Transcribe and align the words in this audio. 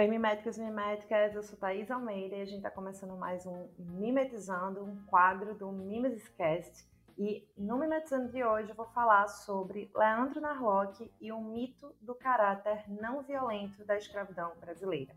Oi, 0.00 0.08
miméticos 0.08 0.56
e 0.56 0.62
miméticas, 0.62 1.34
eu 1.34 1.42
sou 1.42 1.58
Thaís 1.58 1.90
Almeida 1.90 2.34
e 2.34 2.40
a 2.40 2.44
gente 2.46 2.56
está 2.56 2.70
começando 2.70 3.16
mais 3.16 3.46
um 3.46 3.68
Mimetizando, 3.78 4.82
um 4.82 4.96
quadro 5.04 5.54
do 5.54 5.70
Mimescast. 5.70 6.89
E 7.18 7.46
no 7.56 7.78
Mimetizando 7.78 8.30
de 8.30 8.44
hoje 8.44 8.70
eu 8.70 8.74
vou 8.74 8.86
falar 8.86 9.28
sobre 9.28 9.90
Leandro 9.94 10.40
Narlock 10.40 11.12
e 11.20 11.32
o 11.32 11.40
mito 11.40 11.94
do 12.00 12.14
caráter 12.14 12.84
não 12.88 13.22
violento 13.22 13.84
da 13.84 13.96
escravidão 13.96 14.52
brasileira. 14.58 15.14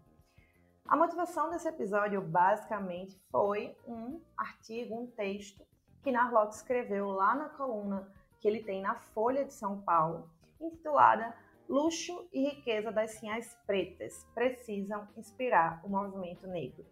A 0.85 0.97
motivação 0.97 1.49
desse 1.49 1.67
episódio 1.67 2.21
basicamente 2.21 3.17
foi 3.31 3.75
um 3.87 4.21
artigo, 4.37 4.99
um 4.99 5.07
texto 5.07 5.65
que 6.03 6.11
Narlock 6.11 6.53
escreveu 6.53 7.09
lá 7.09 7.35
na 7.35 7.49
coluna 7.49 8.11
que 8.39 8.47
ele 8.47 8.61
tem 8.61 8.81
na 8.81 8.95
Folha 8.95 9.45
de 9.45 9.53
São 9.53 9.81
Paulo, 9.81 10.29
intitulada 10.59 11.33
Luxo 11.69 12.27
e 12.33 12.49
riqueza 12.49 12.91
das 12.91 13.11
sinhas 13.11 13.57
pretas 13.65 14.27
precisam 14.35 15.07
inspirar 15.15 15.79
o 15.83 15.89
movimento 15.89 16.45
negro. 16.45 16.85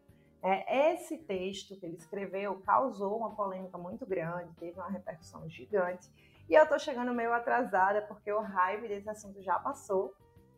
É, 0.44 0.94
esse 0.94 1.18
texto 1.20 1.80
que 1.80 1.86
ele 1.86 1.98
escreveu 1.98 2.60
causou 2.62 3.18
uma 3.18 3.36
polêmica 3.36 3.78
muito 3.78 4.06
grande, 4.06 4.54
teve 4.56 4.80
uma 4.80 4.90
repercussão 4.90 5.48
gigante. 5.48 6.10
E 6.50 6.56
eu 6.56 6.64
estou 6.64 6.80
chegando 6.80 7.14
meio 7.14 7.32
atrasada 7.32 8.02
porque 8.02 8.32
o 8.32 8.42
hype 8.42 8.88
desse 8.88 9.10
assunto 9.10 9.42
já 9.42 9.60
passou, 9.60 10.14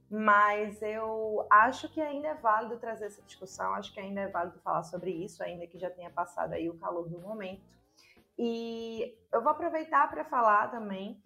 mas 0.09 0.81
eu 0.81 1.45
acho 1.49 1.89
que 1.89 1.99
ainda 1.99 2.29
é 2.29 2.33
válido 2.33 2.77
trazer 2.77 3.05
essa 3.05 3.21
discussão, 3.23 3.73
acho 3.73 3.93
que 3.93 3.99
ainda 3.99 4.21
é 4.21 4.27
válido 4.27 4.59
falar 4.59 4.83
sobre 4.83 5.11
isso, 5.11 5.43
ainda 5.43 5.67
que 5.67 5.77
já 5.77 5.89
tenha 5.89 6.09
passado 6.09 6.53
aí 6.53 6.69
o 6.69 6.77
calor 6.77 7.09
do 7.09 7.19
momento. 7.19 7.61
E 8.37 9.15
eu 9.31 9.41
vou 9.41 9.51
aproveitar 9.51 10.09
para 10.09 10.23
falar 10.23 10.71
também 10.71 11.21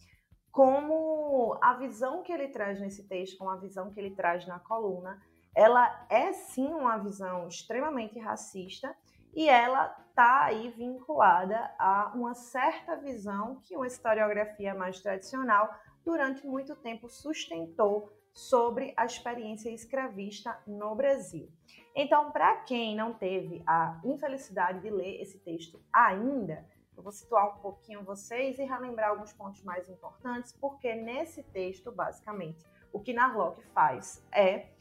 como 0.52 1.58
a 1.62 1.76
visão 1.76 2.24
que 2.24 2.32
ele 2.32 2.48
traz 2.48 2.80
nesse 2.80 3.08
texto, 3.08 3.38
como 3.38 3.52
a 3.52 3.56
visão 3.56 3.92
que 3.92 4.00
ele 4.00 4.16
traz 4.16 4.48
na 4.48 4.60
coluna, 4.60 5.22
ela 5.58 6.06
é 6.08 6.34
sim 6.34 6.68
uma 6.68 7.00
visão 7.00 7.48
extremamente 7.48 8.20
racista 8.20 8.96
e 9.34 9.50
ela 9.50 9.88
está 10.08 10.44
aí 10.44 10.70
vinculada 10.70 11.74
a 11.80 12.12
uma 12.14 12.36
certa 12.36 12.96
visão 12.96 13.60
que 13.64 13.76
uma 13.76 13.88
historiografia 13.88 14.76
mais 14.76 15.02
tradicional 15.02 15.74
durante 16.06 16.46
muito 16.46 16.76
tempo 16.76 17.10
sustentou 17.10 18.14
sobre 18.36 18.94
a 18.96 19.04
experiência 19.04 19.72
escravista 19.72 20.56
no 20.68 20.94
Brasil. 20.94 21.52
Então, 21.96 22.32
para 22.32 22.58
quem 22.58 22.96
não 22.96 23.12
teve 23.16 23.64
a 23.66 24.00
infelicidade 24.06 24.82
de 24.82 24.92
ler 24.92 25.20
esse 25.20 25.40
texto 25.40 25.84
ainda, 25.92 26.64
eu 26.96 27.02
vou 27.02 27.12
situar 27.12 27.58
um 27.58 27.62
pouquinho 27.62 28.04
vocês 28.04 28.60
e 28.60 28.64
relembrar 28.64 29.10
alguns 29.10 29.34
pontos 29.34 29.64
mais 29.64 29.90
importantes, 29.90 30.52
porque 30.52 30.94
nesse 30.94 31.42
texto, 31.42 31.92
basicamente, 31.92 32.64
o 32.94 33.00
que 33.00 33.12
Narlock 33.12 33.64
faz 33.74 34.24
é 34.32 34.77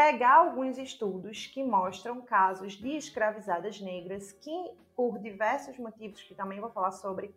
pegar 0.00 0.36
alguns 0.36 0.78
estudos 0.78 1.46
que 1.46 1.62
mostram 1.62 2.22
casos 2.22 2.72
de 2.72 2.96
escravizadas 2.96 3.82
negras 3.82 4.32
que, 4.32 4.70
por 4.96 5.18
diversos 5.18 5.76
motivos 5.76 6.22
que 6.22 6.34
também 6.34 6.58
vou 6.58 6.70
falar 6.70 6.92
sobre, 6.92 7.34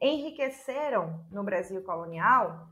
enriqueceram 0.00 1.18
no 1.32 1.42
Brasil 1.42 1.82
colonial. 1.82 2.68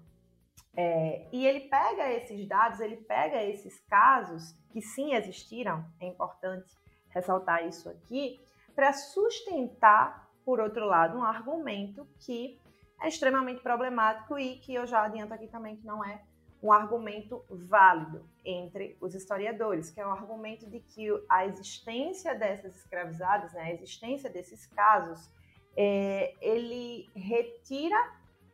É, 0.76 1.26
e 1.32 1.44
ele 1.44 1.62
pega 1.62 2.12
esses 2.12 2.46
dados, 2.46 2.78
ele 2.78 2.96
pega 2.96 3.42
esses 3.42 3.80
casos 3.88 4.54
que 4.70 4.80
sim 4.80 5.14
existiram, 5.14 5.84
é 5.98 6.06
importante 6.06 6.72
ressaltar 7.08 7.66
isso 7.66 7.88
aqui, 7.88 8.40
para 8.72 8.92
sustentar 8.92 10.30
por 10.44 10.60
outro 10.60 10.86
lado, 10.86 11.18
um 11.18 11.24
argumento 11.24 12.06
que 12.20 12.56
é 13.02 13.08
extremamente 13.08 13.60
problemático 13.60 14.38
e 14.38 14.60
que 14.60 14.72
eu 14.72 14.86
já 14.86 15.02
adianto 15.02 15.34
aqui 15.34 15.48
também 15.48 15.74
que 15.74 15.84
não 15.84 16.04
é 16.04 16.22
um 16.64 16.72
argumento 16.72 17.44
válido 17.50 18.26
entre 18.42 18.96
os 18.98 19.14
historiadores, 19.14 19.90
que 19.90 20.00
é 20.00 20.06
o 20.06 20.10
argumento 20.10 20.66
de 20.66 20.80
que 20.80 21.06
a 21.28 21.44
existência 21.44 22.34
dessas 22.34 22.74
escravizadas, 22.76 23.52
né, 23.52 23.64
a 23.64 23.72
existência 23.74 24.30
desses 24.30 24.64
casos, 24.68 25.30
é, 25.76 26.34
ele 26.40 27.06
retira 27.14 27.96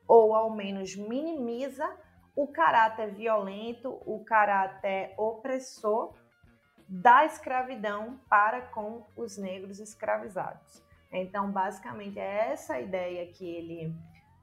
ou 0.09 0.35
ao 0.35 0.51
menos 0.51 0.97
minimiza 0.97 1.89
o 2.35 2.49
caráter 2.49 3.15
violento, 3.15 3.91
o 4.05 4.25
caráter 4.25 5.15
opressor 5.17 6.13
da 6.89 7.25
escravidão 7.25 8.19
para 8.29 8.61
com 8.61 9.07
os 9.17 9.39
negros 9.39 9.79
escravizados. 9.79 10.83
Então, 11.13 11.53
basicamente, 11.53 12.19
é 12.19 12.51
essa 12.51 12.81
ideia 12.81 13.25
que 13.29 13.45
ele, 13.49 13.95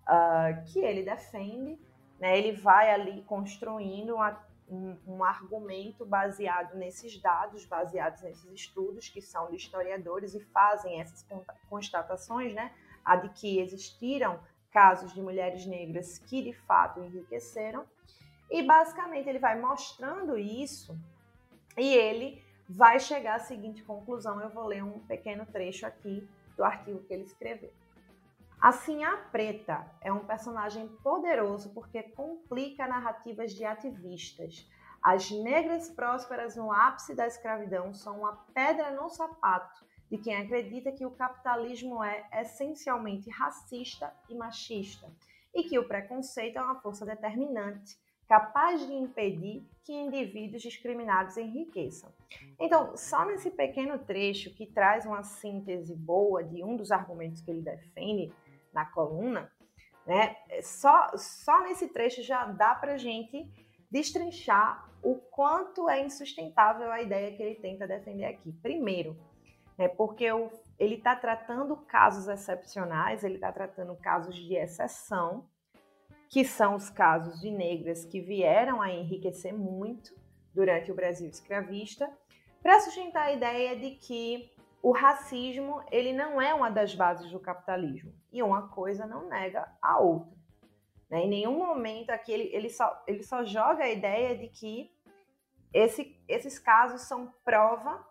uh, 0.08 0.64
que 0.72 0.80
ele 0.80 1.04
defende. 1.04 1.78
Né? 2.20 2.38
Ele 2.38 2.52
vai 2.54 2.92
ali 2.92 3.22
construindo 3.24 4.16
uma, 4.16 4.44
um, 4.70 4.98
um, 5.08 5.24
argumento 5.24 6.06
baseado 6.06 6.76
nesses 6.76 7.20
dados, 7.22 7.66
baseados 7.66 8.22
nesses 8.22 8.52
estudos 8.52 9.10
que 9.10 9.22
são 9.22 9.50
de 9.50 9.56
historiadores 9.56 10.34
e 10.34 10.40
fazem 10.40 11.00
essas 11.00 11.26
constatações, 11.70 12.54
né? 12.54 12.74
A 13.06 13.16
de 13.16 13.30
que 13.30 13.60
existiram 13.60 14.40
casos 14.72 15.14
de 15.14 15.22
mulheres 15.22 15.66
negras 15.66 16.18
que 16.18 16.42
de 16.42 16.54
fato 16.54 17.00
enriqueceram. 17.00 17.86
E 18.50 18.64
basicamente 18.64 19.28
ele 19.28 19.40
vai 19.40 19.60
mostrando 19.60 20.38
isso 20.38 20.98
e 21.78 21.94
ele 21.94 22.44
vai 22.68 23.00
chegar 23.00 23.36
à 23.36 23.40
seguinte 23.40 23.84
conclusão. 23.84 24.42
Eu 24.42 24.50
vou 24.50 24.66
ler 24.66 24.84
um 24.84 25.00
pequeno 25.00 25.46
trecho 25.46 25.86
aqui 25.86 26.28
do 26.56 26.64
artigo 26.64 27.00
que 27.04 27.14
ele 27.14 27.24
escreveu. 27.24 27.72
Assim, 28.60 29.04
a 29.04 29.16
Preta 29.18 29.86
é 30.02 30.12
um 30.12 30.26
personagem 30.26 30.88
poderoso 31.04 31.74
porque 31.74 32.02
complica 32.02 32.88
narrativas 32.88 33.54
de 33.54 33.64
ativistas. 33.64 34.68
As 35.02 35.30
negras 35.30 35.90
prósperas 35.90 36.56
no 36.56 36.72
ápice 36.72 37.14
da 37.14 37.28
escravidão 37.28 37.94
são 37.94 38.20
uma 38.20 38.34
pedra 38.54 38.92
no 38.92 39.10
sapato 39.10 39.86
de 40.10 40.18
quem 40.18 40.36
acredita 40.36 40.92
que 40.92 41.06
o 41.06 41.12
capitalismo 41.12 42.04
é 42.04 42.28
essencialmente 42.42 43.30
racista 43.30 44.12
e 44.28 44.36
machista 44.36 45.08
e 45.54 45.64
que 45.64 45.78
o 45.78 45.88
preconceito 45.88 46.58
é 46.58 46.62
uma 46.62 46.82
força 46.82 47.06
determinante 47.06 47.96
capaz 48.28 48.86
de 48.86 48.94
impedir 48.94 49.66
que 49.84 49.94
indivíduos 49.94 50.62
discriminados 50.62 51.38
enriqueçam. 51.38 52.12
Então, 52.60 52.98
só 52.98 53.24
nesse 53.24 53.50
pequeno 53.50 53.98
trecho 54.00 54.54
que 54.54 54.66
traz 54.66 55.06
uma 55.06 55.24
síntese 55.24 55.96
boa 55.96 56.44
de 56.44 56.62
um 56.62 56.76
dos 56.76 56.92
argumentos 56.92 57.40
que 57.40 57.50
ele 57.50 57.62
defende 57.62 58.34
na 58.74 58.86
coluna, 58.86 59.52
né, 60.06 60.36
só, 60.62 61.10
só 61.16 61.62
nesse 61.64 61.90
trecho 61.90 62.24
já 62.24 62.46
dá 62.46 62.74
para 62.76 62.98
gente 62.98 63.46
destrinchar 63.92 64.90
o 65.02 65.16
quanto 65.16 65.90
é 65.90 66.04
insustentável 66.04 66.92
a 66.92 67.02
ideia 67.02 67.36
que 67.36 67.44
ele 67.44 67.56
tenta 67.56 67.88
defender 67.88 68.26
aqui. 68.26 68.52
Primeiro, 68.62 69.18
né, 69.78 69.88
porque 69.88 70.32
o, 70.32 70.50
ele 70.80 70.96
está 70.96 71.16
tratando 71.16 71.76
casos 71.76 72.28
excepcionais, 72.28 73.24
ele 73.24 73.36
está 73.36 73.52
tratando 73.52 73.96
casos 73.96 74.36
de 74.36 74.56
exceção, 74.56 75.48
que 76.30 76.44
são 76.44 76.76
os 76.76 76.90
casos 76.90 77.40
de 77.40 77.52
negras 77.52 78.04
que 78.06 78.20
vieram 78.20 78.82
a 78.82 78.92
enriquecer 78.92 79.54
muito 79.54 80.14
durante 80.54 80.92
o 80.92 80.96
Brasil 80.96 81.30
escravista, 81.30 82.12
para 82.62 82.80
sustentar 82.80 83.28
a 83.28 83.32
ideia 83.32 83.78
de 83.78 83.92
que 83.92 84.52
o 84.88 84.94
racismo 84.94 85.84
ele 85.92 86.14
não 86.14 86.42
é 86.42 86.54
uma 86.54 86.70
das 86.70 86.96
bases 86.96 87.30
do 87.30 87.42
capitalismo 87.42 88.14
e 88.32 88.42
uma 88.42 88.70
coisa 88.70 89.06
não 89.06 89.28
nega 89.28 89.70
a 89.82 90.00
outra. 90.00 90.32
Né? 91.10 91.26
Em 91.26 91.30
nenhum 91.30 91.58
momento 91.58 92.12
aqui 92.12 92.32
ele, 92.32 92.50
ele, 92.56 92.70
só, 92.70 93.04
ele 93.06 93.22
só 93.22 93.44
joga 93.44 93.84
a 93.84 93.90
ideia 93.90 94.38
de 94.38 94.48
que 94.48 94.90
esse, 95.74 96.18
esses 96.26 96.58
casos 96.58 97.02
são 97.02 97.34
prova 97.44 98.02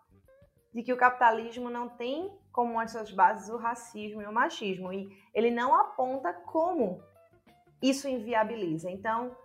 de 0.71 0.83
que 0.83 0.93
o 0.93 0.97
capitalismo 0.97 1.67
não 1.67 1.89
tem 1.89 2.31
como 2.51 2.73
uma 2.73 2.85
de 2.85 2.91
suas 2.91 3.11
bases 3.11 3.49
o 3.49 3.57
racismo 3.57 4.21
e 4.21 4.27
o 4.27 4.31
machismo. 4.31 4.93
E 4.93 5.09
ele 5.33 5.49
não 5.49 5.73
aponta 5.73 6.31
como 6.31 7.01
isso 7.81 8.07
inviabiliza. 8.07 8.91
Então, 8.91 9.35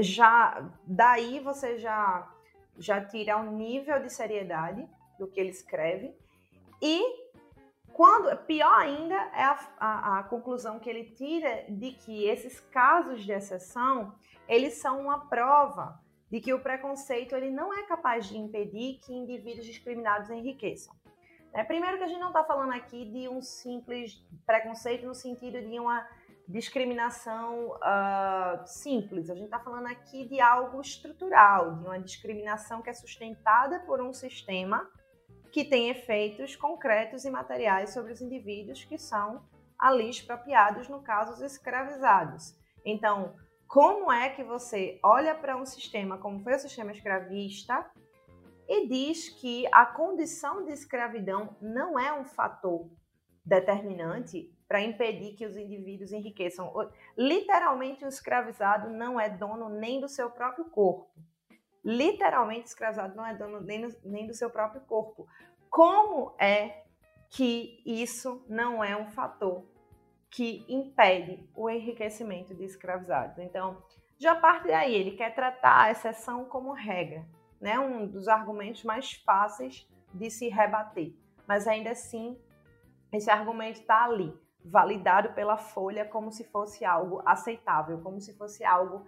já 0.00 0.70
daí 0.86 1.40
você 1.40 1.78
já 1.78 2.30
já 2.76 3.02
tira 3.02 3.38
um 3.38 3.52
nível 3.52 3.98
de 3.98 4.12
seriedade 4.12 4.86
do 5.18 5.26
que 5.26 5.40
ele 5.40 5.48
escreve 5.48 6.14
e 6.80 7.26
quando 7.92 8.36
pior 8.44 8.78
ainda 8.78 9.14
é 9.14 9.44
a, 9.44 9.68
a, 9.78 10.18
a, 10.18 10.22
conclusão 10.24 10.78
que 10.78 10.90
ele 10.90 11.04
tira 11.12 11.64
de 11.68 11.92
que 11.92 12.26
esses 12.26 12.60
casos 12.60 13.24
de 13.24 13.32
exceção 13.32 14.14
eles 14.46 14.74
são 14.74 15.00
uma 15.00 15.28
prova 15.28 15.98
de 16.30 16.40
que 16.40 16.52
o 16.52 16.60
preconceito 16.60 17.34
ele 17.34 17.50
não 17.50 17.72
é 17.72 17.84
capaz 17.84 18.26
de 18.26 18.36
impedir 18.36 18.98
que 18.98 19.14
indivíduos 19.14 19.64
discriminados 19.64 20.28
enriqueçam. 20.28 20.94
É, 21.54 21.64
primeiro 21.64 21.96
que 21.96 22.04
a 22.04 22.06
gente 22.06 22.20
não 22.20 22.28
está 22.28 22.44
falando 22.44 22.72
aqui 22.72 23.04
de 23.06 23.28
um 23.28 23.40
simples 23.40 24.22
preconceito 24.44 25.06
no 25.06 25.14
sentido 25.14 25.58
de 25.60 25.80
uma 25.80 26.06
discriminação 26.46 27.70
uh, 27.76 28.66
simples. 28.66 29.30
A 29.30 29.34
gente 29.34 29.46
está 29.46 29.58
falando 29.58 29.86
aqui 29.86 30.28
de 30.28 30.40
algo 30.40 30.80
estrutural, 30.80 31.76
de 31.76 31.86
uma 31.86 31.98
discriminação 31.98 32.82
que 32.82 32.90
é 32.90 32.92
sustentada 32.92 33.80
por 33.80 34.00
um 34.00 34.12
sistema 34.12 34.86
que 35.56 35.64
tem 35.64 35.88
efeitos 35.88 36.54
concretos 36.54 37.24
e 37.24 37.30
materiais 37.30 37.94
sobre 37.94 38.12
os 38.12 38.20
indivíduos 38.20 38.84
que 38.84 38.98
são 38.98 39.42
ali 39.78 40.10
expropriados, 40.10 40.86
no 40.86 41.00
caso, 41.00 41.32
os 41.32 41.40
escravizados. 41.40 42.54
Então, 42.84 43.34
como 43.66 44.12
é 44.12 44.28
que 44.28 44.44
você 44.44 45.00
olha 45.02 45.34
para 45.34 45.56
um 45.56 45.64
sistema 45.64 46.18
como 46.18 46.40
foi 46.40 46.56
o 46.56 46.58
sistema 46.58 46.92
escravista 46.92 47.90
e 48.68 48.86
diz 48.86 49.30
que 49.30 49.66
a 49.72 49.86
condição 49.86 50.62
de 50.62 50.72
escravidão 50.72 51.56
não 51.58 51.98
é 51.98 52.12
um 52.12 52.26
fator 52.26 52.90
determinante 53.42 54.54
para 54.68 54.82
impedir 54.82 55.36
que 55.36 55.46
os 55.46 55.56
indivíduos 55.56 56.12
enriqueçam. 56.12 56.70
Literalmente, 57.16 58.04
o 58.04 58.08
escravizado 58.08 58.90
não 58.90 59.18
é 59.18 59.30
dono 59.30 59.70
nem 59.70 60.00
do 60.00 60.08
seu 60.08 60.28
próprio 60.28 60.66
corpo. 60.66 61.08
Literalmente, 61.86 62.66
escravizado 62.66 63.14
não 63.14 63.24
é 63.24 63.32
dono 63.32 63.60
nem, 63.60 63.82
do, 63.82 63.96
nem 64.02 64.26
do 64.26 64.34
seu 64.34 64.50
próprio 64.50 64.80
corpo. 64.80 65.24
Como 65.70 66.34
é 66.36 66.82
que 67.30 67.80
isso 67.86 68.44
não 68.48 68.82
é 68.82 68.96
um 68.96 69.06
fator 69.06 69.64
que 70.28 70.66
impede 70.68 71.48
o 71.54 71.70
enriquecimento 71.70 72.56
de 72.56 72.64
escravizados? 72.64 73.38
Então, 73.38 73.80
já 74.18 74.34
parte 74.34 74.66
daí, 74.66 74.96
ele 74.96 75.12
quer 75.12 75.32
tratar 75.32 75.82
a 75.82 75.90
exceção 75.92 76.44
como 76.46 76.72
regra, 76.72 77.24
né? 77.60 77.78
Um 77.78 78.04
dos 78.04 78.26
argumentos 78.26 78.82
mais 78.82 79.12
fáceis 79.12 79.88
de 80.12 80.28
se 80.28 80.48
rebater. 80.48 81.14
Mas 81.46 81.68
ainda 81.68 81.90
assim, 81.90 82.36
esse 83.12 83.30
argumento 83.30 83.78
está 83.78 84.02
ali, 84.02 84.36
validado 84.64 85.34
pela 85.34 85.56
Folha 85.56 86.04
como 86.04 86.32
se 86.32 86.42
fosse 86.50 86.84
algo 86.84 87.22
aceitável, 87.24 88.00
como 88.00 88.20
se 88.20 88.36
fosse 88.36 88.64
algo 88.64 89.06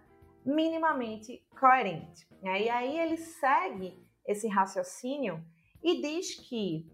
minimamente 0.48 1.46
coerente. 1.60 2.26
E 2.42 2.70
aí 2.70 2.98
ele 2.98 3.16
segue 3.18 4.02
esse 4.26 4.48
raciocínio 4.48 5.44
e 5.82 6.00
diz 6.00 6.34
que, 6.48 6.90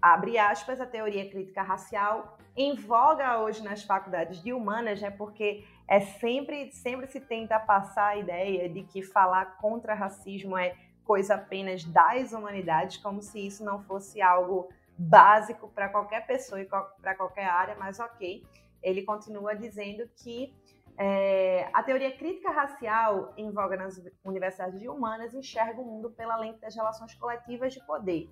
abre 0.00 0.38
aspas, 0.38 0.80
a 0.80 0.86
teoria 0.86 1.28
crítica 1.28 1.62
racial 1.62 2.38
em 2.56 2.76
voga 2.76 3.40
hoje 3.40 3.62
nas 3.62 3.82
faculdades 3.82 4.42
de 4.42 4.52
humanas, 4.52 5.00
né, 5.00 5.10
porque 5.10 5.64
é 5.88 6.00
sempre, 6.00 6.70
sempre 6.70 7.06
se 7.06 7.20
tenta 7.20 7.58
passar 7.58 8.08
a 8.08 8.16
ideia 8.16 8.68
de 8.68 8.84
que 8.84 9.02
falar 9.02 9.56
contra 9.56 9.94
racismo 9.94 10.56
é 10.56 10.76
coisa 11.04 11.34
apenas 11.34 11.82
das 11.84 12.32
humanidades, 12.32 12.98
como 12.98 13.22
se 13.22 13.44
isso 13.44 13.64
não 13.64 13.82
fosse 13.82 14.22
algo 14.22 14.68
básico 14.96 15.68
para 15.68 15.88
qualquer 15.88 16.26
pessoa 16.26 16.60
e 16.60 16.64
para 16.64 17.14
qualquer 17.16 17.46
área, 17.46 17.74
mas 17.76 17.98
ok. 17.98 18.44
Ele 18.82 19.02
continua 19.02 19.54
dizendo 19.54 20.08
que 20.22 20.54
é, 20.98 21.68
a 21.72 21.82
teoria 21.82 22.16
crítica 22.16 22.50
racial 22.50 23.32
em 23.36 23.50
voga 23.50 23.76
nas 23.76 24.00
universidades 24.24 24.78
de 24.80 24.88
humanas 24.88 25.34
enxerga 25.34 25.80
o 25.80 25.84
mundo 25.84 26.10
pela 26.10 26.36
lente 26.36 26.60
das 26.60 26.74
relações 26.74 27.14
coletivas 27.14 27.72
de 27.72 27.84
poder. 27.86 28.30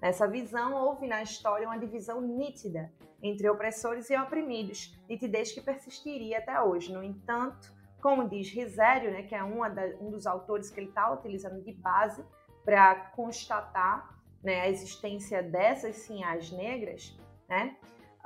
Nessa 0.00 0.28
visão, 0.28 0.74
houve 0.74 1.06
na 1.06 1.22
história 1.22 1.66
uma 1.66 1.78
divisão 1.78 2.20
nítida 2.20 2.92
entre 3.22 3.48
opressores 3.48 4.10
e 4.10 4.16
oprimidos, 4.16 4.98
nitidez 5.08 5.52
que 5.52 5.60
persistiria 5.60 6.38
até 6.38 6.60
hoje. 6.60 6.92
No 6.92 7.02
entanto, 7.02 7.74
como 8.00 8.28
diz 8.28 8.50
Risério, 8.50 9.10
né, 9.10 9.22
que 9.22 9.34
é 9.34 9.40
da, 9.40 9.86
um 10.00 10.10
dos 10.10 10.26
autores 10.26 10.70
que 10.70 10.78
ele 10.78 10.88
está 10.88 11.10
utilizando 11.12 11.62
de 11.62 11.72
base 11.72 12.24
para 12.64 12.94
constatar 13.16 14.20
né, 14.42 14.60
a 14.60 14.68
existência 14.68 15.42
dessas 15.42 15.96
sinhas 15.96 16.52
negras, 16.52 17.18
né, 17.48 17.76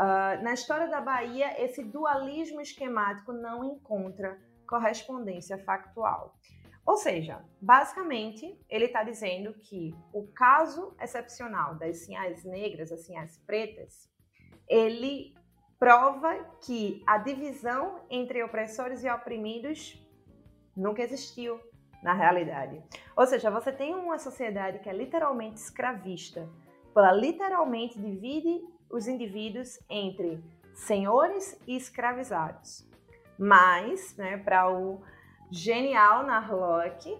uh, 0.00 0.42
na 0.42 0.54
história 0.54 0.88
da 0.88 1.00
Bahia, 1.00 1.62
esse 1.62 1.84
dualismo 1.84 2.60
esquemático 2.60 3.32
não 3.32 3.62
encontra 3.62 4.38
correspondência 4.66 5.58
factual. 5.58 6.34
Ou 6.86 6.96
seja, 6.96 7.44
basicamente, 7.60 8.58
ele 8.68 8.86
está 8.86 9.02
dizendo 9.04 9.52
que 9.54 9.94
o 10.12 10.26
caso 10.28 10.96
excepcional 11.00 11.74
das 11.74 11.98
sinhas 11.98 12.42
negras, 12.44 12.90
as 12.90 13.04
sinhas 13.04 13.36
pretas, 13.46 14.10
ele 14.66 15.34
prova 15.78 16.34
que 16.64 17.02
a 17.06 17.18
divisão 17.18 18.00
entre 18.10 18.42
opressores 18.42 19.04
e 19.04 19.10
oprimidos 19.10 20.00
nunca 20.76 21.02
existiu 21.02 21.60
na 22.02 22.14
realidade. 22.14 22.82
Ou 23.16 23.26
seja, 23.26 23.50
você 23.50 23.70
tem 23.70 23.94
uma 23.94 24.18
sociedade 24.18 24.78
que 24.78 24.88
é 24.88 24.92
literalmente 24.92 25.56
escravista, 25.56 26.48
ela 26.96 27.12
literalmente 27.12 28.00
divide 28.00 28.60
os 28.90 29.06
indivíduos 29.06 29.78
entre 29.88 30.42
senhores 30.74 31.58
e 31.66 31.76
escravizados. 31.76 32.86
Mas, 33.38 34.16
né, 34.16 34.36
para 34.38 34.70
o 34.70 35.00
genial 35.50 36.24
Narlock, 36.24 37.18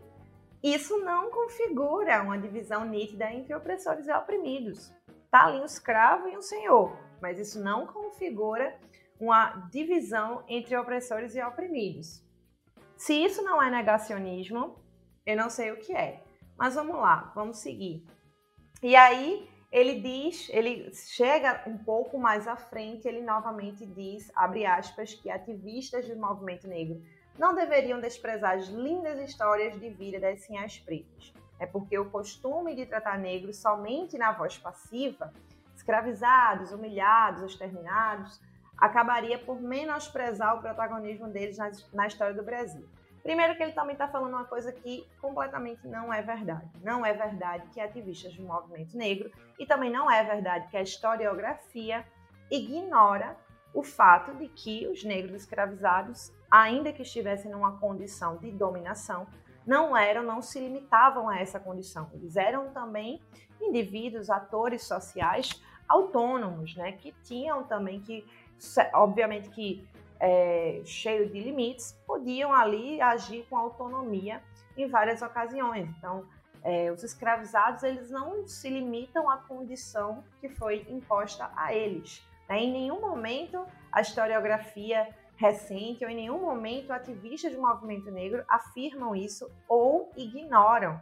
isso 0.63 0.99
não 0.99 1.31
configura 1.31 2.23
uma 2.23 2.39
divisão 2.39 2.85
nítida 2.85 3.33
entre 3.33 3.55
opressores 3.55 4.07
e 4.07 4.13
oprimidos. 4.13 4.93
Está 5.25 5.47
ali 5.47 5.61
um 5.61 5.65
escravo 5.65 6.29
e 6.29 6.37
um 6.37 6.43
senhor, 6.43 6.97
mas 7.21 7.39
isso 7.39 7.63
não 7.63 7.87
configura 7.87 8.77
uma 9.19 9.69
divisão 9.71 10.45
entre 10.49 10.77
opressores 10.77 11.35
e 11.35 11.43
oprimidos. 11.43 12.23
Se 12.97 13.15
isso 13.15 13.43
não 13.43 13.63
é 13.63 13.71
negacionismo, 13.71 14.77
eu 15.25 15.37
não 15.37 15.49
sei 15.49 15.71
o 15.71 15.79
que 15.79 15.95
é. 15.95 16.23
Mas 16.59 16.75
vamos 16.75 16.97
lá, 16.97 17.33
vamos 17.35 17.59
seguir. 17.59 18.05
E 18.83 18.95
aí 18.95 19.50
ele 19.71 20.01
diz, 20.01 20.49
ele 20.51 20.93
chega 20.93 21.63
um 21.67 21.79
pouco 21.79 22.19
mais 22.19 22.49
à 22.49 22.57
frente, 22.57 23.07
ele 23.07 23.21
novamente 23.21 23.87
diz, 23.87 24.31
abre 24.35 24.67
aspas, 24.67 25.15
que 25.15 25.31
ativistas 25.31 26.09
do 26.09 26.17
movimento 26.17 26.67
negro 26.67 27.01
não 27.39 27.55
deveriam 27.55 28.01
desprezar 28.01 28.57
as 28.57 28.67
lindas 28.67 29.19
histórias 29.21 29.79
de 29.79 29.89
vida 29.91 30.19
das 30.19 30.41
sinhas 30.41 30.79
pretas. 30.79 31.33
É 31.59 31.67
porque 31.67 31.97
o 31.99 32.11
costume 32.11 32.75
de 32.75 32.85
tratar 32.85 33.19
negros 33.19 33.59
somente 33.59 34.19
na 34.19 34.33
voz 34.33 34.59
passiva, 34.59 35.33
escravizados, 35.77 36.73
humilhados, 36.73 37.43
exterminados, 37.43 38.41
acabaria 38.77 39.39
por 39.39 39.61
menosprezar 39.61 40.57
o 40.57 40.61
protagonismo 40.61 41.29
deles 41.29 41.59
na, 41.59 41.71
na 41.93 42.07
história 42.07 42.35
do 42.35 42.43
Brasil. 42.43 42.87
Primeiro 43.23 43.57
que 43.57 43.63
ele 43.63 43.73
também 43.73 43.93
está 43.93 44.09
falando 44.09 44.33
uma 44.33 44.45
coisa 44.45 44.73
que 44.73 45.07
completamente 45.21 45.87
não 45.87 46.13
é 46.13 46.23
verdade. 46.23 46.71
Não 46.83 47.05
é 47.05 47.13
verdade 47.13 47.69
que 47.73 47.81
ativistas 47.81 48.35
do 48.35 48.43
movimento 48.43 48.97
negro 48.97 49.31
e 49.59 49.67
também 49.67 49.91
não 49.91 50.11
é 50.11 50.25
verdade 50.25 50.69
que 50.69 50.77
a 50.77 50.83
historiografia 50.83 52.05
ignora 52.51 53.37
o 53.73 53.83
fato 53.83 54.35
de 54.35 54.49
que 54.49 54.87
os 54.89 55.05
negros 55.05 55.43
escravizados, 55.43 56.33
ainda 56.51 56.93
que 56.93 57.03
estivessem 57.03 57.50
numa 57.50 57.79
condição 57.79 58.37
de 58.39 58.50
dominação, 58.50 59.27
não 59.67 59.97
eram, 59.97 60.23
não 60.23 60.43
se 60.43 60.59
limitavam 60.59 61.29
a 61.29 61.39
essa 61.39 61.61
condição. 61.61 62.11
Eles 62.12 62.37
eram 62.37 62.73
também 62.73 63.21
indivíduos, 63.61 64.31
atores 64.31 64.83
sociais 64.85 65.62
autônomos, 65.89 66.75
né, 66.77 66.93
que 66.93 67.12
tinham 67.25 67.65
também 67.65 68.00
que 68.00 68.25
obviamente 68.93 69.49
que 69.50 69.89
é, 70.21 70.83
cheio 70.85 71.29
de 71.31 71.41
limites, 71.41 71.99
podiam 72.07 72.53
ali 72.53 73.00
agir 73.00 73.47
com 73.49 73.57
autonomia 73.57 74.43
em 74.77 74.87
várias 74.87 75.23
ocasiões. 75.23 75.89
Então, 75.99 76.27
é, 76.62 76.91
os 76.93 77.03
escravizados 77.03 77.83
eles 77.83 78.11
não 78.11 78.47
se 78.47 78.69
limitam 78.69 79.31
à 79.31 79.39
condição 79.39 80.23
que 80.41 80.49
foi 80.49 80.87
imposta 80.89 81.50
a 81.57 81.75
eles. 81.75 82.23
Né? 82.49 82.61
Em 82.61 82.73
nenhum 82.73 83.00
momento 83.00 83.65
a 83.91 84.03
historiografia 84.03 85.09
recente 85.37 86.05
ou 86.05 86.11
em 86.11 86.15
nenhum 86.15 86.39
momento 86.39 86.93
ativistas 86.93 87.55
do 87.55 87.62
movimento 87.62 88.11
negro 88.11 88.45
afirmam 88.47 89.17
isso 89.17 89.50
ou 89.67 90.12
ignoram 90.15 91.00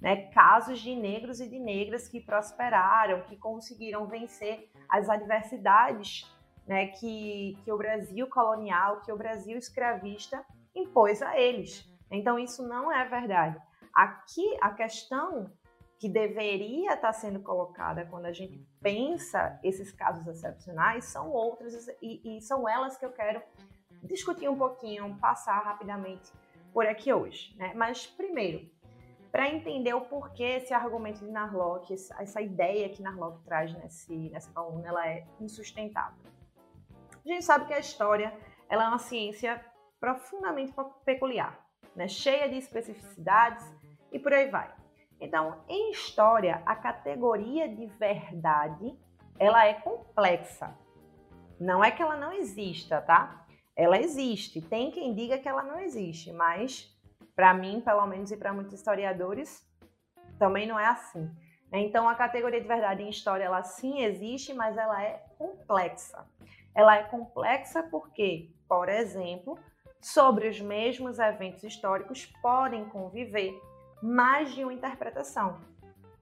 né, 0.00 0.28
casos 0.32 0.80
de 0.80 0.94
negros 0.94 1.40
e 1.40 1.48
de 1.48 1.58
negras 1.58 2.08
que 2.08 2.20
prosperaram, 2.20 3.22
que 3.22 3.36
conseguiram 3.36 4.06
vencer 4.06 4.70
as 4.88 5.08
adversidades 5.08 6.31
né, 6.66 6.88
que, 6.88 7.58
que 7.64 7.72
o 7.72 7.76
Brasil 7.76 8.26
colonial, 8.28 9.00
que 9.00 9.12
o 9.12 9.16
Brasil 9.16 9.56
escravista 9.58 10.44
impôs 10.74 11.22
a 11.22 11.38
eles. 11.38 11.88
Então, 12.10 12.38
isso 12.38 12.66
não 12.66 12.92
é 12.92 13.04
verdade. 13.08 13.58
Aqui, 13.94 14.56
a 14.60 14.70
questão 14.70 15.50
que 15.98 16.08
deveria 16.08 16.94
estar 16.94 17.12
sendo 17.12 17.40
colocada 17.40 18.06
quando 18.06 18.26
a 18.26 18.32
gente 18.32 18.58
pensa 18.80 19.58
esses 19.62 19.92
casos 19.92 20.26
excepcionais 20.26 21.04
são 21.04 21.30
outras, 21.30 21.86
e, 22.02 22.36
e 22.36 22.40
são 22.40 22.68
elas 22.68 22.96
que 22.96 23.04
eu 23.04 23.12
quero 23.12 23.40
discutir 24.02 24.48
um 24.48 24.58
pouquinho, 24.58 25.16
passar 25.20 25.60
rapidamente 25.60 26.32
por 26.72 26.86
aqui 26.86 27.12
hoje. 27.12 27.54
Né? 27.56 27.72
Mas, 27.74 28.06
primeiro, 28.06 28.68
para 29.30 29.48
entender 29.48 29.94
o 29.94 30.02
porquê 30.02 30.42
esse 30.42 30.74
argumento 30.74 31.20
de 31.20 31.30
Narlock, 31.30 31.92
essa 31.92 32.40
ideia 32.40 32.88
que 32.88 33.00
Narlock 33.00 33.42
traz 33.44 33.72
nesse, 33.74 34.28
nessa 34.30 34.50
coluna, 34.52 34.88
ela 34.88 35.08
é 35.08 35.24
insustentável. 35.40 36.32
A 37.24 37.28
gente 37.28 37.44
sabe 37.44 37.66
que 37.66 37.74
a 37.74 37.78
história 37.78 38.32
ela 38.68 38.84
é 38.84 38.88
uma 38.88 38.98
ciência 38.98 39.64
profundamente 40.00 40.74
peculiar, 41.04 41.58
né? 41.94 42.08
cheia 42.08 42.48
de 42.48 42.56
especificidades 42.56 43.64
e 44.10 44.18
por 44.18 44.32
aí 44.32 44.48
vai. 44.48 44.72
Então, 45.20 45.62
em 45.68 45.92
história, 45.92 46.62
a 46.66 46.74
categoria 46.74 47.68
de 47.68 47.86
verdade 47.86 48.98
ela 49.38 49.66
é 49.66 49.74
complexa. 49.74 50.76
Não 51.60 51.84
é 51.84 51.90
que 51.90 52.02
ela 52.02 52.16
não 52.16 52.32
exista, 52.32 53.00
tá? 53.00 53.46
Ela 53.76 53.98
existe. 53.98 54.60
Tem 54.60 54.90
quem 54.90 55.14
diga 55.14 55.38
que 55.38 55.48
ela 55.48 55.62
não 55.62 55.78
existe, 55.78 56.32
mas 56.32 56.92
para 57.34 57.54
mim, 57.54 57.80
pelo 57.80 58.06
menos, 58.06 58.30
e 58.30 58.36
para 58.36 58.52
muitos 58.52 58.74
historiadores, 58.74 59.64
também 60.38 60.66
não 60.66 60.78
é 60.78 60.86
assim. 60.86 61.30
Então, 61.72 62.08
a 62.08 62.14
categoria 62.14 62.60
de 62.60 62.68
verdade 62.68 63.02
em 63.02 63.08
história, 63.08 63.44
ela 63.44 63.62
sim 63.62 64.02
existe, 64.02 64.52
mas 64.52 64.76
ela 64.76 65.02
é 65.02 65.24
complexa. 65.38 66.26
Ela 66.74 66.96
é 66.96 67.02
complexa 67.04 67.82
porque, 67.82 68.50
por 68.68 68.88
exemplo, 68.88 69.58
sobre 70.00 70.48
os 70.48 70.60
mesmos 70.60 71.18
eventos 71.18 71.62
históricos 71.62 72.26
podem 72.42 72.84
conviver 72.86 73.52
mais 74.02 74.52
de 74.54 74.64
uma 74.64 74.72
interpretação. 74.72 75.60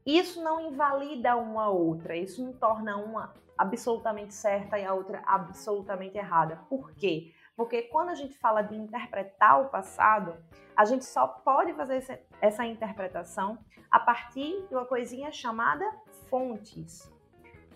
Isso 0.04 0.42
não 0.42 0.60
invalida 0.60 1.36
uma 1.36 1.68
outra, 1.68 2.16
isso 2.16 2.44
não 2.44 2.52
torna 2.52 2.96
uma 2.96 3.32
absolutamente 3.56 4.34
certa 4.34 4.78
e 4.78 4.84
a 4.84 4.94
outra 4.94 5.22
absolutamente 5.26 6.16
errada. 6.16 6.56
Por 6.68 6.92
quê? 6.94 7.32
Porque 7.56 7.82
quando 7.82 8.08
a 8.08 8.14
gente 8.14 8.34
fala 8.38 8.62
de 8.62 8.74
interpretar 8.74 9.60
o 9.60 9.68
passado, 9.68 10.34
a 10.74 10.84
gente 10.86 11.04
só 11.04 11.26
pode 11.26 11.74
fazer 11.74 12.26
essa 12.40 12.64
interpretação 12.64 13.58
a 13.90 14.00
partir 14.00 14.66
de 14.66 14.74
uma 14.74 14.86
coisinha 14.86 15.30
chamada 15.30 15.84
fontes. 16.30 17.12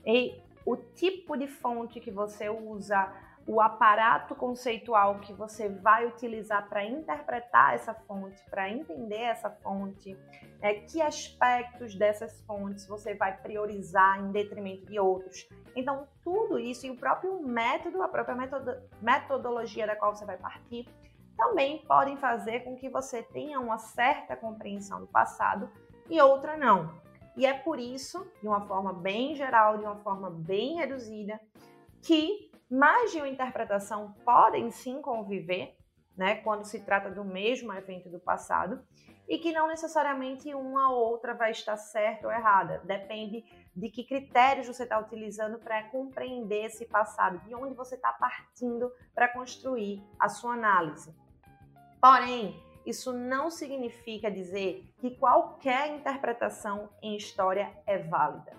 E 0.06 0.40
o 0.64 0.76
tipo 0.76 1.36
de 1.36 1.46
fonte 1.46 2.00
que 2.00 2.10
você 2.10 2.48
usa, 2.48 3.12
o 3.46 3.60
aparato 3.60 4.34
conceitual 4.34 5.20
que 5.20 5.32
você 5.32 5.68
vai 5.68 6.06
utilizar 6.06 6.66
para 6.68 6.84
interpretar 6.84 7.74
essa 7.74 7.92
fonte, 7.92 8.42
para 8.48 8.70
entender 8.70 9.20
essa 9.20 9.50
fonte, 9.50 10.16
é, 10.62 10.74
que 10.74 11.02
aspectos 11.02 11.94
dessas 11.94 12.40
fontes 12.46 12.86
você 12.86 13.14
vai 13.14 13.36
priorizar 13.36 14.18
em 14.20 14.32
detrimento 14.32 14.86
de 14.86 14.98
outros. 14.98 15.46
Então, 15.76 16.08
tudo 16.22 16.58
isso 16.58 16.86
e 16.86 16.90
o 16.90 16.96
próprio 16.96 17.42
método, 17.42 18.02
a 18.02 18.08
própria 18.08 18.36
metodologia 19.02 19.86
da 19.86 19.94
qual 19.94 20.14
você 20.14 20.24
vai 20.24 20.38
partir, 20.38 20.88
também 21.36 21.84
podem 21.86 22.16
fazer 22.16 22.60
com 22.60 22.76
que 22.76 22.88
você 22.88 23.22
tenha 23.22 23.60
uma 23.60 23.76
certa 23.76 24.36
compreensão 24.36 25.00
do 25.00 25.06
passado 25.06 25.68
e 26.08 26.20
outra 26.20 26.56
não. 26.56 27.03
E 27.36 27.46
é 27.46 27.52
por 27.52 27.78
isso, 27.78 28.30
de 28.40 28.46
uma 28.46 28.66
forma 28.66 28.92
bem 28.92 29.34
geral, 29.34 29.78
de 29.78 29.84
uma 29.84 29.96
forma 29.96 30.30
bem 30.30 30.76
reduzida, 30.76 31.40
que 32.02 32.50
mais 32.70 33.12
de 33.12 33.18
uma 33.18 33.28
interpretação 33.28 34.14
podem 34.24 34.70
sim 34.70 35.00
conviver, 35.02 35.76
né, 36.16 36.36
quando 36.36 36.64
se 36.64 36.84
trata 36.84 37.10
do 37.10 37.24
mesmo 37.24 37.72
evento 37.72 38.08
do 38.08 38.20
passado, 38.20 38.84
e 39.28 39.38
que 39.38 39.52
não 39.52 39.66
necessariamente 39.66 40.54
uma 40.54 40.90
ou 40.90 41.10
outra 41.10 41.34
vai 41.34 41.50
estar 41.50 41.76
certa 41.76 42.26
ou 42.26 42.32
errada. 42.32 42.82
Depende 42.84 43.44
de 43.74 43.88
que 43.88 44.04
critérios 44.04 44.66
você 44.66 44.84
está 44.84 44.98
utilizando 44.98 45.58
para 45.58 45.82
compreender 45.84 46.66
esse 46.66 46.86
passado, 46.86 47.38
de 47.40 47.54
onde 47.54 47.74
você 47.74 47.96
está 47.96 48.12
partindo 48.12 48.92
para 49.14 49.28
construir 49.28 50.02
a 50.18 50.28
sua 50.28 50.52
análise. 50.52 51.14
Porém, 52.00 52.62
isso 52.84 53.12
não 53.12 53.50
significa 53.50 54.30
dizer 54.30 54.92
que 54.98 55.16
qualquer 55.16 55.94
interpretação 55.94 56.88
em 57.02 57.16
história 57.16 57.72
é 57.86 57.98
válida. 57.98 58.52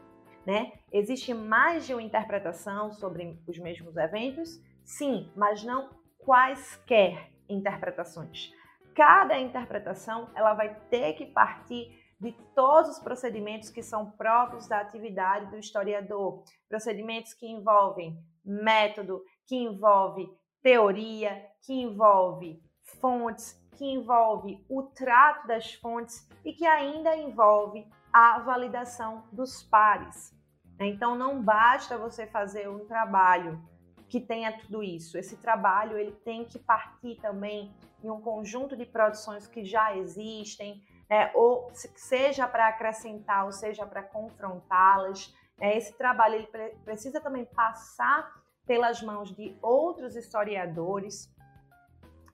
Né? 0.45 0.73
Existe 0.91 1.33
mais 1.33 1.87
de 1.87 1.93
uma 1.93 2.03
interpretação 2.03 2.91
sobre 2.91 3.39
os 3.47 3.57
mesmos 3.57 3.97
eventos? 3.97 4.61
Sim, 4.83 5.31
mas 5.35 5.63
não 5.63 5.89
quaisquer 6.19 7.31
interpretações. 7.49 8.51
Cada 8.95 9.39
interpretação 9.39 10.29
ela 10.35 10.53
vai 10.53 10.75
ter 10.89 11.13
que 11.13 11.25
partir 11.25 11.99
de 12.19 12.31
todos 12.55 12.91
os 12.91 12.99
procedimentos 12.99 13.69
que 13.69 13.83
são 13.83 14.11
próprios 14.11 14.67
da 14.67 14.79
atividade 14.79 15.51
do 15.51 15.57
historiador, 15.57 16.43
procedimentos 16.69 17.33
que 17.33 17.47
envolvem 17.47 18.17
método, 18.43 19.21
que 19.45 19.55
envolve 19.55 20.29
teoria, 20.61 21.45
que 21.61 21.73
envolve 21.73 22.61
fontes, 23.01 23.59
que 23.75 23.85
envolve 23.85 24.63
o 24.69 24.83
trato 24.83 25.47
das 25.47 25.73
fontes 25.73 26.27
e 26.43 26.53
que 26.53 26.65
ainda 26.65 27.15
envolve 27.15 27.87
a 28.11 28.39
validação 28.39 29.23
dos 29.31 29.61
pares. 29.63 30.33
Então 30.79 31.15
não 31.15 31.41
basta 31.41 31.97
você 31.97 32.25
fazer 32.25 32.69
um 32.69 32.85
trabalho 32.85 33.61
que 34.07 34.19
tenha 34.19 34.57
tudo 34.57 34.83
isso. 34.83 35.17
Esse 35.17 35.37
trabalho 35.37 35.97
ele 35.97 36.11
tem 36.11 36.45
que 36.45 36.59
partir 36.59 37.15
também 37.21 37.73
em 38.03 38.09
um 38.09 38.21
conjunto 38.21 38.77
de 38.77 38.85
produções 38.85 39.47
que 39.47 39.65
já 39.65 39.95
existem, 39.97 40.83
né? 41.09 41.31
ou 41.33 41.69
seja 41.73 42.47
para 42.47 42.67
acrescentar, 42.67 43.45
ou 43.45 43.51
seja 43.51 43.85
para 43.85 44.03
confrontá-las. 44.03 45.33
Né? 45.57 45.77
Esse 45.77 45.93
trabalho 45.97 46.35
ele 46.35 46.47
precisa 46.83 47.19
também 47.19 47.45
passar 47.45 48.31
pelas 48.65 49.01
mãos 49.01 49.35
de 49.35 49.57
outros 49.61 50.15
historiadores 50.15 51.33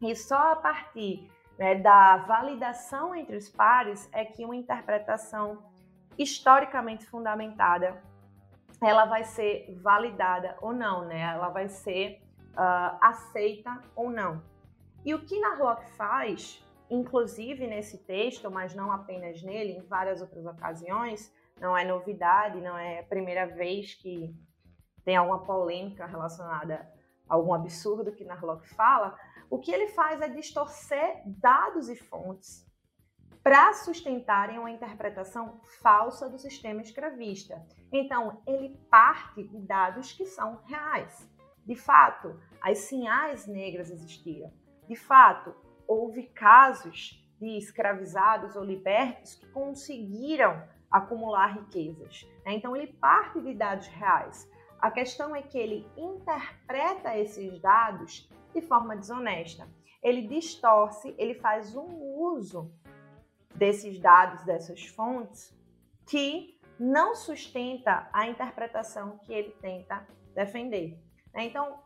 e 0.01 0.15
só 0.15 0.53
a 0.53 0.55
partir 0.55 1.30
né, 1.61 1.75
da 1.75 2.17
validação 2.17 3.13
entre 3.13 3.37
os 3.37 3.47
pares 3.47 4.09
é 4.11 4.25
que 4.25 4.43
uma 4.43 4.55
interpretação 4.55 5.63
historicamente 6.17 7.05
fundamentada 7.05 8.01
ela 8.81 9.05
vai 9.05 9.23
ser 9.23 9.71
validada 9.79 10.57
ou 10.59 10.73
não, 10.73 11.05
né? 11.05 11.21
Ela 11.21 11.49
vai 11.49 11.69
ser 11.69 12.19
uh, 12.53 12.97
aceita 12.99 13.79
ou 13.95 14.09
não. 14.09 14.41
E 15.05 15.13
o 15.13 15.23
que 15.23 15.39
Narlock 15.39 15.85
faz, 15.91 16.65
inclusive 16.89 17.67
nesse 17.67 17.99
texto, 18.05 18.49
mas 18.49 18.73
não 18.73 18.91
apenas 18.91 19.43
nele, 19.43 19.73
em 19.73 19.83
várias 19.83 20.19
outras 20.19 20.47
ocasiões, 20.47 21.31
não 21.59 21.77
é 21.77 21.85
novidade, 21.85 22.59
não 22.59 22.75
é 22.75 23.01
a 23.01 23.03
primeira 23.03 23.45
vez 23.45 23.93
que 23.93 24.35
tem 25.05 25.15
alguma 25.15 25.43
polêmica 25.43 26.07
relacionada 26.07 26.91
a 27.29 27.35
algum 27.35 27.53
absurdo 27.53 28.11
que 28.11 28.25
Narlock 28.25 28.67
fala, 28.69 29.15
o 29.51 29.59
que 29.59 29.69
ele 29.69 29.89
faz 29.89 30.21
é 30.21 30.29
distorcer 30.29 31.21
dados 31.25 31.89
e 31.89 31.95
fontes 31.95 32.65
para 33.43 33.73
sustentarem 33.73 34.57
uma 34.57 34.71
interpretação 34.71 35.59
falsa 35.81 36.29
do 36.29 36.39
sistema 36.39 36.81
escravista. 36.81 37.61
Então, 37.91 38.41
ele 38.47 38.79
parte 38.89 39.43
de 39.43 39.59
dados 39.59 40.13
que 40.13 40.25
são 40.25 40.61
reais. 40.65 41.29
De 41.65 41.75
fato, 41.75 42.39
as 42.61 42.77
sinhais 42.77 43.45
negras 43.45 43.91
existiram. 43.91 44.53
De 44.87 44.95
fato, 44.95 45.53
houve 45.85 46.27
casos 46.27 47.21
de 47.37 47.57
escravizados 47.57 48.55
ou 48.55 48.63
libertos 48.63 49.35
que 49.35 49.47
conseguiram 49.47 50.63
acumular 50.89 51.55
riquezas. 51.55 52.25
Né? 52.45 52.53
Então, 52.53 52.73
ele 52.73 52.93
parte 52.93 53.41
de 53.41 53.53
dados 53.53 53.87
reais. 53.87 54.49
A 54.79 54.89
questão 54.89 55.35
é 55.35 55.41
que 55.41 55.57
ele 55.57 55.85
interpreta 55.97 57.17
esses 57.17 57.59
dados 57.59 58.29
de 58.53 58.61
forma 58.61 58.95
desonesta. 58.95 59.67
Ele 60.01 60.27
distorce, 60.27 61.13
ele 61.17 61.35
faz 61.35 61.75
um 61.75 62.15
uso 62.15 62.71
desses 63.53 63.99
dados, 63.99 64.43
dessas 64.43 64.85
fontes, 64.87 65.55
que 66.07 66.59
não 66.79 67.15
sustenta 67.15 68.09
a 68.11 68.27
interpretação 68.27 69.19
que 69.19 69.31
ele 69.31 69.51
tenta 69.61 70.05
defender. 70.33 70.97
Né? 71.33 71.45
Então, 71.45 71.79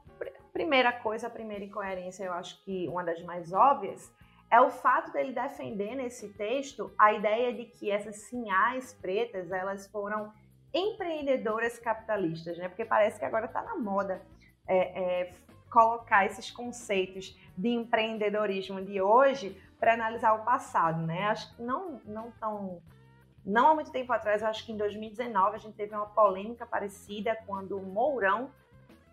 primeira 0.53 0.91
coisa, 0.91 1.27
a 1.27 1.29
primeira 1.29 1.65
incoerência, 1.65 2.24
eu 2.24 2.34
acho 2.34 2.63
que 2.63 2.88
uma 2.88 3.03
das 3.03 3.22
mais 3.24 3.51
óbvias, 3.51 4.10
é 4.50 4.62
o 4.62 4.69
fato 4.69 5.12
dele 5.12 5.34
defender 5.34 5.95
nesse 5.95 6.29
texto 6.34 6.93
a 6.98 7.12
ideia 7.12 7.53
de 7.53 7.65
que 7.65 7.91
essas 7.91 8.15
sinhais 8.29 8.93
pretas 8.93 9.51
elas 9.51 9.88
foram 9.88 10.31
empreendedoras 10.74 11.79
capitalistas, 11.79 12.57
né? 12.57 12.69
Porque 12.69 12.86
parece 12.86 13.19
que 13.19 13.25
agora 13.25 13.45
está 13.45 13.62
na 13.63 13.75
moda 13.75 14.22
é, 14.67 14.77
é, 14.77 15.34
colocar 15.75 16.25
esses 16.25 16.50
conceitos 16.50 17.38
de 17.58 17.67
empreendedorismo 17.67 18.82
de 18.82 19.01
hoje 19.01 19.62
para 19.77 19.94
analisar 19.94 20.32
o 20.34 20.46
passado, 20.46 21.01
né? 21.05 21.27
Acho 21.27 21.53
que 21.53 21.62
não, 21.62 22.00
não 22.05 22.32
tão. 22.32 22.82
Não 23.46 23.67
há 23.67 23.75
muito 23.75 23.91
tempo 23.91 24.12
atrás, 24.13 24.41
acho 24.41 24.65
que 24.65 24.72
em 24.72 24.77
2019, 24.77 25.55
a 25.55 25.60
gente 25.60 25.75
teve 25.75 25.94
uma 25.94 26.05
polêmica 26.05 26.65
parecida 26.65 27.38
quando 27.46 27.77
o 27.77 27.84
Mourão 27.86 28.50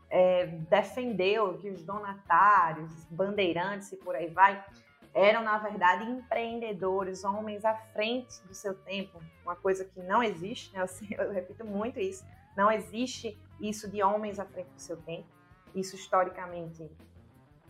é, 0.09 0.47
defendeu 0.71 1.59
que 1.59 1.69
os 1.69 1.85
donatários, 1.85 3.05
bandeirantes 3.11 3.91
e 3.93 3.97
por 3.97 4.15
aí 4.15 4.29
vai, 4.29 4.65
eram, 5.13 5.43
na 5.43 5.59
verdade, 5.59 6.09
empreendedores, 6.09 7.25
homens 7.25 7.65
à 7.65 7.75
frente 7.75 8.41
do 8.47 8.55
seu 8.55 8.73
tempo, 8.73 9.21
uma 9.43 9.57
coisa 9.57 9.85
que 9.85 10.01
não 10.01 10.23
existe, 10.23 10.73
né? 10.73 10.83
eu, 11.11 11.27
eu 11.27 11.33
repito 11.33 11.67
muito 11.67 11.99
isso, 12.01 12.25
não 12.57 12.71
existe 12.71 13.39
isso 13.61 13.91
de 13.91 14.03
homens 14.03 14.39
à 14.39 14.47
frente 14.47 14.71
do 14.71 14.81
seu 14.81 14.97
tempo, 14.97 15.29
isso 15.75 15.97
historicamente 15.97 16.91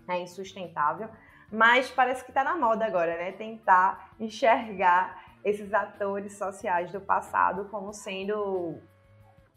é 0.08 0.20
insustentável. 0.20 1.08
Mas 1.50 1.90
parece 1.90 2.24
que 2.24 2.30
está 2.30 2.42
na 2.42 2.56
moda 2.56 2.84
agora, 2.84 3.16
né? 3.16 3.32
Tentar 3.32 4.14
enxergar 4.18 5.22
esses 5.44 5.72
atores 5.74 6.38
sociais 6.38 6.90
do 6.90 7.00
passado 7.00 7.68
como 7.68 7.92
sendo 7.92 8.80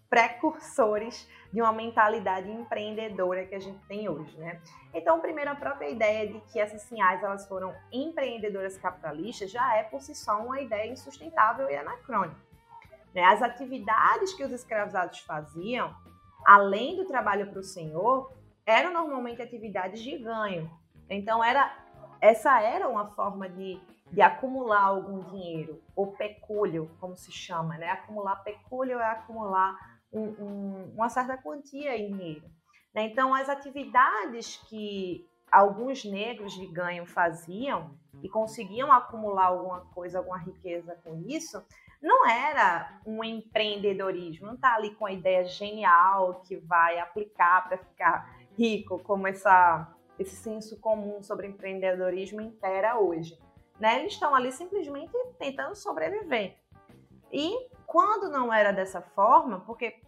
precursores 0.09 1.27
de 1.51 1.61
uma 1.61 1.71
mentalidade 1.71 2.49
empreendedora 2.49 3.45
que 3.45 3.55
a 3.55 3.59
gente 3.59 3.79
tem 3.85 4.07
hoje, 4.09 4.37
né? 4.37 4.61
Então, 4.93 5.19
primeiro, 5.19 5.51
a 5.51 5.55
própria 5.55 5.89
ideia 5.89 6.27
de 6.27 6.39
que 6.51 6.59
essas 6.59 6.81
sinais 6.83 7.23
elas 7.23 7.47
foram 7.47 7.73
empreendedoras 7.91 8.77
capitalistas 8.77 9.49
já 9.51 9.75
é 9.77 9.83
por 9.83 10.01
si 10.01 10.13
só 10.13 10.39
uma 10.39 10.59
ideia 10.59 10.91
insustentável 10.91 11.69
e 11.69 11.75
anacrônica. 11.75 12.39
Né? 13.13 13.23
As 13.23 13.41
atividades 13.41 14.33
que 14.33 14.43
os 14.43 14.51
escravizados 14.51 15.19
faziam 15.19 15.95
além 16.45 16.95
do 16.95 17.05
trabalho 17.05 17.49
para 17.49 17.59
o 17.59 17.63
senhor, 17.63 18.31
eram 18.65 18.93
normalmente 18.93 19.41
atividades 19.41 20.01
de 20.01 20.17
ganho. 20.17 20.69
Então 21.09 21.43
era 21.43 21.75
essa 22.21 22.61
era 22.61 22.87
uma 22.87 23.07
forma 23.11 23.49
de, 23.49 23.79
de 24.11 24.21
acumular 24.21 24.83
algum 24.83 25.19
dinheiro, 25.31 25.81
ou 25.95 26.13
pecúlio, 26.13 26.89
como 26.99 27.15
se 27.15 27.31
chama, 27.31 27.77
né? 27.77 27.89
Acumular 27.89 28.37
pecúlio 28.37 28.99
é 28.99 29.05
acumular 29.05 29.75
um, 30.11 30.23
um, 30.23 30.93
uma 30.95 31.09
certa 31.09 31.37
quantia 31.37 31.97
em 31.97 32.11
dinheiro. 32.11 32.49
Né? 32.93 33.07
Então 33.07 33.33
as 33.33 33.49
atividades 33.49 34.57
que 34.69 35.27
alguns 35.51 36.03
negros 36.03 36.53
de 36.53 36.65
ganho 36.67 37.05
faziam 37.05 37.91
e 38.23 38.29
conseguiam 38.29 38.91
acumular 38.91 39.47
alguma 39.47 39.81
coisa, 39.93 40.17
alguma 40.17 40.37
riqueza 40.37 40.97
com 41.03 41.23
isso, 41.27 41.63
não 42.01 42.27
era 42.27 42.99
um 43.05 43.23
empreendedorismo, 43.23 44.47
não 44.47 44.55
está 44.55 44.75
ali 44.75 44.93
com 44.95 45.05
a 45.05 45.11
ideia 45.11 45.45
genial 45.45 46.41
que 46.45 46.57
vai 46.57 46.99
aplicar 46.99 47.67
para 47.67 47.77
ficar 47.77 48.37
rico, 48.57 48.99
como 48.99 49.27
essa, 49.27 49.93
esse 50.19 50.35
senso 50.35 50.79
comum 50.79 51.21
sobre 51.21 51.47
empreendedorismo 51.47 52.41
impera 52.41 52.99
hoje. 52.99 53.37
Né? 53.79 53.99
Eles 53.99 54.13
estão 54.13 54.33
ali 54.33 54.51
simplesmente 54.51 55.11
tentando 55.37 55.75
sobreviver. 55.75 56.57
E 57.31 57.69
quando 57.85 58.29
não 58.29 58.53
era 58.53 58.71
dessa 58.71 59.01
forma, 59.01 59.59
porque 59.61 60.01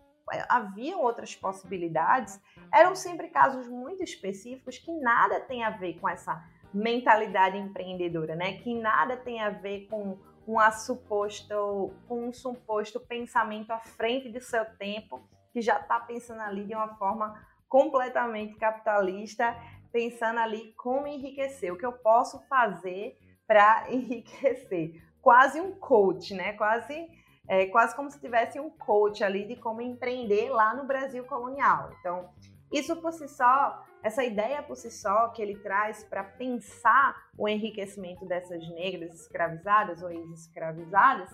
haviam 0.49 1.01
outras 1.01 1.35
possibilidades, 1.35 2.41
eram 2.73 2.95
sempre 2.95 3.29
casos 3.29 3.67
muito 3.67 4.03
específicos 4.03 4.77
que 4.77 4.91
nada 4.91 5.39
tem 5.41 5.63
a 5.63 5.69
ver 5.69 5.99
com 5.99 6.07
essa 6.07 6.43
mentalidade 6.73 7.57
empreendedora, 7.57 8.35
né? 8.35 8.57
Que 8.57 8.73
nada 8.73 9.15
tem 9.17 9.41
a 9.41 9.49
ver 9.49 9.87
com 9.87 10.19
uma 10.47 10.71
suposto, 10.71 11.93
com 12.07 12.27
um 12.27 12.33
suposto 12.33 12.99
pensamento 12.99 13.71
à 13.71 13.79
frente 13.79 14.31
de 14.31 14.39
seu 14.39 14.63
tempo, 14.77 15.27
que 15.51 15.61
já 15.61 15.79
está 15.79 15.99
pensando 15.99 16.41
ali 16.41 16.65
de 16.65 16.73
uma 16.73 16.95
forma 16.95 17.35
completamente 17.67 18.55
capitalista, 18.55 19.55
pensando 19.91 20.39
ali 20.39 20.73
como 20.77 21.05
enriquecer, 21.05 21.73
o 21.73 21.77
que 21.77 21.85
eu 21.85 21.91
posso 21.91 22.39
fazer 22.47 23.17
para 23.45 23.85
enriquecer. 23.91 25.03
Quase 25.21 25.59
um 25.59 25.73
coach, 25.73 26.33
né? 26.33 26.53
Quase 26.53 27.07
é 27.49 27.65
quase 27.67 27.95
como 27.95 28.11
se 28.11 28.19
tivesse 28.19 28.59
um 28.59 28.69
coach 28.69 29.23
ali 29.23 29.47
de 29.47 29.55
como 29.55 29.81
empreender 29.81 30.49
lá 30.49 30.73
no 30.73 30.85
Brasil 30.85 31.23
colonial. 31.23 31.91
Então, 31.99 32.29
isso 32.71 32.95
por 32.97 33.13
si 33.13 33.27
só, 33.29 33.85
essa 34.03 34.23
ideia 34.23 34.61
por 34.63 34.75
si 34.75 34.89
só 34.91 35.29
que 35.29 35.41
ele 35.41 35.57
traz 35.57 36.03
para 36.03 36.23
pensar 36.23 37.15
o 37.37 37.47
enriquecimento 37.47 38.25
dessas 38.25 38.67
negras 38.69 39.13
escravizadas 39.21 40.01
ou 40.01 40.09
ex-escravizadas, 40.09 41.29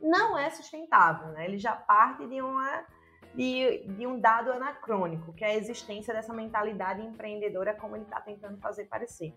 não 0.00 0.38
é 0.38 0.48
sustentável, 0.50 1.28
né? 1.28 1.44
Ele 1.44 1.58
já 1.58 1.74
parte 1.74 2.26
de, 2.26 2.40
uma, 2.40 2.84
de, 3.34 3.84
de 3.88 4.06
um 4.06 4.20
dado 4.20 4.52
anacrônico, 4.52 5.32
que 5.32 5.44
é 5.44 5.48
a 5.48 5.56
existência 5.56 6.14
dessa 6.14 6.32
mentalidade 6.32 7.02
empreendedora 7.02 7.74
como 7.74 7.96
ele 7.96 8.04
está 8.04 8.20
tentando 8.20 8.58
fazer 8.58 8.84
parecer. 8.84 9.34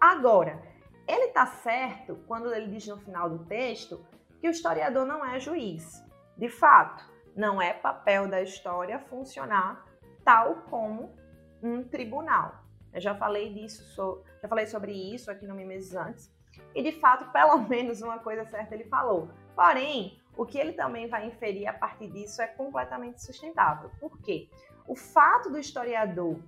Agora, 0.00 0.62
ele 1.08 1.26
está 1.26 1.46
certo 1.46 2.20
quando 2.26 2.54
ele 2.54 2.68
diz 2.68 2.86
no 2.86 2.98
final 2.98 3.28
do 3.28 3.44
texto 3.46 4.04
que 4.40 4.48
o 4.48 4.50
historiador 4.50 5.04
não 5.04 5.24
é 5.24 5.40
juiz. 5.40 6.02
De 6.36 6.48
fato, 6.48 7.04
não 7.36 7.60
é 7.60 7.72
papel 7.72 8.28
da 8.28 8.40
história 8.40 8.98
funcionar 8.98 9.84
tal 10.24 10.56
como 10.68 11.14
um 11.62 11.82
tribunal. 11.82 12.64
Eu 12.92 13.00
já 13.00 13.14
falei 13.14 13.52
disso, 13.52 14.24
já 14.42 14.48
falei 14.48 14.66
sobre 14.66 14.92
isso 14.92 15.30
aqui 15.30 15.46
no 15.46 15.54
Mimeses 15.54 15.94
antes. 15.94 16.32
E 16.74 16.82
de 16.82 16.92
fato, 16.92 17.30
pelo 17.32 17.58
menos 17.68 18.02
uma 18.02 18.18
coisa 18.18 18.44
certa 18.46 18.74
ele 18.74 18.84
falou. 18.84 19.30
Porém, 19.54 20.20
o 20.36 20.44
que 20.44 20.58
ele 20.58 20.72
também 20.72 21.08
vai 21.08 21.26
inferir 21.26 21.68
a 21.68 21.72
partir 21.72 22.08
disso 22.08 22.40
é 22.42 22.46
completamente 22.46 23.22
sustentável. 23.22 23.90
Por 24.00 24.20
quê? 24.20 24.48
O 24.86 24.96
fato 24.96 25.50
do 25.50 25.58
historiador 25.58 26.38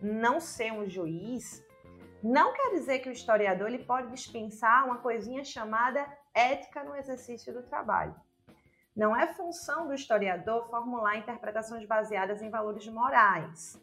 não 0.00 0.40
ser 0.40 0.72
um 0.72 0.88
juiz 0.88 1.64
não 2.22 2.52
quer 2.52 2.70
dizer 2.72 2.98
que 2.98 3.08
o 3.08 3.12
historiador 3.12 3.68
ele 3.68 3.84
pode 3.84 4.10
dispensar 4.10 4.84
uma 4.84 4.98
coisinha 4.98 5.42
chamada 5.42 6.06
ética 6.34 6.84
no 6.84 6.94
exercício 6.94 7.52
do 7.52 7.62
trabalho. 7.62 8.14
Não 9.00 9.16
é 9.16 9.26
função 9.28 9.86
do 9.86 9.94
historiador 9.94 10.68
formular 10.68 11.16
interpretações 11.16 11.86
baseadas 11.86 12.42
em 12.42 12.50
valores 12.50 12.86
morais, 12.86 13.82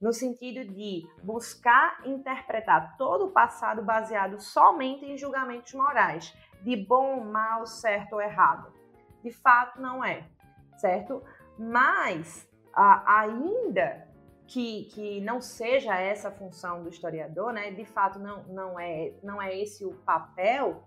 no 0.00 0.12
sentido 0.12 0.64
de 0.72 1.02
buscar 1.20 2.00
interpretar 2.06 2.96
todo 2.96 3.24
o 3.24 3.32
passado 3.32 3.82
baseado 3.82 4.40
somente 4.40 5.04
em 5.04 5.18
julgamentos 5.18 5.74
morais, 5.74 6.32
de 6.62 6.76
bom, 6.76 7.24
mal, 7.24 7.66
certo 7.66 8.12
ou 8.12 8.20
errado. 8.20 8.72
De 9.20 9.32
fato, 9.32 9.80
não 9.80 10.04
é, 10.04 10.28
certo? 10.76 11.20
Mas, 11.58 12.48
ainda 12.72 14.06
que, 14.46 14.84
que 14.92 15.20
não 15.22 15.40
seja 15.40 15.98
essa 15.98 16.28
a 16.28 16.32
função 16.32 16.84
do 16.84 16.88
historiador, 16.88 17.52
né? 17.52 17.72
De 17.72 17.84
fato, 17.84 18.20
não, 18.20 18.44
não, 18.44 18.78
é, 18.78 19.12
não 19.24 19.42
é 19.42 19.58
esse 19.58 19.84
o 19.84 19.92
papel, 20.04 20.86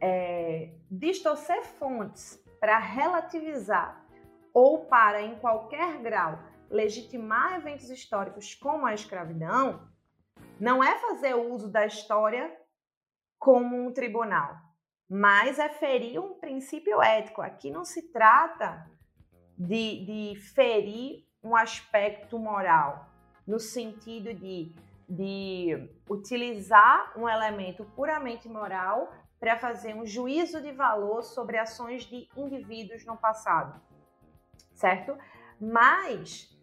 é, 0.00 0.72
distorcer 0.90 1.62
fontes 1.64 2.42
para 2.60 2.78
relativizar 2.78 4.04
ou 4.52 4.86
para, 4.86 5.22
em 5.22 5.36
qualquer 5.38 5.98
grau, 5.98 6.38
legitimar 6.70 7.54
eventos 7.54 7.90
históricos 7.90 8.54
como 8.54 8.86
a 8.86 8.94
escravidão, 8.94 9.88
não 10.60 10.82
é 10.82 10.98
fazer 10.98 11.34
uso 11.34 11.70
da 11.70 11.86
história 11.86 12.54
como 13.38 13.76
um 13.76 13.92
tribunal, 13.92 14.56
mas 15.08 15.58
é 15.58 15.68
ferir 15.68 16.20
um 16.20 16.34
princípio 16.34 17.00
ético. 17.00 17.40
Aqui 17.40 17.70
não 17.70 17.84
se 17.84 18.12
trata 18.12 18.90
de, 19.56 20.04
de 20.04 20.40
ferir 20.54 21.24
um 21.42 21.54
aspecto 21.54 22.38
moral, 22.38 23.06
no 23.46 23.58
sentido 23.58 24.34
de, 24.34 24.74
de 25.08 25.88
utilizar 26.10 27.12
um 27.16 27.28
elemento 27.28 27.84
puramente 27.96 28.48
moral 28.48 29.12
para 29.38 29.56
fazer 29.56 29.94
um 29.94 30.04
juízo 30.04 30.60
de 30.60 30.72
valor 30.72 31.22
sobre 31.22 31.58
ações 31.58 32.04
de 32.04 32.28
indivíduos 32.36 33.04
no 33.04 33.16
passado, 33.16 33.80
certo? 34.74 35.16
Mas 35.60 36.56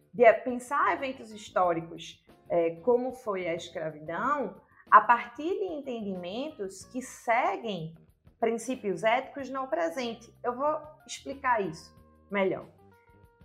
pensar 0.44 0.94
eventos 0.94 1.32
históricos 1.32 2.24
é, 2.50 2.76
como 2.82 3.12
foi 3.12 3.48
a 3.48 3.56
escravidão 3.56 4.62
a 4.90 5.02
partir 5.02 5.50
de 5.50 5.66
entendimentos 5.66 6.86
que 6.86 7.02
seguem 7.02 7.96
princípios 8.40 9.04
éticos 9.04 9.50
no 9.50 9.68
presente. 9.68 10.34
Eu 10.44 10.56
vou 10.56 10.80
explicar 11.08 11.62
isso 11.62 11.94
melhor. 12.30 12.68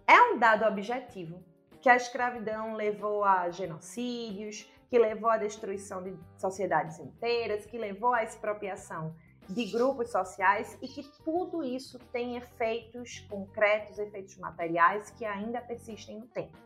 É 0.06 0.20
um 0.22 0.38
dado 0.38 0.64
objetivo 0.64 1.42
que 1.80 1.88
a 1.88 1.96
escravidão 1.96 2.74
levou 2.74 3.24
a 3.24 3.48
genocídios, 3.50 4.70
que 4.90 4.98
levou 4.98 5.30
à 5.30 5.36
destruição 5.36 6.02
de 6.02 6.18
sociedades 6.36 6.98
inteiras, 6.98 7.64
que 7.64 7.78
levou 7.78 8.12
à 8.12 8.24
expropriação 8.24 9.14
de 9.48 9.64
grupos 9.66 10.10
sociais 10.10 10.76
e 10.82 10.88
que 10.88 11.02
tudo 11.24 11.62
isso 11.62 11.98
tem 12.12 12.36
efeitos 12.36 13.20
concretos, 13.20 13.98
efeitos 13.98 14.36
materiais 14.36 15.10
que 15.10 15.24
ainda 15.24 15.60
persistem 15.60 16.18
no 16.18 16.26
tempo. 16.26 16.58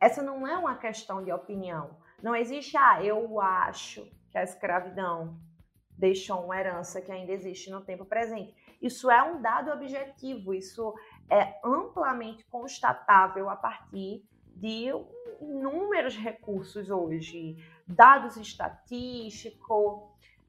Essa 0.00 0.22
não 0.22 0.46
é 0.46 0.56
uma 0.56 0.76
questão 0.76 1.24
de 1.24 1.32
opinião. 1.32 1.96
Não 2.22 2.36
existe, 2.36 2.76
ah, 2.76 3.02
eu 3.02 3.40
acho 3.40 4.08
que 4.30 4.38
a 4.38 4.44
escravidão 4.44 5.36
deixou 5.98 6.44
uma 6.44 6.58
herança 6.58 7.00
que 7.00 7.10
ainda 7.10 7.32
existe 7.32 7.70
no 7.70 7.80
tempo 7.80 8.04
presente. 8.04 8.54
Isso 8.80 9.10
é 9.10 9.22
um 9.22 9.40
dado 9.40 9.70
objetivo, 9.70 10.52
isso 10.52 10.94
é 11.30 11.58
amplamente 11.64 12.44
constatável 12.46 13.48
a 13.48 13.56
partir 13.56 14.24
de 14.56 14.92
inúmeros 15.40 16.16
recursos 16.16 16.90
hoje, 16.90 17.56
dados 17.86 18.36
estatísticos, 18.36 20.02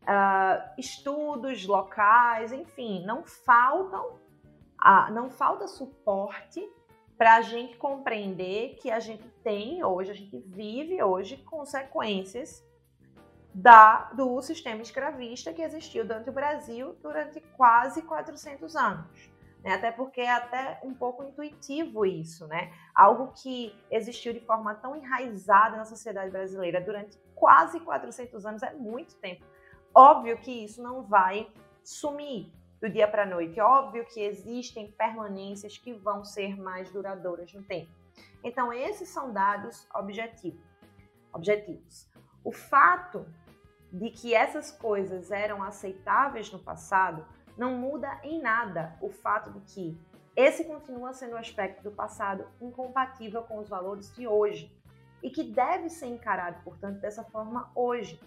uh, 0.04 0.74
estudos 0.78 1.66
locais, 1.66 2.52
enfim, 2.52 3.06
não 3.06 3.24
faltam, 3.24 4.20
uh, 4.82 5.12
não 5.12 5.30
falta 5.30 5.68
suporte 5.68 6.68
para 7.18 7.36
a 7.36 7.42
gente 7.42 7.78
compreender 7.78 8.76
que 8.76 8.92
a 8.92 9.00
gente 9.00 9.28
tem 9.44 9.84
hoje, 9.84 10.12
a 10.12 10.16
gente 10.16 10.38
vive 10.38 11.02
hoje 11.02 11.38
consequências 11.38 12.64
da, 13.54 14.12
do 14.12 14.42
sistema 14.42 14.82
escravista 14.82 15.54
que 15.54 15.62
existiu 15.62 16.06
durante 16.06 16.30
o 16.30 16.34
Brasil 16.34 16.94
durante 17.02 17.40
quase 17.56 18.02
400 18.02 18.76
anos 18.76 19.35
né? 19.66 19.74
Até 19.74 19.92
porque 19.92 20.22
é 20.22 20.32
até 20.32 20.80
um 20.84 20.94
pouco 20.94 21.24
intuitivo 21.24 22.06
isso, 22.06 22.46
né? 22.46 22.72
Algo 22.94 23.34
que 23.34 23.76
existiu 23.90 24.32
de 24.32 24.40
forma 24.40 24.76
tão 24.76 24.96
enraizada 24.96 25.76
na 25.76 25.86
sociedade 25.86 26.30
brasileira 26.30 26.80
durante 26.80 27.18
quase 27.34 27.80
400 27.80 28.46
anos 28.46 28.62
é 28.62 28.76
muito 28.76 29.16
tempo. 29.16 29.44
Óbvio 29.94 30.38
que 30.38 30.52
isso 30.64 30.84
não 30.84 31.02
vai 31.02 31.52
sumir 31.84 32.54
do 32.80 32.88
dia 32.88 33.08
para 33.08 33.24
a 33.24 33.26
noite. 33.26 33.60
Óbvio 33.60 34.06
que 34.06 34.22
existem 34.22 34.92
permanências 34.92 35.80
que 35.80 35.94
vão 35.94 36.24
ser 36.24 36.56
mais 36.56 36.92
duradouras 36.92 37.52
no 37.52 37.64
tempo. 37.64 37.92
Então, 38.44 38.72
esses 38.72 39.10
são 39.10 39.34
dados 39.34 39.88
objetivos. 39.96 40.62
objetivos. 41.34 42.08
O 42.44 42.52
fato 42.52 43.26
de 43.92 44.12
que 44.12 44.36
essas 44.36 44.72
coisas 44.72 45.32
eram 45.32 45.64
aceitáveis 45.64 46.52
no 46.52 46.60
passado 46.60 47.26
não 47.58 47.76
muda 47.76 48.20
em 48.24 48.42
nada 48.42 48.98
o 49.02 49.10
fato 49.10 49.52
de 49.52 49.60
que 49.62 49.98
esse 50.36 50.66
continua 50.66 51.14
sendo 51.14 51.36
um 51.36 51.40
aspecto 51.40 51.82
do 51.82 51.92
passado 51.92 52.46
incompatível 52.60 53.44
com 53.44 53.60
os 53.60 53.70
valores 53.70 54.14
de 54.14 54.28
hoje 54.28 54.76
e 55.24 55.30
que 55.30 55.44
deve 55.44 55.90
ser 55.90 56.08
encarado, 56.08 56.62
portanto, 56.64 57.00
dessa 57.00 57.24
forma 57.24 57.72
hoje, 57.74 58.20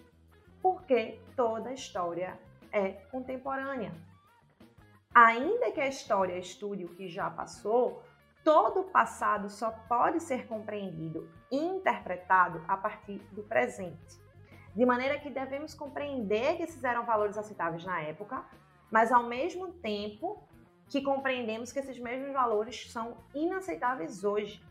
porque 0.61 1.19
toda 1.35 1.71
história 1.71 2.37
é 2.71 2.89
contemporânea. 3.11 3.93
Ainda 5.13 5.71
que 5.71 5.81
a 5.81 5.87
história 5.87 6.37
estude 6.37 6.85
o 6.85 6.89
que 6.89 7.07
já 7.07 7.29
passou, 7.29 8.03
todo 8.43 8.81
o 8.81 8.91
passado 8.91 9.49
só 9.49 9.71
pode 9.71 10.19
ser 10.19 10.47
compreendido 10.47 11.29
e 11.51 11.57
interpretado 11.57 12.63
a 12.67 12.75
partir 12.75 13.19
do 13.31 13.43
presente. 13.43 14.19
De 14.75 14.85
maneira 14.85 15.19
que 15.19 15.29
devemos 15.29 15.73
compreender 15.73 16.57
que 16.57 16.63
esses 16.63 16.83
eram 16.83 17.05
valores 17.05 17.37
aceitáveis 17.37 17.83
na 17.83 18.01
época, 18.01 18.43
mas 18.91 19.11
ao 19.11 19.23
mesmo 19.23 19.73
tempo 19.73 20.43
que 20.89 21.01
compreendemos 21.01 21.71
que 21.71 21.79
esses 21.79 21.99
mesmos 21.99 22.33
valores 22.33 22.91
são 22.91 23.17
inaceitáveis 23.33 24.23
hoje. 24.23 24.61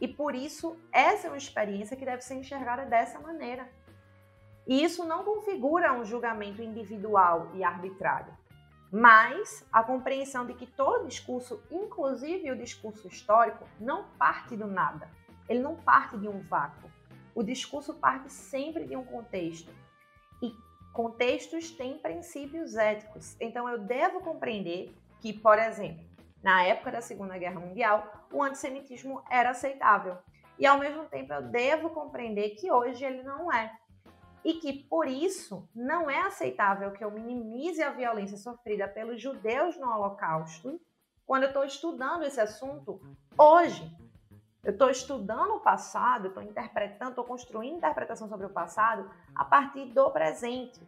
E 0.00 0.06
por 0.06 0.34
isso, 0.34 0.76
essa 0.92 1.26
é 1.26 1.30
uma 1.30 1.36
experiência 1.36 1.96
que 1.96 2.04
deve 2.04 2.22
ser 2.22 2.34
enxergada 2.34 2.84
dessa 2.84 3.18
maneira. 3.18 3.68
E 4.66 4.82
isso 4.82 5.04
não 5.04 5.24
configura 5.24 5.92
um 5.92 6.04
julgamento 6.04 6.62
individual 6.62 7.50
e 7.54 7.62
arbitrário, 7.62 8.36
mas 8.90 9.66
a 9.72 9.82
compreensão 9.82 10.46
de 10.46 10.54
que 10.54 10.66
todo 10.66 11.06
discurso, 11.06 11.62
inclusive 11.70 12.50
o 12.50 12.56
discurso 12.56 13.06
histórico, 13.08 13.66
não 13.80 14.08
parte 14.18 14.56
do 14.56 14.66
nada. 14.66 15.08
Ele 15.48 15.60
não 15.60 15.76
parte 15.76 16.18
de 16.18 16.28
um 16.28 16.40
vácuo. 16.40 16.90
O 17.34 17.42
discurso 17.42 17.94
parte 17.94 18.32
sempre 18.32 18.86
de 18.86 18.96
um 18.96 19.04
contexto. 19.04 19.70
E 20.42 20.52
contextos 20.96 21.70
têm 21.70 21.98
princípios 21.98 22.74
éticos. 22.74 23.36
Então 23.38 23.68
eu 23.68 23.78
devo 23.78 24.20
compreender 24.20 24.94
que, 25.20 25.30
por 25.30 25.58
exemplo, 25.58 26.02
na 26.42 26.62
época 26.62 26.90
da 26.90 27.02
Segunda 27.02 27.36
Guerra 27.36 27.60
Mundial, 27.60 28.26
o 28.32 28.42
antissemitismo 28.42 29.22
era 29.28 29.50
aceitável. 29.50 30.16
E 30.58 30.64
ao 30.64 30.78
mesmo 30.78 31.04
tempo 31.04 31.34
eu 31.34 31.42
devo 31.42 31.90
compreender 31.90 32.54
que 32.54 32.72
hoje 32.72 33.04
ele 33.04 33.22
não 33.22 33.52
é. 33.52 33.76
E 34.42 34.54
que 34.54 34.72
por 34.84 35.06
isso 35.06 35.68
não 35.74 36.08
é 36.08 36.22
aceitável 36.22 36.90
que 36.92 37.04
eu 37.04 37.10
minimize 37.10 37.82
a 37.82 37.90
violência 37.90 38.38
sofrida 38.38 38.88
pelos 38.88 39.20
judeus 39.20 39.76
no 39.76 39.90
Holocausto 39.90 40.80
quando 41.26 41.42
eu 41.42 41.48
estou 41.48 41.64
estudando 41.64 42.24
esse 42.24 42.40
assunto 42.40 42.98
hoje. 43.36 43.84
Eu 44.66 44.72
estou 44.72 44.90
estudando 44.90 45.54
o 45.54 45.60
passado, 45.60 46.26
estou 46.26 46.42
interpretando, 46.42 47.10
estou 47.10 47.24
construindo 47.24 47.76
interpretação 47.76 48.28
sobre 48.28 48.46
o 48.46 48.50
passado 48.50 49.08
a 49.32 49.44
partir 49.44 49.84
do 49.92 50.10
presente. 50.10 50.80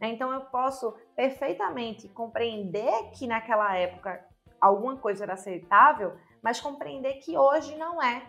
Né? 0.00 0.08
Então 0.08 0.32
eu 0.32 0.40
posso 0.40 0.92
perfeitamente 1.14 2.08
compreender 2.08 3.12
que 3.12 3.28
naquela 3.28 3.72
época 3.76 4.26
alguma 4.60 4.96
coisa 4.96 5.22
era 5.22 5.34
aceitável, 5.34 6.16
mas 6.42 6.60
compreender 6.60 7.20
que 7.20 7.38
hoje 7.38 7.76
não 7.76 8.02
é. 8.02 8.26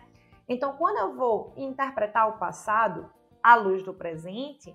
Então, 0.48 0.76
quando 0.76 0.98
eu 0.98 1.16
vou 1.16 1.52
interpretar 1.56 2.28
o 2.28 2.38
passado 2.38 3.12
à 3.42 3.56
luz 3.56 3.82
do 3.82 3.92
presente, 3.92 4.72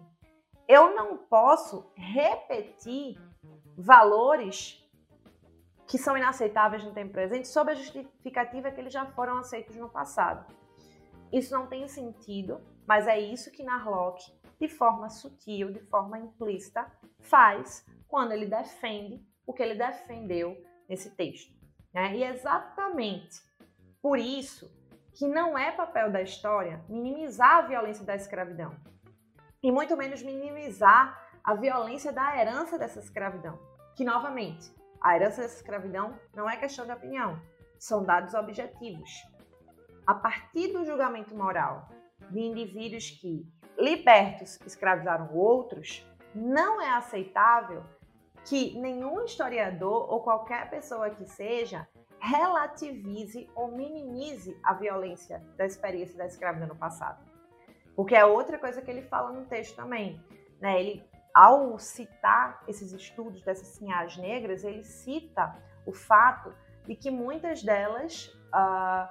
eu 0.68 0.94
não 0.94 1.16
posso 1.16 1.90
repetir 1.96 3.18
valores 3.78 4.86
que 5.88 5.98
são 5.98 6.18
inaceitáveis 6.18 6.84
no 6.84 6.94
tempo 6.94 7.14
presente 7.14 7.48
sob 7.48 7.72
a 7.72 7.76
justificativa 7.76 8.72
que 8.72 8.82
eles 8.82 8.94
já 8.94 9.06
foram 9.06 9.38
aceitos 9.38 9.76
no 9.76 9.90
passado. 9.90 10.46
Isso 11.32 11.54
não 11.54 11.68
tem 11.68 11.88
sentido, 11.88 12.62
mas 12.86 13.08
é 13.08 13.20
isso 13.20 13.52
que 13.52 13.64
Narlock 13.64 14.22
de 14.60 14.68
forma 14.68 15.10
sutil, 15.10 15.72
de 15.72 15.80
forma 15.82 16.18
implícita, 16.18 16.92
faz 17.20 17.86
quando 18.08 18.32
ele 18.32 18.46
defende 18.46 19.24
o 19.46 19.54
que 19.54 19.62
ele 19.62 19.76
defendeu 19.76 20.58
nesse 20.90 21.16
texto. 21.16 21.54
Né? 21.94 22.16
E 22.18 22.24
é 22.24 22.30
exatamente 22.30 23.40
por 24.02 24.18
isso 24.18 24.72
que 25.14 25.28
não 25.28 25.58
é 25.58 25.72
papel 25.72 26.12
da 26.12 26.22
história 26.22 26.84
minimizar 26.88 27.58
a 27.58 27.62
violência 27.62 28.06
da 28.06 28.16
escravidão, 28.16 28.76
e 29.62 29.72
muito 29.72 29.98
menos 29.98 30.22
minimizar 30.22 31.28
a 31.44 31.56
violência 31.56 32.12
da 32.12 32.40
herança 32.40 32.78
dessa 32.78 33.00
escravidão, 33.00 33.60
que 33.96 34.04
novamente, 34.04 34.72
a 35.02 35.16
herança 35.16 35.42
dessa 35.42 35.58
escravidão 35.58 36.20
não 36.36 36.50
é 36.50 36.58
questão 36.58 36.86
de 36.86 36.92
opinião, 36.92 37.40
são 37.78 38.04
dados 38.04 38.34
objetivos. 38.34 39.10
A 40.06 40.14
partir 40.14 40.72
do 40.74 40.86
julgamento 40.86 41.36
moral 41.36 41.90
de 42.30 42.40
indivíduos 42.40 43.12
que 43.12 43.46
libertos 43.78 44.60
escravizaram 44.66 45.34
outros, 45.36 46.06
não 46.34 46.82
é 46.82 46.90
aceitável 46.90 47.84
que 48.46 48.80
nenhum 48.80 49.24
historiador 49.24 50.12
ou 50.12 50.22
qualquer 50.22 50.70
pessoa 50.70 51.10
que 51.10 51.26
seja 51.26 51.88
relativize 52.20 53.50
ou 53.56 53.72
minimize 53.72 54.58
a 54.64 54.74
violência 54.74 55.44
da 55.58 55.66
experiência 55.66 56.18
da 56.18 56.26
escravidão 56.26 56.68
no 56.68 56.76
passado. 56.76 57.24
Porque 57.96 58.16
é 58.16 58.26
outra 58.26 58.58
coisa 58.58 58.82
que 58.82 58.90
ele 58.90 59.02
fala 59.04 59.32
no 59.32 59.46
texto 59.46 59.76
também. 59.76 60.22
Né? 60.60 60.80
Ele, 60.80 61.04
ao 61.38 61.78
citar 61.78 62.64
esses 62.68 62.92
estudos 62.92 63.44
dessas 63.44 63.68
sinhas 63.68 64.18
negras, 64.18 64.64
ele 64.64 64.84
cita 64.84 65.56
o 65.86 65.94
fato 65.94 66.52
de 66.84 66.96
que 66.96 67.12
muitas 67.12 67.62
delas 67.62 68.36
uh, 68.48 69.08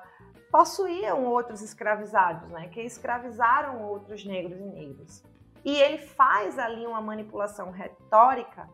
possuíam 0.51 1.25
outros 1.25 1.63
escravizados, 1.63 2.51
né, 2.51 2.67
que 2.67 2.81
escravizaram 2.81 3.81
outros 3.81 4.25
negros 4.25 4.59
e 4.59 4.65
negras. 4.65 5.25
E 5.65 5.77
ele 5.81 5.99
faz 5.99 6.59
ali 6.59 6.85
uma 6.85 7.01
manipulação 7.01 7.71
retórica 7.71 8.69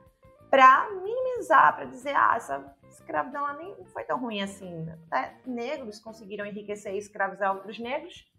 para 0.48 0.88
minimizar, 1.02 1.76
para 1.76 1.84
dizer, 1.84 2.16
ah, 2.16 2.34
essa 2.36 2.74
escravidão 2.88 3.42
lá 3.42 3.52
nem 3.52 3.84
foi 3.84 4.04
tão 4.04 4.18
ruim 4.18 4.40
assim. 4.40 4.88
Até 5.10 5.36
negros 5.44 6.00
conseguiram 6.00 6.46
enriquecer 6.46 6.94
e 6.94 6.98
escravizar 6.98 7.54
outros 7.54 7.78
negros. 7.78 8.31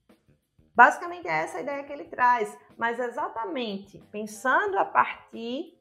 Basicamente 0.76 1.28
é 1.28 1.44
essa 1.44 1.58
a 1.58 1.62
ideia 1.62 1.84
que 1.84 1.94
ele 1.94 2.06
traz, 2.06 2.58
mas 2.78 3.00
exatamente 3.00 4.00
pensando 4.12 4.78
a 4.80 4.86
partir 4.86 5.78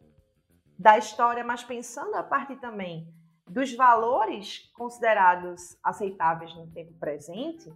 da 0.78 0.98
história, 0.98 1.42
mas 1.42 1.64
pensando 1.64 2.14
a 2.14 2.22
partir 2.22 2.56
também 2.56 3.08
dos 3.46 3.74
valores 3.74 4.70
considerados 4.74 5.78
aceitáveis 5.82 6.54
no 6.54 6.66
tempo 6.72 6.92
presente, 6.98 7.72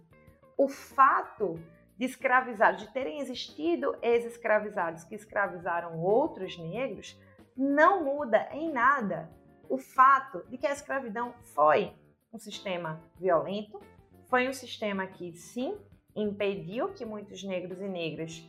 o 0.57 0.67
fato 0.67 1.59
de 1.97 2.05
escravizados, 2.05 2.81
de 2.81 2.93
terem 2.93 3.19
existido 3.19 3.97
ex-escravizados 4.01 5.03
que 5.03 5.15
escravizaram 5.15 5.99
outros 5.99 6.57
negros, 6.57 7.19
não 7.55 8.03
muda 8.03 8.47
em 8.51 8.71
nada 8.71 9.31
o 9.69 9.77
fato 9.77 10.43
de 10.47 10.57
que 10.57 10.67
a 10.67 10.71
escravidão 10.71 11.33
foi 11.55 11.93
um 12.31 12.37
sistema 12.37 13.01
violento, 13.17 13.81
foi 14.29 14.47
um 14.47 14.53
sistema 14.53 15.07
que 15.07 15.33
sim 15.33 15.77
impediu 16.21 16.93
que 16.93 17.05
muitos 17.05 17.43
negros 17.43 17.79
e 17.79 17.87
negras 17.87 18.43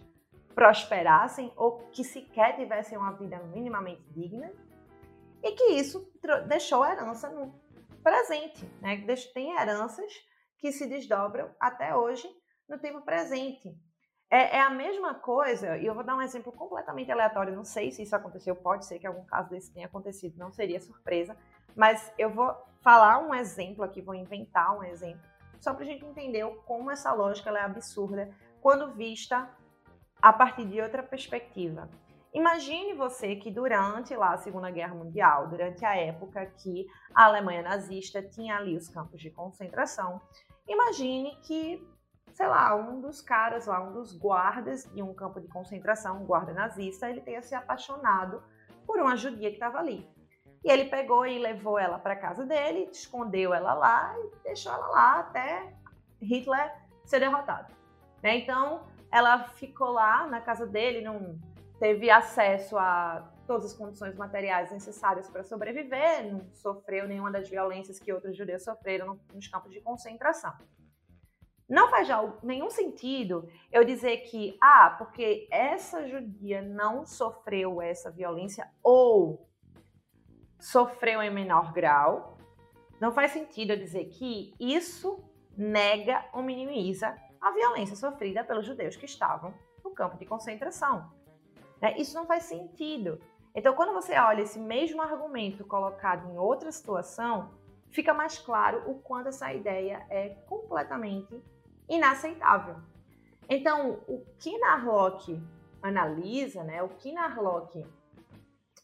prosperassem 0.55 1.53
ou 1.57 1.79
que 1.93 2.03
sequer 2.03 2.57
tivessem 2.57 2.99
uma 2.99 3.13
vida 3.13 3.39
minimamente 3.45 4.03
digna, 4.11 4.51
e 5.43 5.53
que 5.53 5.65
isso 5.75 6.11
deixou 6.49 6.85
herança 6.85 7.29
no 7.29 7.55
presente, 8.03 8.65
né? 8.81 9.05
Tem 9.33 9.57
heranças 9.57 10.13
que 10.59 10.73
se 10.73 10.87
desdobram 10.89 11.51
até 11.61 11.95
hoje 11.95 12.29
no 12.69 12.79
tempo 12.79 13.01
presente. 13.03 13.73
É, 14.31 14.57
é, 14.57 14.61
a 14.61 14.69
mesma 14.69 15.15
coisa, 15.15 15.79
e 15.79 15.87
eu 15.87 15.95
vou 15.95 16.05
dar 16.05 16.17
um 16.17 16.21
exemplo 16.21 16.53
completamente 16.53 17.11
aleatório, 17.11 17.55
não 17.55 17.65
sei 17.65 17.91
se 17.91 18.03
isso 18.03 18.15
aconteceu, 18.15 18.55
pode 18.55 18.85
ser 18.85 18.99
que 18.99 19.07
algum 19.07 19.25
caso 19.25 19.49
desse 19.49 19.73
tenha 19.73 19.87
acontecido, 19.87 20.37
não 20.37 20.53
seria 20.53 20.81
surpresa, 20.81 21.35
mas 21.75 22.13
eu 22.19 22.29
vou 22.29 22.55
falar 22.83 23.21
um 23.21 23.35
exemplo 23.35 23.83
aqui, 23.83 24.03
vou 24.03 24.15
inventar 24.15 24.77
um 24.77 24.83
exemplo, 24.83 25.23
só 25.61 25.75
para 25.75 25.85
a 25.85 25.87
gente 25.87 26.05
entender 26.05 26.47
como 26.67 26.91
essa 26.91 27.13
lógica 27.13 27.51
é 27.51 27.61
absurda 27.61 28.31
quando 28.61 28.95
vista 28.95 29.51
a 30.21 30.33
partir 30.33 30.67
de 30.67 30.81
outra 30.81 31.03
perspectiva. 31.03 31.89
Imagine 32.35 32.95
você 32.95 33.37
que 33.37 33.51
durante 33.51 34.15
lá, 34.15 34.35
a 34.35 34.39
Segunda 34.39 34.71
Guerra 34.71 34.95
Mundial, 34.95 35.49
durante 35.49 35.85
a 35.85 35.97
época 35.97 36.45
que 36.47 36.87
a 37.15 37.25
Alemanha 37.25 37.63
nazista 37.63 38.23
tinha 38.23 38.57
ali 38.57 38.77
os 38.77 38.89
campos 38.89 39.21
de 39.21 39.31
concentração, 39.31 40.21
imagine 40.67 41.37
que, 41.43 41.83
sei 42.35 42.47
lá, 42.47 42.75
um 42.77 43.01
dos 43.01 43.23
caras 43.23 43.67
lá, 43.67 43.83
um 43.83 43.93
dos 43.93 44.17
guardas 44.17 44.85
de 44.93 45.03
um 45.03 45.15
campo 45.15 45.41
de 45.41 45.49
concentração, 45.49 46.23
um 46.23 46.27
guarda 46.27 46.53
nazista, 46.53 47.09
ele 47.09 47.23
tenha 47.23 47.41
se 47.41 47.55
apaixonado 47.55 48.43
por 48.87 49.01
uma 49.01 49.17
judia 49.17 49.49
que 49.49 49.57
estava 49.57 49.79
ali. 49.79 50.07
E 50.65 50.71
ele 50.71 50.87
pegou 50.87 51.27
e 51.27 51.39
levou 51.39 51.79
ela 51.79 51.99
para 51.99 52.17
casa 52.17 52.45
dele, 52.45 52.89
escondeu 52.93 53.55
ela 53.55 53.75
lá 53.75 54.15
e 54.19 54.43
deixou 54.43 54.73
ela 54.73 54.87
lá 54.89 55.21
até 55.21 55.73
Hitler 56.21 56.75
ser 57.05 57.21
derrotado. 57.21 57.73
Né? 58.23 58.39
Então, 58.39 58.85
ela 59.11 59.45
ficou 59.51 59.91
lá 59.91 60.27
na 60.27 60.41
casa 60.41 60.67
dele, 60.67 61.01
num 61.01 61.39
teve 61.79 62.11
acesso 62.11 62.77
a 62.77 63.33
todas 63.47 63.67
as 63.67 63.73
condições 63.73 64.15
materiais 64.17 64.71
necessárias 64.71 65.29
para 65.31 65.43
sobreviver, 65.43 66.31
não 66.31 66.53
sofreu 66.53 67.09
nenhuma 67.09 67.31
das 67.31 67.49
violências 67.49 67.99
que 67.99 68.13
outros 68.13 68.37
judeus 68.37 68.63
sofreram 68.63 69.19
nos 69.33 69.49
campos 69.49 69.73
de 69.73 69.81
concentração. 69.81 70.53
Não 71.69 71.89
faz 71.89 72.09
nenhum 72.43 72.71
sentido 72.71 73.49
eu 73.71 73.85
dizer 73.85 74.19
que, 74.19 74.57
ah, 74.61 74.95
porque 74.99 75.47
essa 75.51 76.07
judia 76.09 76.63
não 76.63 77.07
sofreu 77.07 77.81
essa 77.81 78.11
violência 78.11 78.69
ou 78.83 79.48
sofreu 80.59 81.23
em 81.23 81.31
menor 81.31 81.73
grau, 81.73 82.37
Não 83.01 83.13
faz 83.13 83.31
sentido 83.31 83.71
eu 83.71 83.77
dizer 83.77 84.07
que 84.07 84.53
isso 84.59 85.23
nega 85.57 86.25
ou 86.33 86.43
minimiza 86.43 87.17
a 87.41 87.53
violência 87.53 87.95
sofrida 87.95 88.43
pelos 88.43 88.67
judeus 88.67 88.97
que 88.97 89.07
estavam 89.07 89.55
no 89.85 89.93
campo 89.93 90.17
de 90.19 90.27
concentração. 90.27 91.13
Né? 91.81 91.97
Isso 91.97 92.17
não 92.17 92.27
faz 92.27 92.45
sentido. 92.45 93.21
Então, 93.55 93.75
quando 93.75 93.93
você 93.93 94.19
olha 94.19 94.43
esse 94.43 94.59
mesmo 94.59 95.01
argumento 95.01 95.65
colocado 95.65 96.31
em 96.31 96.39
outra 96.39 96.71
situação, 96.71 97.51
fica 97.91 98.13
mais 98.13 98.39
claro 98.39 98.83
o 98.91 99.01
quanto 99.01 99.29
essa 99.29 99.53
ideia 99.53 100.05
é 100.11 100.31
completamente 100.47 101.41
inaceitável. 101.89 102.77
Então, 103.49 104.01
o 104.07 104.25
que 104.39 104.59
Narlock 104.59 105.41
analisa, 105.83 106.63
né, 106.63 106.83
o 106.83 106.91
que 106.91 107.13
Narlock 107.13 107.85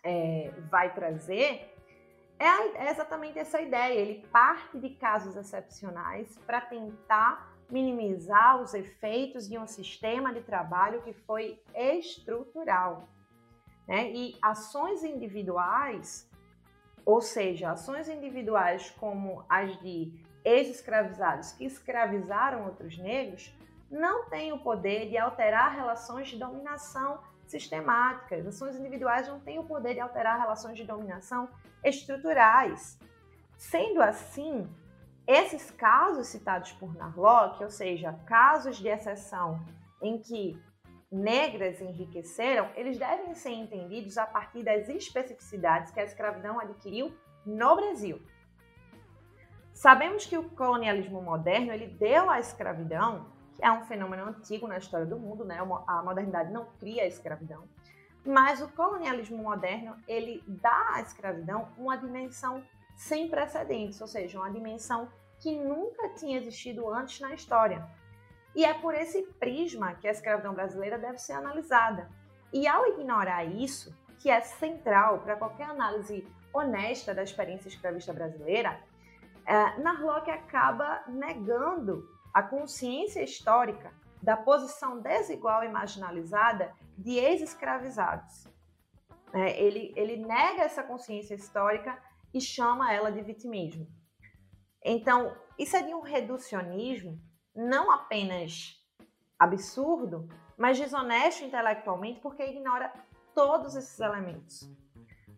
é, 0.04 0.52
vai 0.70 0.94
trazer 0.94 1.74
é, 2.38 2.86
é 2.86 2.90
exatamente 2.90 3.38
essa 3.38 3.60
ideia. 3.60 3.94
Ele 3.94 4.26
parte 4.28 4.78
de 4.78 4.90
casos 4.90 5.36
excepcionais 5.36 6.38
para 6.46 6.60
tentar 6.60 7.54
minimizar 7.70 8.60
os 8.60 8.74
efeitos 8.74 9.48
de 9.48 9.58
um 9.58 9.66
sistema 9.66 10.32
de 10.32 10.42
trabalho 10.42 11.02
que 11.02 11.12
foi 11.12 11.60
estrutural. 11.74 13.08
Né? 13.86 14.10
E 14.12 14.36
ações 14.42 15.02
individuais, 15.02 16.30
ou 17.04 17.20
seja, 17.20 17.70
ações 17.70 18.08
individuais 18.08 18.90
como 18.90 19.44
as 19.48 19.78
de 19.80 20.12
ex-escravizados 20.44 21.52
que 21.52 21.64
escravizaram 21.64 22.66
outros 22.66 22.98
negros, 22.98 23.54
não 23.90 24.28
têm 24.28 24.52
o 24.52 24.58
poder 24.58 25.08
de 25.08 25.16
alterar 25.16 25.74
relações 25.74 26.28
de 26.28 26.38
dominação 26.38 27.22
sistemáticas. 27.54 28.46
Ações 28.46 28.76
individuais 28.76 29.28
não 29.28 29.38
têm 29.38 29.60
o 29.60 29.64
poder 29.64 29.94
de 29.94 30.00
alterar 30.00 30.38
relações 30.38 30.76
de 30.76 30.84
dominação 30.84 31.48
estruturais. 31.84 32.98
Sendo 33.56 34.02
assim, 34.02 34.68
esses 35.26 35.70
casos 35.70 36.26
citados 36.26 36.72
por 36.72 36.92
Narlock, 36.94 37.62
ou 37.62 37.70
seja, 37.70 38.12
casos 38.26 38.76
de 38.76 38.88
exceção 38.88 39.64
em 40.02 40.18
que 40.18 40.60
negras 41.10 41.80
enriqueceram, 41.80 42.68
eles 42.74 42.98
devem 42.98 43.32
ser 43.34 43.52
entendidos 43.52 44.18
a 44.18 44.26
partir 44.26 44.64
das 44.64 44.88
especificidades 44.88 45.92
que 45.92 46.00
a 46.00 46.04
escravidão 46.04 46.58
adquiriu 46.58 47.16
no 47.46 47.76
Brasil. 47.76 48.20
Sabemos 49.72 50.26
que 50.26 50.36
o 50.36 50.50
colonialismo 50.50 51.22
moderno 51.22 51.72
ele 51.72 51.86
deu 51.86 52.28
à 52.28 52.40
escravidão, 52.40 53.32
que 53.56 53.64
é 53.64 53.70
um 53.70 53.84
fenômeno 53.84 54.24
antigo 54.24 54.66
na 54.66 54.78
história 54.78 55.06
do 55.06 55.18
mundo, 55.18 55.44
né? 55.44 55.58
A 55.86 56.02
modernidade 56.02 56.52
não 56.52 56.66
cria 56.78 57.02
a 57.02 57.06
escravidão, 57.06 57.68
mas 58.24 58.60
o 58.60 58.68
colonialismo 58.68 59.36
moderno 59.36 59.96
ele 60.08 60.42
dá 60.46 60.94
à 60.94 61.00
escravidão 61.00 61.68
uma 61.76 61.96
dimensão 61.96 62.64
sem 62.96 63.28
precedentes, 63.28 64.00
ou 64.00 64.06
seja, 64.06 64.38
uma 64.38 64.50
dimensão 64.50 65.08
que 65.40 65.58
nunca 65.58 66.08
tinha 66.10 66.38
existido 66.38 66.88
antes 66.88 67.20
na 67.20 67.34
história. 67.34 67.86
E 68.54 68.64
é 68.64 68.72
por 68.72 68.94
esse 68.94 69.22
prisma 69.38 69.94
que 69.94 70.06
a 70.06 70.12
escravidão 70.12 70.54
brasileira 70.54 70.96
deve 70.96 71.18
ser 71.18 71.32
analisada. 71.32 72.08
E 72.52 72.68
ao 72.68 72.86
ignorar 72.86 73.44
isso, 73.44 73.94
que 74.20 74.30
é 74.30 74.40
central 74.40 75.18
para 75.18 75.36
qualquer 75.36 75.68
análise 75.68 76.26
honesta 76.52 77.12
da 77.12 77.22
experiência 77.22 77.68
escravista 77.68 78.12
brasileira, 78.12 78.80
é, 79.44 79.78
Narlock 79.80 80.30
acaba 80.30 81.02
negando 81.08 82.08
a 82.34 82.42
consciência 82.42 83.22
histórica 83.22 83.94
da 84.20 84.36
posição 84.36 85.00
desigual 85.00 85.62
e 85.62 85.68
marginalizada 85.68 86.74
de 86.98 87.12
ex-escravizados. 87.12 88.46
É, 89.32 89.62
ele, 89.62 89.92
ele 89.96 90.16
nega 90.16 90.62
essa 90.62 90.82
consciência 90.82 91.34
histórica 91.34 91.96
e 92.32 92.40
chama 92.40 92.92
ela 92.92 93.12
de 93.12 93.22
vitimismo. 93.22 93.86
Então, 94.82 95.36
isso 95.58 95.76
é 95.76 95.82
de 95.82 95.94
um 95.94 96.00
reducionismo 96.00 97.20
não 97.54 97.90
apenas 97.90 98.82
absurdo, 99.38 100.28
mas 100.56 100.78
desonesto 100.78 101.44
intelectualmente 101.44 102.20
porque 102.20 102.44
ignora 102.44 102.92
todos 103.34 103.76
esses 103.76 103.98
elementos 104.00 104.68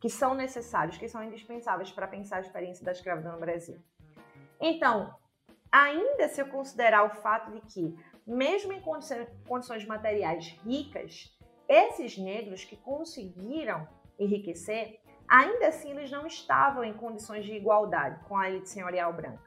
que 0.01 0.09
são 0.09 0.35
necessários, 0.35 0.97
que 0.97 1.09
são 1.09 1.23
indispensáveis 1.25 1.91
para 1.91 2.07
pensar 2.07 2.37
a 2.37 2.41
experiência 2.41 2.85
da 2.85 2.93
escravidão 2.93 3.33
no 3.33 3.41
Brasil. 3.41 3.83
Então, 4.61 5.15
ainda 5.71 6.29
se 6.29 6.41
eu 6.41 6.49
considerar 6.49 7.05
o 7.05 7.21
fato 7.23 7.53
de 7.53 7.61
que, 7.63 7.97
mesmo 8.27 8.73
em 8.73 8.81
condições 8.81 9.85
materiais 9.87 10.59
ricas, 10.65 11.37
esses 11.69 12.17
negros 12.17 12.65
que 12.65 12.77
conseguiram 12.77 13.89
enriquecer, 14.19 15.01
ainda 15.29 15.69
assim 15.69 15.91
eles 15.91 16.11
não 16.11 16.27
estavam 16.27 16.85
em 16.85 16.95
condições 16.95 17.45
de 17.45 17.53
igualdade 17.53 18.25
com 18.25 18.37
a 18.37 18.49
elite 18.49 18.71
senhorial 18.71 19.13
branca. 19.13 19.45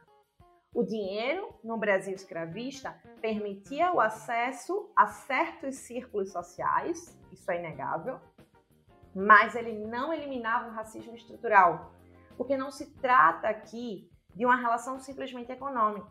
O 0.73 0.83
dinheiro, 0.83 1.53
no 1.63 1.77
Brasil 1.77 2.13
escravista, 2.13 2.95
permitia 3.21 3.91
o 3.91 3.99
acesso 3.99 4.91
a 4.95 5.07
certos 5.07 5.77
círculos 5.77 6.31
sociais, 6.31 7.17
isso 7.31 7.49
é 7.49 7.57
inegável, 7.57 8.19
mas 9.15 9.55
ele 9.55 9.73
não 9.73 10.13
eliminava 10.13 10.69
o 10.69 10.71
racismo 10.71 11.15
estrutural, 11.15 11.91
porque 12.37 12.55
não 12.55 12.69
se 12.69 12.93
trata 12.97 13.47
aqui 13.47 14.09
de 14.35 14.45
uma 14.45 14.55
relação 14.55 14.99
simplesmente 14.99 15.51
econômica. 15.51 16.07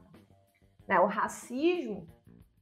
Né? 0.87 0.99
O 1.01 1.07
racismo 1.07 2.07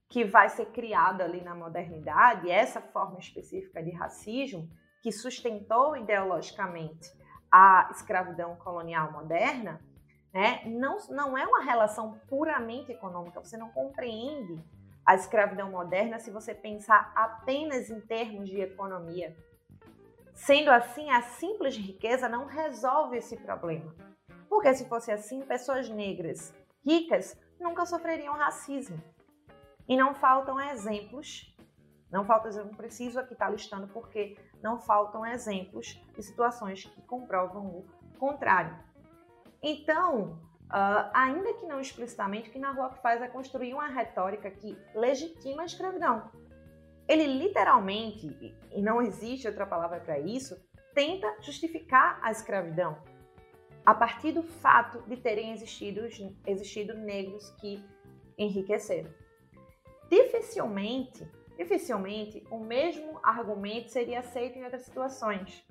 que 0.09 0.25
vai 0.25 0.49
ser 0.49 0.67
criado 0.67 1.21
ali 1.21 1.41
na 1.41 1.55
modernidade, 1.55 2.51
essa 2.51 2.81
forma 2.81 3.19
específica 3.19 3.83
de 3.83 3.91
racismo, 3.91 4.69
que 5.03 5.11
sustentou 5.13 5.97
ideologicamente 5.97 7.13
a 7.51 7.89
escravidão 7.91 8.57
colonial 8.57 9.13
moderna, 9.13 9.81
né, 10.33 10.63
não, 10.67 10.99
não 11.09 11.39
é 11.39 11.47
uma 11.47 11.63
relação 11.63 12.21
puramente 12.29 12.93
econômica. 12.93 13.41
Você 13.41 13.57
não 13.57 13.71
compreende 13.71 14.63
a 15.05 15.15
escravidão 15.15 15.71
moderna 15.71 16.19
se 16.19 16.31
você 16.31 16.55
pensar 16.55 17.13
apenas 17.15 17.89
em 17.89 18.01
termos 18.01 18.49
de 18.49 18.61
economia. 18.61 19.37
Sendo 20.35 20.71
assim, 20.71 21.09
a 21.11 21.23
simples 21.23 21.77
riqueza 21.77 22.29
não 22.29 22.45
resolve 22.45 23.17
esse 23.17 23.37
problema. 23.37 23.95
Porque 24.49 24.75
se 24.75 24.89
fosse 24.89 25.11
assim, 25.11 25.41
pessoas 25.43 25.89
negras 25.89 26.55
ricas 26.85 27.39
nunca 27.59 27.85
sofreriam 27.85 28.35
racismo. 28.35 29.03
E 29.89 29.97
não 29.97 30.15
faltam 30.15 30.61
exemplos 30.61 31.57
não 32.11 32.25
falta 32.25 32.49
exemplo 32.49 32.77
preciso 32.77 33.19
aqui 33.19 33.33
estar 33.33 33.51
listando 33.51 33.89
porque 33.89 34.37
não 34.63 34.79
faltam 34.79 35.27
exemplos 35.27 36.01
de 36.15 36.23
situações 36.23 36.85
que 36.85 37.03
comprovam 37.03 37.67
o 37.67 37.87
contrário. 38.19 38.77
Então, 39.63 40.39
uh, 40.65 41.11
ainda 41.13 41.55
que 41.55 41.67
não 41.67 41.81
explicitamente, 41.81 42.49
o 42.49 42.53
que 42.53 42.59
Narlock 42.59 43.01
faz 43.03 43.21
é 43.21 43.29
construir 43.29 43.75
uma 43.75 43.89
retórica 43.89 44.51
que 44.51 44.79
legitima 44.95 45.63
a 45.63 45.67
escravidão. 45.67 46.31
Ele 47.09 47.27
literalmente, 47.27 48.27
e 48.73 48.83
não 48.83 49.03
existe 49.03 49.47
outra 49.47 49.67
palavra 49.67 50.01
para 50.01 50.19
isso, 50.19 50.57
tenta 50.95 51.37
justificar 51.41 52.19
a 52.23 52.31
escravidão 52.31 52.97
a 53.87 53.95
partir 53.95 54.33
do 54.33 54.43
fato 54.43 55.01
de 55.09 55.17
terem 55.17 55.53
existido, 55.53 56.01
existido 56.47 56.93
negros 56.95 57.51
que 57.61 57.83
enriqueceram. 58.37 59.11
Dificilmente 60.11 61.27
Dificilmente 61.57 62.47
o 62.51 62.59
mesmo 62.59 63.19
argumento 63.23 63.91
seria 63.91 64.21
aceito 64.21 64.59
em 64.59 64.65
outras 64.65 64.83
situações. 64.83 65.67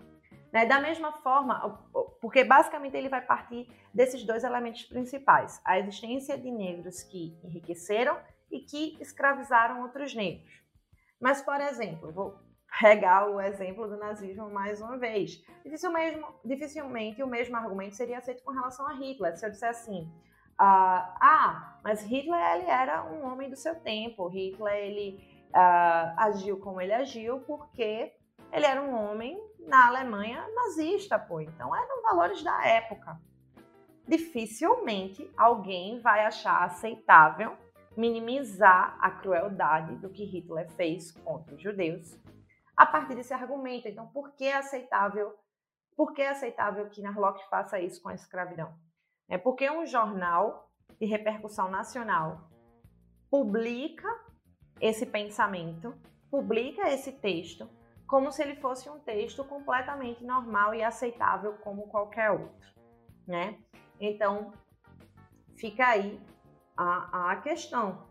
Né? 0.51 0.65
Da 0.65 0.79
mesma 0.79 1.11
forma, 1.11 1.79
porque 2.19 2.43
basicamente 2.43 2.97
ele 2.97 3.07
vai 3.07 3.21
partir 3.21 3.69
desses 3.93 4.23
dois 4.23 4.43
elementos 4.43 4.83
principais: 4.83 5.61
a 5.63 5.77
existência 5.79 6.37
de 6.37 6.49
negros 6.49 7.03
que 7.03 7.37
enriqueceram 7.43 8.17
e 8.49 8.61
que 8.61 8.97
escravizaram 8.99 9.81
outros 9.83 10.15
negros. 10.15 10.63
Mas, 11.19 11.41
por 11.41 11.61
exemplo, 11.61 12.11
vou 12.11 12.39
pegar 12.79 13.29
o 13.29 13.39
exemplo 13.39 13.87
do 13.87 13.97
nazismo 13.97 14.49
mais 14.49 14.81
uma 14.81 14.97
vez. 14.97 15.43
Dificilmente, 15.63 16.21
dificilmente 16.43 17.23
o 17.23 17.27
mesmo 17.27 17.55
argumento 17.55 17.95
seria 17.95 18.17
aceito 18.17 18.43
com 18.43 18.51
relação 18.51 18.87
a 18.87 18.93
Hitler. 18.93 19.35
Se 19.37 19.45
eu 19.45 19.49
disser 19.49 19.69
assim, 19.69 20.11
ah, 20.57 21.15
ah, 21.21 21.79
mas 21.83 22.03
Hitler 22.03 22.39
ele 22.55 22.69
era 22.69 23.03
um 23.03 23.25
homem 23.25 23.49
do 23.49 23.55
seu 23.55 23.75
tempo, 23.75 24.27
Hitler 24.27 24.75
ele 24.75 25.45
uh, 25.49 26.13
agiu 26.17 26.57
como 26.59 26.81
ele 26.81 26.93
agiu 26.93 27.39
porque 27.41 28.13
ele 28.51 28.65
era 28.65 28.81
um 28.81 28.93
homem 28.93 29.41
na 29.59 29.87
Alemanha 29.87 30.45
nazista, 30.53 31.17
pô. 31.17 31.41
Então 31.41 31.75
eram 31.75 32.01
valores 32.01 32.43
da 32.43 32.65
época. 32.65 33.19
Dificilmente 34.07 35.29
alguém 35.35 35.99
vai 35.99 36.25
achar 36.25 36.63
aceitável 36.63 37.57
minimizar 37.97 38.97
a 38.99 39.09
crueldade 39.09 39.95
do 39.95 40.09
que 40.09 40.25
Hitler 40.25 40.69
fez 40.71 41.11
contra 41.11 41.55
os 41.55 41.61
judeus 41.61 42.17
a 42.75 42.85
partir 42.85 43.15
desse 43.15 43.33
argumento. 43.33 43.87
Então, 43.87 44.07
por 44.07 44.33
que 44.35 44.45
é 44.45 44.55
aceitável? 44.55 45.33
Por 45.95 46.13
que 46.13 46.21
é 46.21 46.29
aceitável 46.29 46.89
que 46.89 47.01
Narlock 47.01 47.47
faça 47.49 47.79
isso 47.79 48.01
com 48.01 48.09
a 48.09 48.13
escravidão? 48.13 48.73
É 49.29 49.37
porque 49.37 49.69
um 49.69 49.85
jornal 49.85 50.69
de 50.99 51.05
repercussão 51.05 51.69
nacional 51.69 52.49
publica 53.29 54.07
esse 54.79 55.05
pensamento, 55.05 55.95
publica 56.29 56.89
esse 56.89 57.11
texto 57.13 57.69
como 58.07 58.31
se 58.31 58.43
ele 58.43 58.55
fosse 58.57 58.87
um 58.89 58.99
texto 58.99 59.43
completamente 59.43 60.23
normal 60.23 60.75
e 60.75 60.83
aceitável 60.83 61.53
como 61.63 61.87
qualquer 61.87 62.29
outro, 62.29 62.73
né? 63.25 63.57
Então, 63.99 64.53
Fica 65.55 65.87
aí 65.87 66.19
a, 66.77 67.31
a 67.31 67.35
questão. 67.37 68.05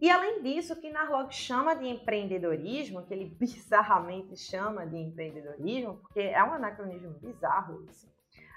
E 0.00 0.10
além 0.10 0.42
disso, 0.42 0.72
o 0.72 0.76
que 0.76 0.90
Narlock 0.90 1.34
chama 1.34 1.74
de 1.74 1.86
empreendedorismo, 1.86 3.04
que 3.04 3.12
ele 3.12 3.26
bizarramente 3.38 4.36
chama 4.36 4.86
de 4.86 4.96
empreendedorismo, 4.96 5.98
porque 5.98 6.20
é 6.20 6.42
um 6.42 6.54
anacronismo 6.54 7.10
bizarro 7.20 7.84
isso. 7.84 8.10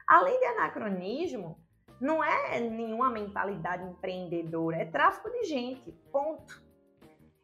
Além 0.08 0.40
de 0.40 0.46
anacronismo, 0.46 1.60
não 2.00 2.24
é 2.24 2.60
nenhuma 2.60 3.10
mentalidade 3.10 3.84
empreendedora, 3.84 4.78
é 4.78 4.86
tráfico 4.86 5.30
de 5.30 5.44
gente, 5.44 5.92
ponto. 6.12 6.62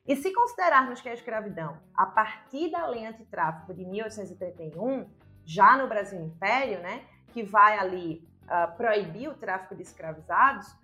E 0.07 0.15
se 0.15 0.33
considerarmos 0.33 1.01
que 1.01 1.09
a 1.09 1.13
escravidão, 1.13 1.77
a 1.93 2.05
partir 2.05 2.71
da 2.71 2.85
lei 2.87 3.05
antitráfico 3.05 3.73
de 3.73 3.85
1831, 3.85 5.07
já 5.45 5.77
no 5.77 5.87
Brasil 5.87 6.19
Império, 6.19 6.79
né, 6.79 7.05
que 7.31 7.43
vai 7.43 7.77
ali 7.77 8.27
uh, 8.43 8.75
proibir 8.75 9.29
o 9.29 9.35
tráfico 9.35 9.75
de 9.75 9.83
escravizados, 9.83 10.75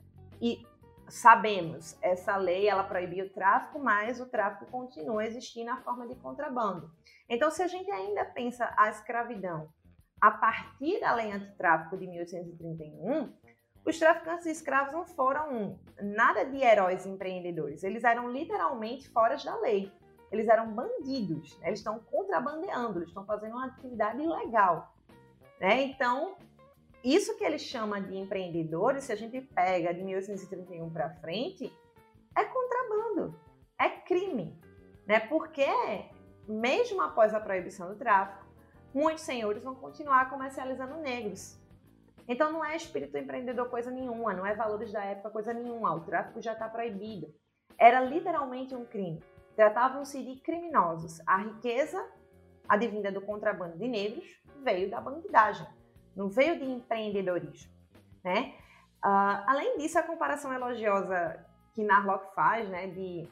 e 0.42 0.66
sabemos, 1.08 1.98
essa 2.02 2.36
lei 2.38 2.68
ela 2.68 2.84
proibiu 2.84 3.26
o 3.26 3.30
tráfico, 3.30 3.80
mas 3.80 4.20
o 4.20 4.26
tráfico 4.26 4.66
continua 4.72 5.22
a 5.22 5.26
existir 5.26 5.64
na 5.64 5.78
forma 5.78 6.08
de 6.08 6.16
contrabando. 6.16 6.90
Então, 7.30 7.50
se 7.50 7.62
a 7.62 7.68
gente 7.68 7.90
ainda 7.92 8.26
pensa 8.26 8.74
a 8.78 8.90
escravidão 8.90 9.70
a 10.20 10.32
partir 10.32 11.00
da 11.00 11.14
lei 11.14 11.32
antitráfico 11.32 11.98
de 11.98 12.08
1831, 12.08 13.34
os 13.86 14.00
traficantes 14.00 14.46
de 14.46 14.52
escravos 14.52 14.94
não 14.94 15.06
foram 15.06 15.80
nada 16.02 16.44
de 16.44 16.58
heróis 16.58 17.06
empreendedores, 17.06 17.84
eles 17.84 18.04
eram 18.04 18.32
literalmente 18.32 19.08
fora 19.10 19.38
da 19.38 19.56
lei. 19.60 19.92
Eles 20.32 20.48
eram 20.48 20.74
bandidos, 20.74 21.58
né? 21.60 21.68
eles 21.68 21.80
estão 21.80 22.00
contrabandeando, 22.00 22.98
eles 22.98 23.10
estão 23.10 23.26
fazendo 23.26 23.54
uma 23.54 23.68
atividade 23.68 24.22
ilegal. 24.22 24.92
Né? 25.60 25.84
Então, 25.84 26.36
isso 27.06 27.38
que 27.38 27.44
ele 27.44 27.60
chama 27.60 28.02
de 28.02 28.18
empreendedores, 28.18 29.04
se 29.04 29.14
a 29.14 29.16
gente 29.16 29.40
pega 29.40 29.94
de 29.94 30.04
1831 30.04 30.90
para 30.90 31.12
frente, 31.12 31.72
é 32.36 32.44
contrabando, 32.44 33.40
é 33.80 33.90
crime, 33.90 34.60
né? 35.06 35.20
Porque 35.20 35.68
mesmo 36.48 37.00
após 37.04 37.32
a 37.36 37.40
proibição 37.40 37.90
do 37.90 37.96
tráfico, 37.96 38.44
muitos 38.92 39.24
senhores 39.24 39.62
vão 39.62 39.76
continuar 39.76 40.32
comercializando 40.32 40.96
negros. 40.96 41.62
Então 42.28 42.52
não 42.52 42.66
é 42.66 42.76
espírito 42.76 43.16
empreendedor 43.20 43.70
coisa 43.70 43.92
nenhuma, 43.92 44.34
não 44.34 44.44
é 44.44 44.56
valores 44.56 44.92
da 44.92 45.04
época 45.04 45.30
coisa 45.30 45.54
nenhuma, 45.54 45.94
o 45.94 46.00
tráfico 46.00 46.42
já 46.42 46.54
está 46.54 46.68
proibido. 46.68 47.32
Era 47.78 48.02
literalmente 48.02 48.74
um 48.74 48.84
crime. 48.84 49.24
Tratavam-se 49.56 50.24
de 50.24 50.42
criminosos. 50.42 51.22
A 51.28 51.38
riqueza 51.38 52.04
advinda 52.68 53.12
do 53.12 53.22
contrabando 53.22 53.78
de 53.78 53.88
negros 53.88 54.42
veio 54.64 54.90
da 54.90 55.00
bandidagem 55.00 55.68
não 56.16 56.30
veio 56.30 56.58
de 56.58 56.66
empreendedorismo, 56.66 57.72
né? 58.24 58.56
Uh, 59.04 59.44
além 59.48 59.78
disso, 59.78 60.00
a 60.00 60.04
comparação 60.04 60.52
elogiosa 60.52 61.46
que 61.74 61.84
Narlock 61.84 62.34
faz, 62.34 62.68
né, 62.70 62.88
de 62.88 63.30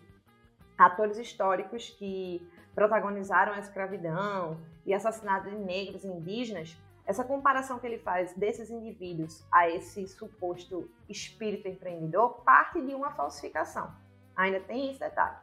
atores 0.77 1.17
históricos 1.17 1.89
que 1.91 2.47
protagonizaram 2.75 3.53
a 3.53 3.59
escravidão 3.59 4.59
e 4.85 4.93
assassinato 4.93 5.49
de 5.49 5.55
negros 5.55 6.03
e 6.03 6.07
indígenas, 6.07 6.77
essa 7.05 7.23
comparação 7.23 7.79
que 7.79 7.87
ele 7.87 7.99
faz 7.99 8.33
desses 8.33 8.69
indivíduos 8.69 9.45
a 9.51 9.69
esse 9.69 10.07
suposto 10.07 10.89
espírito 11.09 11.67
empreendedor 11.67 12.41
parte 12.43 12.81
de 12.81 12.93
uma 12.93 13.11
falsificação. 13.11 13.93
Ainda 14.35 14.59
tem 14.59 14.89
esse 14.89 14.99
detalhe. 14.99 15.37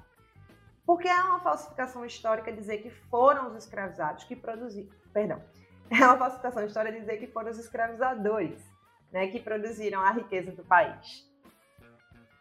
Porque 0.86 1.06
é 1.06 1.22
uma 1.22 1.40
falsificação 1.40 2.04
histórica 2.04 2.52
dizer 2.52 2.78
que 2.78 2.90
foram 2.90 3.48
os 3.48 3.56
escravizados 3.56 4.24
que 4.24 4.34
produziram, 4.34 4.90
perdão, 5.12 5.42
é 6.00 6.06
uma 6.06 6.16
falsificação 6.16 6.62
de 6.62 6.68
história 6.68 6.92
dizer 6.92 7.16
que 7.18 7.26
foram 7.26 7.50
os 7.50 7.58
escravizadores 7.58 8.62
né, 9.12 9.26
que 9.26 9.40
produziram 9.40 10.00
a 10.00 10.12
riqueza 10.12 10.52
do 10.52 10.64
país. 10.64 11.28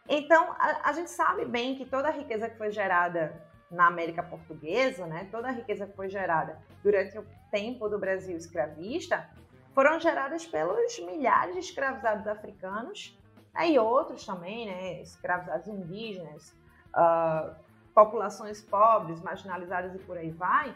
Então, 0.08 0.52
a, 0.52 0.90
a, 0.90 0.92
gente 0.92 1.10
sabe 1.10 1.44
bem 1.44 1.74
que 1.76 1.84
toda 1.84 2.08
a 2.08 2.12
riqueza 2.12 2.48
que 2.48 2.56
foi 2.56 2.70
gerada 2.70 3.44
na 3.70 3.86
América 3.86 4.22
Portuguesa, 4.22 5.06
né, 5.06 5.28
toda 5.30 5.48
a 5.48 5.52
riqueza 5.52 5.86
que 5.86 5.94
foi 5.96 6.08
gerada 6.08 6.58
durante 6.82 7.18
o 7.18 7.26
tempo 7.50 7.88
do 7.88 7.98
Brasil 7.98 8.36
escravista, 8.36 9.28
foram 9.74 9.98
geradas 10.00 10.46
pelos 10.46 10.98
milhares 11.00 11.54
de 11.54 11.60
escravizados 11.60 12.26
africanos 12.26 13.18
né, 13.52 13.70
e 13.70 13.78
outros 13.78 14.24
também, 14.24 14.66
né, 14.66 15.00
escravizados 15.00 15.66
indígenas, 15.68 16.54
uh, 16.94 17.54
populações 17.94 18.62
pobres, 18.62 19.20
marginalizadas 19.20 19.94
e 19.94 19.98
por 19.98 20.16
aí 20.16 20.30
vai. 20.30 20.74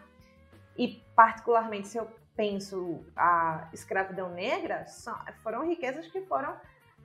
E, 0.76 1.02
particularmente, 1.14 1.88
se 1.88 1.98
eu 1.98 2.08
penso 2.36 3.04
a 3.16 3.68
escravidão 3.72 4.30
negra, 4.30 4.86
são, 4.86 5.16
foram 5.42 5.66
riquezas 5.66 6.06
que 6.08 6.20
foram, 6.22 6.56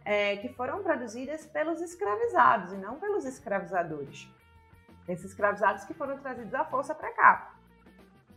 é, 0.04 0.38
que 0.38 0.50
foram 0.50 0.84
produzidas 0.84 1.46
pelos 1.46 1.82
escravizados 1.82 2.74
e 2.74 2.78
não 2.78 3.00
pelos 3.00 3.26
escravizadores. 3.26 4.28
Esses 5.08 5.32
escravizados 5.32 5.86
que 5.86 5.94
foram 5.94 6.20
trazidos 6.20 6.54
à 6.54 6.66
força 6.66 6.94
para 6.94 7.12
cá, 7.14 7.56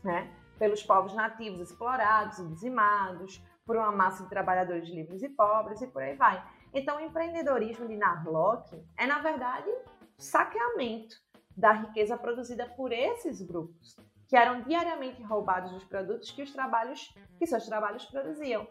né? 0.02 0.30
pelos 0.58 0.82
povos 0.82 1.14
nativos 1.14 1.60
explorados 1.60 2.38
e 2.38 2.46
dizimados, 2.48 3.42
por 3.64 3.76
uma 3.76 3.92
massa 3.92 4.24
de 4.24 4.28
trabalhadores 4.28 4.88
livres 4.88 5.22
e 5.22 5.28
pobres 5.28 5.80
e 5.80 5.86
por 5.86 6.02
aí 6.02 6.14
vai. 6.14 6.42
Então, 6.74 6.96
o 6.96 7.00
empreendedorismo 7.00 7.86
de 7.86 7.96
Narlock 7.96 8.82
é, 8.96 9.06
na 9.06 9.20
verdade, 9.20 9.70
saqueamento 10.18 11.16
da 11.56 11.72
riqueza 11.72 12.16
produzida 12.16 12.66
por 12.66 12.92
esses 12.92 13.42
grupos 13.42 13.96
que 14.32 14.36
eram 14.38 14.62
diariamente 14.62 15.22
roubados 15.22 15.72
dos 15.72 15.84
produtos 15.84 16.30
que 16.30 16.42
os 16.42 16.50
trabalhos 16.50 17.14
que 17.38 17.46
seus 17.46 17.66
trabalhos 17.66 18.06
produziam. 18.06 18.66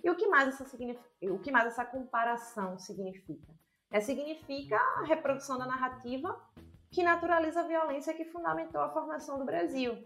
E 0.00 0.08
o 0.08 0.14
que 0.14 0.28
mais 0.28 0.48
essa, 0.48 0.76
o 1.22 1.38
que 1.40 1.50
mais 1.50 1.66
essa 1.66 1.84
comparação 1.84 2.78
significa? 2.78 3.52
É, 3.90 3.98
significa 3.98 4.76
a 4.76 5.02
reprodução 5.02 5.58
da 5.58 5.66
narrativa 5.66 6.40
que 6.88 7.02
naturaliza 7.02 7.62
a 7.62 7.66
violência 7.66 8.14
que 8.14 8.26
fundamentou 8.26 8.80
a 8.80 8.90
formação 8.90 9.40
do 9.40 9.44
Brasil. 9.44 9.98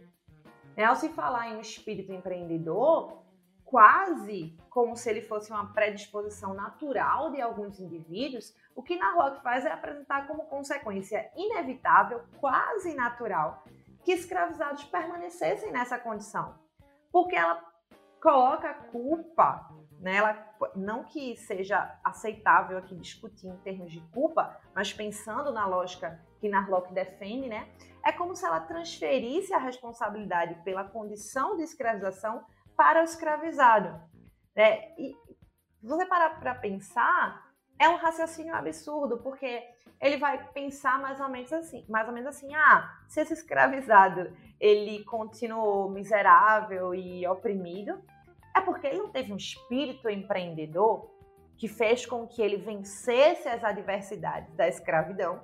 É, 0.74 0.86
ao 0.86 0.96
se 0.96 1.10
falar 1.10 1.50
em 1.50 1.56
um 1.56 1.60
espírito 1.60 2.10
empreendedor, 2.10 3.22
quase 3.66 4.56
como 4.70 4.96
se 4.96 5.10
ele 5.10 5.20
fosse 5.20 5.50
uma 5.50 5.74
predisposição 5.74 6.54
natural 6.54 7.30
de 7.32 7.42
alguns 7.42 7.78
indivíduos, 7.78 8.56
o 8.74 8.82
que 8.82 8.96
Narlock 8.96 9.42
faz 9.42 9.66
é 9.66 9.72
apresentar 9.72 10.26
como 10.26 10.46
consequência 10.46 11.30
inevitável, 11.36 12.24
quase 12.40 12.94
natural, 12.94 13.62
que 14.06 14.12
escravizados 14.12 14.84
permanecessem 14.84 15.72
nessa 15.72 15.98
condição. 15.98 16.54
Porque 17.10 17.34
ela 17.34 17.60
coloca 18.22 18.70
a 18.70 18.74
culpa, 18.74 19.68
né? 19.98 20.14
ela, 20.14 20.56
não 20.76 21.02
que 21.02 21.36
seja 21.36 21.98
aceitável 22.04 22.78
aqui 22.78 22.94
discutir 22.94 23.48
em 23.48 23.56
termos 23.56 23.90
de 23.90 24.00
culpa, 24.12 24.56
mas 24.72 24.92
pensando 24.92 25.52
na 25.52 25.66
lógica 25.66 26.24
que 26.38 26.48
Narlock 26.48 26.94
defende, 26.94 27.48
né? 27.48 27.68
é 28.04 28.12
como 28.12 28.36
se 28.36 28.46
ela 28.46 28.60
transferisse 28.60 29.52
a 29.52 29.58
responsabilidade 29.58 30.54
pela 30.62 30.84
condição 30.84 31.56
de 31.56 31.64
escravização 31.64 32.44
para 32.76 33.00
o 33.00 33.04
escravizado. 33.04 34.00
Né? 34.54 34.94
E 34.96 35.16
você 35.82 36.06
parar 36.06 36.38
para 36.38 36.54
pensar, 36.54 37.44
é 37.76 37.88
um 37.88 37.96
raciocínio 37.96 38.54
absurdo, 38.54 39.18
porque 39.18 39.64
ele 40.00 40.18
vai 40.18 40.42
pensar 40.52 41.00
mais 41.00 41.20
ou 41.20 41.28
menos 41.28 41.52
assim, 41.52 41.84
mais 41.88 42.06
ou 42.06 42.14
menos 42.14 42.28
assim, 42.28 42.54
ah, 42.54 42.98
se 43.08 43.20
esse 43.20 43.32
escravizado 43.32 44.32
ele 44.60 45.04
continuou 45.04 45.90
miserável 45.90 46.94
e 46.94 47.26
oprimido, 47.26 48.00
é 48.54 48.60
porque 48.60 48.86
ele 48.86 48.98
não 48.98 49.08
teve 49.08 49.32
um 49.32 49.36
espírito 49.36 50.08
empreendedor 50.08 51.10
que 51.56 51.68
fez 51.68 52.04
com 52.04 52.26
que 52.26 52.42
ele 52.42 52.56
vencesse 52.56 53.48
as 53.48 53.64
adversidades 53.64 54.54
da 54.54 54.68
escravidão 54.68 55.42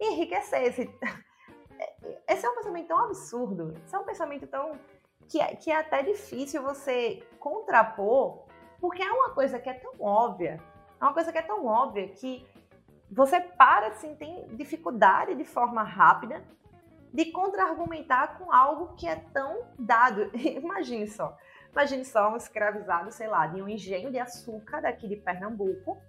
e 0.00 0.12
enriquecesse. 0.12 0.88
Esse 2.28 2.46
é 2.46 2.50
um 2.50 2.56
pensamento 2.56 2.88
tão 2.88 2.98
absurdo, 2.98 3.74
esse 3.84 3.94
é 3.94 3.98
um 3.98 4.04
pensamento 4.04 4.46
tão 4.46 4.78
que 5.28 5.40
é, 5.40 5.56
que 5.56 5.70
é 5.70 5.76
até 5.76 6.02
difícil 6.02 6.62
você 6.62 7.22
contrapor, 7.38 8.46
porque 8.80 9.02
é 9.02 9.10
uma 9.10 9.30
coisa 9.30 9.58
que 9.58 9.68
é 9.68 9.74
tão 9.74 9.92
óbvia, 10.00 10.60
é 11.00 11.04
uma 11.04 11.12
coisa 11.12 11.32
que 11.32 11.38
é 11.38 11.42
tão 11.42 11.66
óbvia 11.66 12.08
que 12.08 12.46
você 13.12 13.40
para 13.40 13.88
assim, 13.88 14.14
tem 14.14 14.46
dificuldade 14.56 15.34
de 15.34 15.44
forma 15.44 15.82
rápida 15.82 16.42
de 17.12 17.26
contra-argumentar 17.26 18.38
com 18.38 18.50
algo 18.50 18.94
que 18.96 19.06
é 19.06 19.16
tão 19.16 19.66
dado. 19.78 20.30
Imagine 20.34 21.06
só. 21.06 21.36
Imagine 21.70 22.04
só 22.04 22.32
um 22.32 22.36
escravizado, 22.36 23.10
sei 23.12 23.28
lá, 23.28 23.46
de 23.46 23.60
um 23.60 23.68
engenho 23.68 24.10
de 24.10 24.18
açúcar 24.18 24.80
daqui 24.80 25.06
de 25.06 25.16
Pernambuco. 25.16 26.00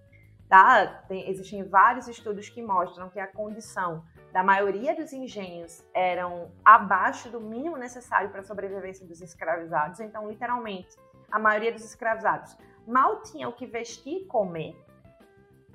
Tá? 0.48 0.86
Tem, 1.08 1.30
existem 1.30 1.64
vários 1.64 2.08
estudos 2.08 2.48
que 2.48 2.62
mostram 2.62 3.10
que 3.10 3.20
a 3.20 3.28
condição 3.28 4.04
da 4.32 4.44
maioria 4.44 4.96
dos 4.96 5.12
engenhos 5.12 5.86
eram 5.94 6.52
abaixo 6.64 7.30
do 7.30 7.40
mínimo 7.42 7.76
necessário 7.76 8.30
para 8.30 8.42
a 8.42 8.44
sobrevivência 8.44 9.06
dos 9.06 9.22
escravizados. 9.22 10.00
Então, 10.00 10.30
literalmente, 10.30 10.96
a 11.30 11.38
maioria 11.38 11.72
dos 11.72 11.84
escravizados 11.84 12.58
mal 12.88 13.22
tinha 13.24 13.50
o 13.50 13.54
que 13.54 13.66
vestir 13.66 14.22
e 14.22 14.26
comer. 14.26 14.76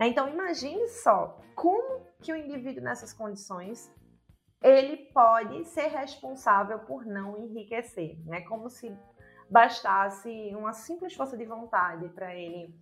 Então 0.01 0.29
imagine 0.29 0.87
só 0.89 1.41
como 1.55 2.07
que 2.21 2.33
o 2.33 2.37
indivíduo 2.37 2.83
nessas 2.83 3.13
condições 3.13 3.93
ele 4.63 4.97
pode 5.13 5.65
ser 5.67 5.89
responsável 5.89 6.81
por 6.81 7.05
não 7.05 7.39
enriquecer, 7.39 8.19
né? 8.25 8.41
Como 8.43 8.69
se 8.69 8.97
bastasse 9.49 10.53
uma 10.55 10.73
simples 10.73 11.15
força 11.15 11.37
de 11.37 11.45
vontade 11.45 12.09
para 12.11 12.35
ele 12.35 12.75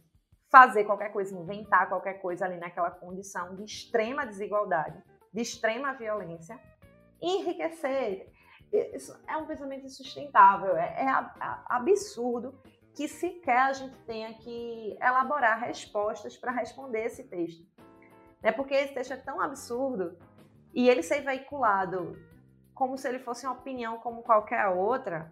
fazer 0.50 0.84
qualquer 0.84 1.12
coisa, 1.12 1.34
inventar 1.34 1.88
qualquer 1.88 2.14
coisa 2.14 2.44
ali 2.44 2.58
naquela 2.58 2.90
condição 2.90 3.54
de 3.54 3.64
extrema 3.64 4.26
desigualdade, 4.26 5.02
de 5.32 5.40
extrema 5.40 5.92
violência, 5.92 6.58
enriquecer. 7.20 8.32
Isso 8.72 9.16
é 9.26 9.36
um 9.36 9.46
pensamento 9.46 9.84
insustentável, 9.84 10.76
é, 10.76 11.04
é 11.04 11.08
absurdo 11.66 12.58
que 12.96 13.06
sequer 13.06 13.58
a 13.58 13.72
gente 13.74 13.98
tenha 14.04 14.32
que 14.32 14.96
elaborar 14.98 15.60
respostas 15.60 16.34
para 16.34 16.50
responder 16.50 17.04
esse 17.04 17.24
texto. 17.24 17.62
É 18.42 18.50
porque 18.50 18.72
esse 18.72 18.94
texto 18.94 19.12
é 19.12 19.18
tão 19.18 19.38
absurdo 19.38 20.18
e 20.74 20.88
ele 20.88 21.02
ser 21.02 21.20
veiculado 21.20 22.18
como 22.74 22.96
se 22.96 23.06
ele 23.06 23.18
fosse 23.18 23.46
uma 23.46 23.54
opinião 23.54 23.98
como 23.98 24.22
qualquer 24.22 24.66
outra, 24.68 25.30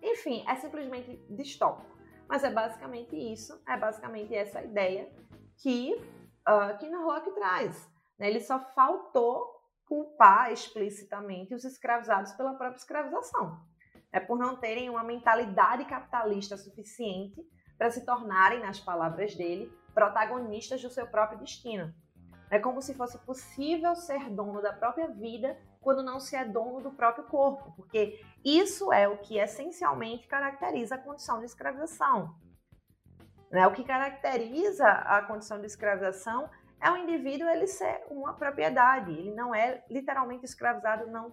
enfim, 0.00 0.44
é 0.48 0.54
simplesmente 0.54 1.16
distópico. 1.28 1.98
Mas 2.28 2.44
é 2.44 2.50
basicamente 2.50 3.16
isso, 3.16 3.60
é 3.66 3.76
basicamente 3.76 4.32
essa 4.32 4.62
ideia 4.62 5.10
que, 5.56 5.94
uh, 6.48 6.78
que 6.78 7.30
traz. 7.32 7.90
Né? 8.16 8.28
Ele 8.28 8.40
só 8.40 8.60
faltou 8.72 9.60
culpar 9.84 10.52
explicitamente 10.52 11.54
os 11.54 11.64
escravizados 11.64 12.32
pela 12.32 12.54
própria 12.54 12.78
escravização. 12.78 13.71
É 14.12 14.20
por 14.20 14.38
não 14.38 14.56
terem 14.56 14.90
uma 14.90 15.02
mentalidade 15.02 15.84
capitalista 15.86 16.56
suficiente 16.56 17.40
para 17.78 17.90
se 17.90 18.04
tornarem, 18.04 18.60
nas 18.60 18.78
palavras 18.78 19.34
dele, 19.34 19.72
protagonistas 19.94 20.82
do 20.82 20.90
seu 20.90 21.06
próprio 21.06 21.38
destino. 21.38 21.92
É 22.50 22.58
como 22.58 22.82
se 22.82 22.94
fosse 22.94 23.18
possível 23.20 23.96
ser 23.96 24.28
dono 24.28 24.60
da 24.60 24.74
própria 24.74 25.08
vida 25.08 25.58
quando 25.80 26.02
não 26.02 26.20
se 26.20 26.36
é 26.36 26.44
dono 26.44 26.82
do 26.82 26.90
próprio 26.92 27.24
corpo, 27.24 27.72
porque 27.74 28.22
isso 28.44 28.92
é 28.92 29.08
o 29.08 29.18
que 29.18 29.38
essencialmente 29.38 30.28
caracteriza 30.28 30.94
a 30.94 30.98
condição 30.98 31.38
de 31.40 31.46
escravização. 31.46 32.36
Né? 33.50 33.66
O 33.66 33.72
que 33.72 33.82
caracteriza 33.82 34.86
a 34.86 35.22
condição 35.22 35.60
de 35.60 35.66
escravização 35.66 36.48
é 36.80 36.90
o 36.90 36.96
indivíduo 36.96 37.48
ele 37.48 37.66
ser 37.66 38.04
uma 38.10 38.34
propriedade, 38.34 39.12
ele 39.12 39.34
não 39.34 39.54
é 39.54 39.84
literalmente 39.88 40.44
escravizado, 40.44 41.10
não 41.10 41.32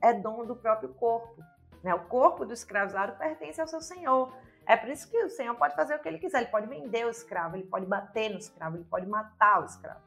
é 0.00 0.12
dono 0.12 0.46
do 0.46 0.56
próprio 0.56 0.94
corpo. 0.94 1.42
Né? 1.82 1.94
O 1.94 2.04
corpo 2.06 2.44
do 2.44 2.52
escravizado 2.52 3.16
pertence 3.16 3.60
ao 3.60 3.66
seu 3.66 3.80
senhor. 3.80 4.32
É 4.66 4.76
por 4.76 4.88
isso 4.88 5.10
que 5.10 5.16
o 5.22 5.30
senhor 5.30 5.54
pode 5.56 5.74
fazer 5.74 5.94
o 5.94 5.98
que 5.98 6.08
ele 6.08 6.18
quiser, 6.18 6.42
ele 6.42 6.50
pode 6.50 6.66
vender 6.66 7.06
o 7.06 7.10
escravo, 7.10 7.56
ele 7.56 7.66
pode 7.66 7.86
bater 7.86 8.30
no 8.30 8.38
escravo, 8.38 8.76
ele 8.76 8.84
pode 8.84 9.06
matar 9.06 9.62
o 9.62 9.64
escravo. 9.64 10.00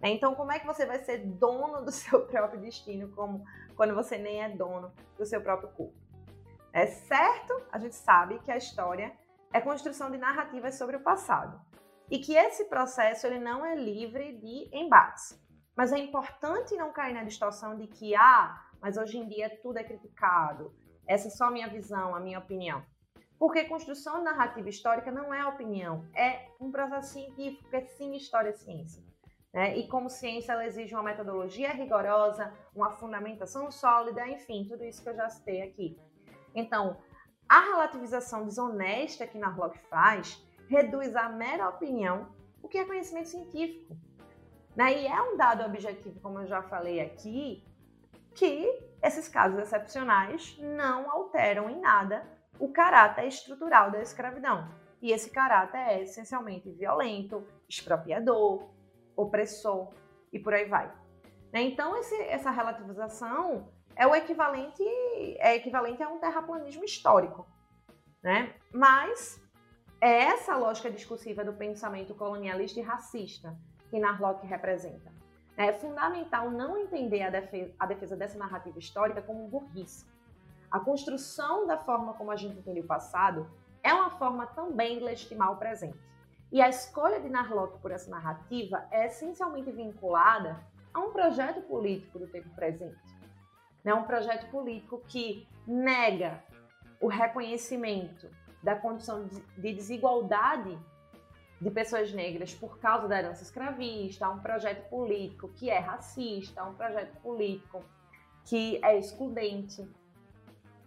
Né? 0.00 0.10
Então, 0.10 0.34
como 0.34 0.52
é 0.52 0.58
que 0.58 0.66
você 0.66 0.84
vai 0.84 0.98
ser 0.98 1.18
dono 1.18 1.82
do 1.84 1.90
seu 1.92 2.26
próprio 2.26 2.60
destino, 2.60 3.08
como 3.14 3.44
quando 3.76 3.94
você 3.94 4.18
nem 4.18 4.42
é 4.42 4.48
dono 4.48 4.92
do 5.16 5.24
seu 5.24 5.40
próprio 5.40 5.70
corpo? 5.70 5.94
É 6.72 6.86
certo, 6.86 7.60
a 7.70 7.78
gente 7.78 7.94
sabe 7.94 8.38
que 8.40 8.50
a 8.50 8.56
história 8.56 9.12
é 9.52 9.60
construção 9.60 10.10
de 10.10 10.16
narrativas 10.16 10.76
sobre 10.76 10.96
o 10.96 11.00
passado 11.00 11.60
e 12.10 12.18
que 12.18 12.34
esse 12.34 12.64
processo 12.64 13.26
ele 13.26 13.38
não 13.38 13.64
é 13.64 13.74
livre 13.74 14.38
de 14.38 14.68
embates. 14.72 15.40
Mas 15.76 15.92
é 15.92 15.98
importante 15.98 16.76
não 16.76 16.92
cair 16.92 17.14
na 17.14 17.24
distorção 17.24 17.76
de 17.76 17.86
que, 17.86 18.14
ah, 18.14 18.62
mas 18.80 18.96
hoje 18.96 19.18
em 19.18 19.26
dia 19.26 19.58
tudo 19.62 19.78
é 19.78 19.84
criticado, 19.84 20.74
essa 21.06 21.28
é 21.28 21.30
só 21.30 21.46
a 21.46 21.50
minha 21.50 21.68
visão, 21.68 22.14
a 22.14 22.20
minha 22.20 22.38
opinião. 22.38 22.82
Porque 23.38 23.64
construção 23.64 24.22
narrativa 24.22 24.68
histórica 24.68 25.10
não 25.10 25.34
é 25.34 25.44
opinião, 25.44 26.06
é 26.14 26.48
um 26.60 26.70
processo 26.70 27.14
científico, 27.14 27.74
é 27.74 27.80
sim 27.80 28.14
história 28.14 28.50
e 28.50 28.54
ciência. 28.54 29.02
Né? 29.52 29.76
E 29.76 29.88
como 29.88 30.08
ciência, 30.08 30.52
ela 30.52 30.64
exige 30.64 30.94
uma 30.94 31.02
metodologia 31.02 31.72
rigorosa, 31.72 32.52
uma 32.74 32.90
fundamentação 32.92 33.70
sólida, 33.70 34.26
enfim, 34.28 34.64
tudo 34.68 34.84
isso 34.84 35.02
que 35.02 35.08
eu 35.08 35.16
já 35.16 35.28
citei 35.28 35.60
aqui. 35.60 35.98
Então, 36.54 36.96
a 37.48 37.60
relativização 37.60 38.44
desonesta 38.44 39.26
que 39.26 39.36
Narlock 39.36 39.78
faz 39.90 40.42
reduz 40.68 41.14
à 41.14 41.28
mera 41.28 41.68
opinião 41.68 42.28
o 42.62 42.68
que 42.68 42.78
é 42.78 42.84
conhecimento 42.84 43.28
científico. 43.28 43.96
Né? 44.74 45.02
E 45.02 45.06
é 45.06 45.20
um 45.20 45.36
dado 45.36 45.64
objetivo, 45.64 46.18
como 46.20 46.38
eu 46.40 46.46
já 46.46 46.62
falei 46.62 47.00
aqui, 47.00 47.62
que 48.34 48.92
esses 49.02 49.28
casos 49.28 49.58
excepcionais 49.58 50.56
não 50.58 51.10
alteram 51.10 51.68
em 51.68 51.80
nada 51.80 52.24
o 52.58 52.72
caráter 52.72 53.26
estrutural 53.26 53.90
da 53.90 54.00
escravidão. 54.00 54.68
E 55.00 55.10
esse 55.10 55.30
caráter 55.30 55.78
é 55.78 56.02
essencialmente 56.02 56.70
violento, 56.70 57.44
expropriador, 57.68 58.70
opressor 59.16 59.88
e 60.32 60.38
por 60.38 60.54
aí 60.54 60.66
vai. 60.66 60.86
Né? 61.52 61.62
Então, 61.62 61.96
esse, 61.96 62.14
essa 62.22 62.50
relativização 62.50 63.68
é 63.96 64.06
o 64.06 64.14
equivalente, 64.14 64.82
é 65.38 65.56
equivalente 65.56 66.02
a 66.02 66.08
um 66.08 66.18
terraplanismo 66.18 66.84
histórico. 66.84 67.46
Né? 68.22 68.54
Mas 68.72 69.42
é 70.00 70.24
essa 70.24 70.56
lógica 70.56 70.90
discursiva 70.90 71.44
do 71.44 71.52
pensamento 71.52 72.14
colonialista 72.14 72.78
e 72.78 72.82
racista 72.82 73.58
que 73.90 73.98
Narlock 73.98 74.46
representa. 74.46 75.12
É 75.56 75.72
fundamental 75.72 76.50
não 76.50 76.78
entender 76.78 77.22
a 77.22 77.30
defesa, 77.30 77.72
a 77.78 77.86
defesa 77.86 78.16
dessa 78.16 78.38
narrativa 78.38 78.78
histórica 78.78 79.20
como 79.20 79.48
burrice. 79.48 80.06
A 80.70 80.80
construção 80.80 81.66
da 81.66 81.76
forma 81.76 82.14
como 82.14 82.30
a 82.30 82.36
gente 82.36 82.58
entende 82.58 82.80
o 82.80 82.86
passado 82.86 83.50
é 83.82 83.92
uma 83.92 84.10
forma 84.10 84.46
também 84.46 84.98
de 84.98 85.04
legitimar 85.04 85.52
o 85.52 85.56
presente. 85.56 85.98
E 86.50 86.60
a 86.60 86.68
escolha 86.68 87.20
de 87.20 87.28
Narlock 87.28 87.78
por 87.80 87.90
essa 87.90 88.10
narrativa 88.10 88.86
é 88.90 89.06
essencialmente 89.06 89.70
vinculada 89.70 90.64
a 90.92 91.00
um 91.00 91.10
projeto 91.10 91.62
político 91.62 92.18
do 92.18 92.26
tempo 92.26 92.48
presente. 92.54 92.96
Né? 93.82 93.92
Um 93.92 94.04
projeto 94.04 94.50
político 94.50 95.02
que 95.08 95.46
nega 95.66 96.42
o 97.00 97.08
reconhecimento 97.08 98.30
da 98.62 98.76
condição 98.76 99.26
de 99.26 99.74
desigualdade 99.74 100.78
de 101.62 101.70
pessoas 101.70 102.12
negras 102.12 102.52
por 102.52 102.78
causa 102.80 103.06
da 103.06 103.16
herança 103.16 103.44
escravista, 103.44 104.28
um 104.28 104.40
projeto 104.40 104.88
político 104.88 105.48
que 105.50 105.70
é 105.70 105.78
racista, 105.78 106.64
um 106.64 106.74
projeto 106.74 107.16
político 107.20 107.84
que 108.44 108.84
é 108.84 108.98
excludente. 108.98 109.88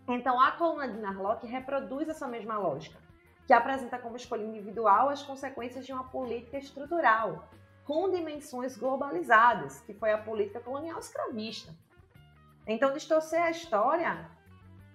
Então, 0.05 0.39
a 0.39 0.51
coluna 0.51 0.89
de 0.89 0.99
Narlock 0.99 1.47
reproduz 1.47 2.09
essa 2.09 2.27
mesma 2.27 2.57
lógica 2.57 2.99
que 3.47 3.53
apresenta 3.53 3.97
como 3.97 4.17
escolha 4.17 4.43
individual 4.43 5.07
as 5.07 5.23
consequências 5.23 5.85
de 5.85 5.93
uma 5.93 6.03
política 6.03 6.57
estrutural, 6.57 7.47
com 7.85 8.11
dimensões 8.11 8.75
globalizadas, 8.75 9.79
que 9.81 9.93
foi 9.93 10.11
a 10.11 10.17
política 10.17 10.59
colonial 10.59 10.99
escravista. 10.99 11.73
Então, 12.67 12.91
distorcer 12.91 13.41
a 13.41 13.51
história 13.51 14.29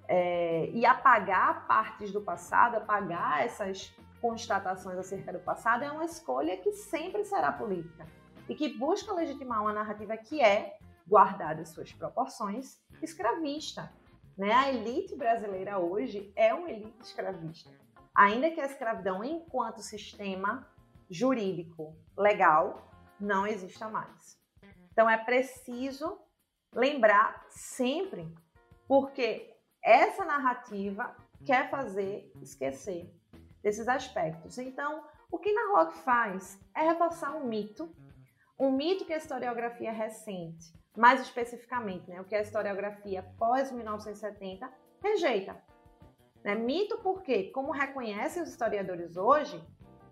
é, 0.07 0.69
e 0.75 0.85
apagar 0.85 1.67
partes 1.67 2.13
do 2.13 2.21
passado, 2.21 2.77
apagar 2.77 3.47
essas 3.47 3.95
constatações 4.21 4.99
acerca 4.99 5.33
do 5.33 5.41
passado, 5.41 5.85
é 5.85 5.91
uma 5.91 6.05
escolha 6.05 6.57
que 6.57 6.73
sempre 6.73 7.25
será 7.25 7.53
política 7.53 8.07
e 8.49 8.55
que 8.55 8.77
busca 8.79 9.13
legitimar 9.13 9.63
uma 9.63 9.73
narrativa 9.73 10.17
que 10.17 10.41
é, 10.41 10.77
guardada 11.07 11.65
suas 11.65 11.93
proporções, 11.93 12.79
escravista. 13.03 13.93
Né? 14.37 14.53
A 14.53 14.73
elite 14.73 15.17
brasileira 15.17 15.79
hoje 15.79 16.33
é 16.37 16.53
uma 16.55 16.71
elite 16.71 17.01
escravista 17.03 17.71
ainda 18.15 18.51
que 18.51 18.61
a 18.61 18.67
escravidão, 18.67 19.25
enquanto 19.25 19.83
sistema 19.83 20.67
jurídico 21.09 21.97
legal, 22.17 22.91
não 23.19 23.47
exista 23.47 23.89
mais. 23.89 24.39
Então 24.93 25.09
é 25.09 25.17
preciso 25.17 26.19
lembrar 26.75 27.47
sempre, 27.49 28.33
porque 28.87 29.55
essa 29.83 30.25
narrativa 30.25 31.17
quer 31.45 31.71
fazer 31.71 32.31
esquecer 32.43 33.11
desses 33.63 33.89
aspectos. 33.89 34.59
Então, 34.59 35.05
o 35.31 35.39
que 35.39 35.53
Narlock 35.53 35.97
faz 35.99 36.61
é 36.75 36.83
reforçar 36.83 37.37
um 37.37 37.47
mito, 37.47 37.95
um 38.59 38.73
mito 38.73 39.05
que 39.05 39.13
a 39.13 39.19
historiografia 39.19 39.93
recente, 39.93 40.73
mais 40.97 41.21
especificamente, 41.21 42.11
né, 42.11 42.21
o 42.21 42.25
que 42.25 42.35
a 42.35 42.43
historiografia 42.43 43.23
pós 43.39 43.71
1970 43.71 44.71
rejeita. 45.03 45.57
Né? 46.43 46.55
Mito 46.55 46.99
porque, 46.99 47.45
como 47.51 47.71
reconhecem 47.71 48.43
os 48.43 48.49
historiadores 48.49 49.17
hoje, 49.17 49.63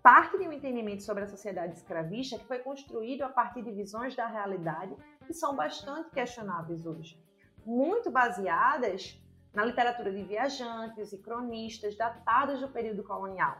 parte 0.01 0.37
de 0.37 0.47
um 0.47 0.53
entendimento 0.53 1.03
sobre 1.03 1.23
a 1.23 1.27
sociedade 1.27 1.75
escravista 1.75 2.37
que 2.37 2.45
foi 2.45 2.59
construído 2.59 3.23
a 3.23 3.29
partir 3.29 3.61
de 3.61 3.71
visões 3.71 4.15
da 4.15 4.27
realidade 4.27 4.95
que 5.25 5.33
são 5.33 5.55
bastante 5.55 6.09
questionáveis 6.11 6.85
hoje, 6.85 7.21
muito 7.65 8.09
baseadas 8.09 9.21
na 9.53 9.65
literatura 9.65 10.11
de 10.11 10.23
viajantes 10.23 11.11
e 11.11 11.17
cronistas 11.17 11.97
datados 11.97 12.59
do 12.59 12.69
período 12.69 13.03
colonial. 13.03 13.57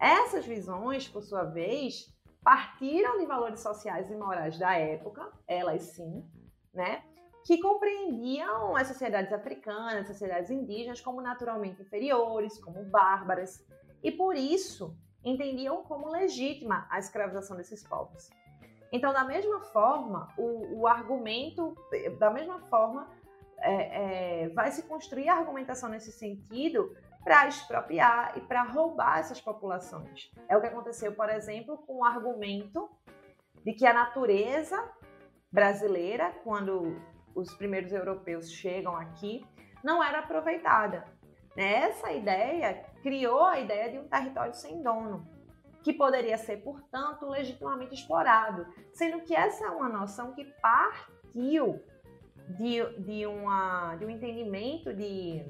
Essas 0.00 0.46
visões, 0.46 1.08
por 1.08 1.22
sua 1.22 1.44
vez, 1.44 2.12
partiram 2.42 3.18
de 3.18 3.26
valores 3.26 3.60
sociais 3.60 4.10
e 4.10 4.14
morais 4.14 4.58
da 4.58 4.74
época, 4.74 5.30
elas 5.46 5.82
sim, 5.82 6.24
né? 6.72 7.02
que 7.44 7.58
compreendiam 7.58 8.76
as 8.76 8.88
sociedades 8.88 9.32
africanas, 9.32 10.02
as 10.02 10.08
sociedades 10.08 10.50
indígenas 10.50 11.00
como 11.00 11.22
naturalmente 11.22 11.80
inferiores, 11.80 12.58
como 12.62 12.84
bárbaras, 12.84 13.64
e 14.02 14.12
por 14.12 14.36
isso 14.36 14.94
entendiam 15.24 15.82
como 15.84 16.10
legítima 16.10 16.86
a 16.90 16.98
escravização 16.98 17.56
desses 17.56 17.82
povos. 17.82 18.28
Então, 18.92 19.12
da 19.12 19.24
mesma 19.24 19.60
forma, 19.60 20.28
o, 20.36 20.80
o 20.80 20.86
argumento, 20.86 21.74
da 22.18 22.30
mesma 22.30 22.60
forma, 22.68 23.08
é, 23.60 24.44
é, 24.44 24.48
vai 24.50 24.70
se 24.70 24.82
construir 24.82 25.28
argumentação 25.28 25.88
nesse 25.88 26.12
sentido 26.12 26.94
para 27.24 27.48
expropriar 27.48 28.36
e 28.36 28.40
para 28.40 28.62
roubar 28.62 29.18
essas 29.18 29.40
populações. 29.40 30.30
É 30.48 30.56
o 30.56 30.60
que 30.60 30.66
aconteceu, 30.66 31.12
por 31.12 31.28
exemplo, 31.28 31.78
com 31.78 31.98
o 31.98 32.04
argumento 32.04 32.88
de 33.64 33.72
que 33.72 33.86
a 33.86 33.92
natureza 33.92 34.76
brasileira, 35.50 36.32
quando 36.44 37.00
os 37.34 37.54
primeiros 37.54 37.92
europeus 37.92 38.50
chegam 38.50 38.96
aqui, 38.96 39.44
não 39.82 40.02
era 40.02 40.20
aproveitada. 40.20 41.04
Essa 41.56 42.12
ideia 42.12 42.84
criou 43.02 43.44
a 43.44 43.58
ideia 43.58 43.90
de 43.90 43.98
um 43.98 44.08
território 44.08 44.54
sem 44.54 44.82
dono, 44.82 45.26
que 45.82 45.92
poderia 45.92 46.36
ser, 46.36 46.58
portanto, 46.58 47.26
legitimamente 47.28 47.94
explorado, 47.94 48.66
sendo 48.92 49.22
que 49.22 49.34
essa 49.34 49.66
é 49.66 49.70
uma 49.70 49.88
noção 49.88 50.32
que 50.32 50.44
partiu 50.60 51.82
de, 52.50 52.84
de, 53.00 53.26
uma, 53.26 53.96
de 53.96 54.04
um 54.04 54.10
entendimento 54.10 54.92
de, 54.92 55.44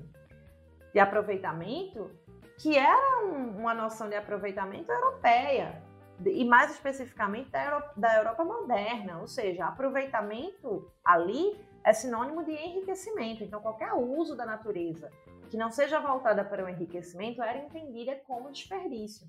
de 0.92 0.98
aproveitamento 0.98 2.10
que 2.58 2.76
era 2.76 3.24
um, 3.24 3.58
uma 3.58 3.72
noção 3.72 4.08
de 4.08 4.16
aproveitamento 4.16 4.90
europeia, 4.90 5.80
e 6.26 6.44
mais 6.44 6.72
especificamente 6.72 7.50
da 7.50 7.64
Europa, 7.64 7.92
da 7.96 8.16
Europa 8.16 8.44
moderna, 8.44 9.20
ou 9.20 9.28
seja, 9.28 9.66
aproveitamento 9.66 10.90
ali 11.04 11.56
é 11.84 11.92
sinônimo 11.92 12.44
de 12.44 12.50
enriquecimento. 12.50 13.44
Então, 13.44 13.60
qualquer 13.60 13.94
uso 13.94 14.36
da 14.36 14.44
natureza 14.44 15.10
que 15.48 15.56
não 15.56 15.70
seja 15.70 16.00
voltada 16.00 16.44
para 16.44 16.64
o 16.64 16.68
enriquecimento 16.68 17.40
era 17.40 17.58
entendida 17.58 18.16
como 18.26 18.50
desperdício. 18.50 19.26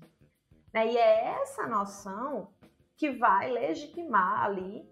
Né? 0.72 0.92
E 0.92 0.98
é 0.98 1.40
essa 1.40 1.66
noção 1.66 2.52
que 2.96 3.10
vai 3.12 3.50
legitimar 3.50 4.44
ali 4.44 4.86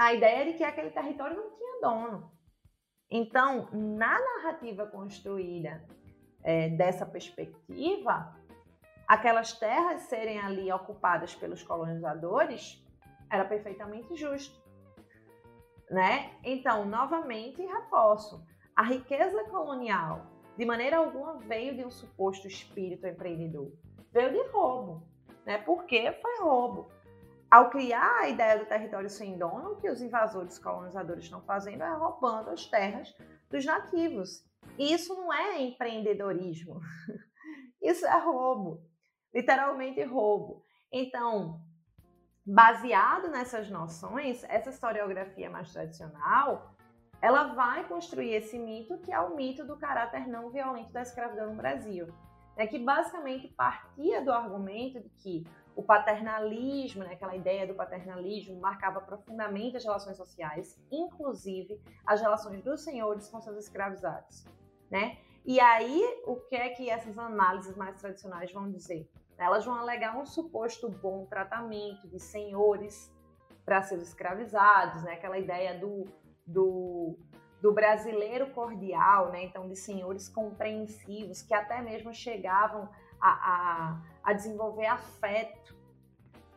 a 0.00 0.14
ideia 0.14 0.46
de 0.46 0.54
que 0.54 0.64
aquele 0.64 0.90
território 0.90 1.36
não 1.36 1.50
tinha 1.50 1.80
dono. 1.82 2.32
Então, 3.10 3.68
na 3.70 4.18
narrativa 4.18 4.86
construída 4.86 5.86
é, 6.42 6.70
dessa 6.70 7.04
perspectiva, 7.04 8.34
aquelas 9.06 9.52
terras 9.52 10.00
serem 10.02 10.38
ali 10.38 10.72
ocupadas 10.72 11.34
pelos 11.34 11.62
colonizadores 11.62 12.82
era 13.30 13.44
perfeitamente 13.44 14.16
justo. 14.16 14.58
Né? 15.90 16.32
Então, 16.44 16.86
novamente, 16.86 17.60
reforço: 17.60 18.42
a 18.74 18.82
riqueza 18.82 19.44
colonial, 19.50 20.24
de 20.56 20.64
maneira 20.64 20.96
alguma, 20.96 21.36
veio 21.40 21.76
de 21.76 21.84
um 21.84 21.90
suposto 21.90 22.48
espírito 22.48 23.06
empreendedor. 23.06 23.70
Veio 24.10 24.32
de 24.32 24.48
roubo. 24.48 25.06
Né? 25.44 25.58
Porque 25.58 26.10
foi 26.22 26.38
roubo. 26.40 26.90
Ao 27.50 27.68
criar 27.68 28.20
a 28.20 28.28
ideia 28.28 28.58
do 28.58 28.66
território 28.66 29.10
sem 29.10 29.36
dono, 29.36 29.72
o 29.72 29.76
que 29.76 29.90
os 29.90 30.00
invasores 30.00 30.58
colonizadores 30.58 31.24
estão 31.24 31.42
fazendo 31.42 31.82
é 31.82 31.92
roubando 31.92 32.50
as 32.50 32.64
terras 32.66 33.14
dos 33.50 33.64
nativos. 33.64 34.44
E 34.78 34.92
isso 34.92 35.14
não 35.14 35.32
é 35.32 35.60
empreendedorismo. 35.60 36.80
Isso 37.82 38.06
é 38.06 38.18
roubo. 38.18 38.86
Literalmente 39.34 40.02
roubo. 40.04 40.62
Então, 40.92 41.62
baseado 42.44 43.30
nessas 43.30 43.70
noções, 43.70 44.44
essa 44.44 44.68
historiografia 44.68 45.48
mais 45.48 45.72
tradicional 45.72 46.76
ela 47.22 47.54
vai 47.54 47.86
construir 47.86 48.32
esse 48.32 48.58
mito 48.58 48.98
que 48.98 49.12
é 49.12 49.20
o 49.20 49.36
mito 49.36 49.64
do 49.66 49.76
caráter 49.76 50.26
não 50.26 50.50
violento 50.50 50.92
da 50.92 51.02
escravidão 51.02 51.50
no 51.50 51.56
Brasil, 51.56 52.06
né, 52.56 52.66
que 52.66 52.78
basicamente 52.78 53.48
partia 53.48 54.24
do 54.24 54.32
argumento 54.32 55.00
de 55.00 55.10
que 55.10 55.46
o 55.74 55.82
paternalismo, 55.82 57.04
né, 57.04 57.12
aquela 57.12 57.34
ideia 57.34 57.66
do 57.66 57.74
paternalismo, 57.74 58.60
marcava 58.60 59.00
profundamente 59.00 59.76
as 59.76 59.84
relações 59.84 60.16
sociais, 60.16 60.78
inclusive 60.90 61.80
as 62.06 62.20
relações 62.20 62.62
dos 62.62 62.82
senhores 62.82 63.28
com 63.28 63.40
seus 63.40 63.56
escravizados. 63.56 64.44
Né? 64.90 65.18
E 65.44 65.58
aí, 65.60 66.02
o 66.26 66.36
que 66.36 66.56
é 66.56 66.68
que 66.70 66.90
essas 66.90 67.16
análises 67.18 67.76
mais 67.76 67.98
tradicionais 68.00 68.52
vão 68.52 68.70
dizer? 68.70 69.08
Elas 69.38 69.64
vão 69.64 69.74
alegar 69.74 70.18
um 70.18 70.26
suposto 70.26 70.88
bom 70.88 71.24
tratamento 71.24 72.06
de 72.08 72.18
senhores 72.18 73.10
para 73.64 73.82
seus 73.82 74.02
escravizados, 74.02 75.02
né? 75.02 75.14
aquela 75.14 75.38
ideia 75.38 75.78
do 75.78 76.04
do, 76.50 77.16
do 77.62 77.72
brasileiro 77.72 78.50
cordial, 78.50 79.30
né? 79.30 79.44
então 79.44 79.68
de 79.68 79.76
senhores 79.76 80.28
compreensivos 80.28 81.42
que 81.42 81.54
até 81.54 81.80
mesmo 81.80 82.12
chegavam 82.12 82.88
a, 83.20 83.30
a, 83.30 84.02
a 84.30 84.32
desenvolver 84.32 84.86
afeto 84.86 85.76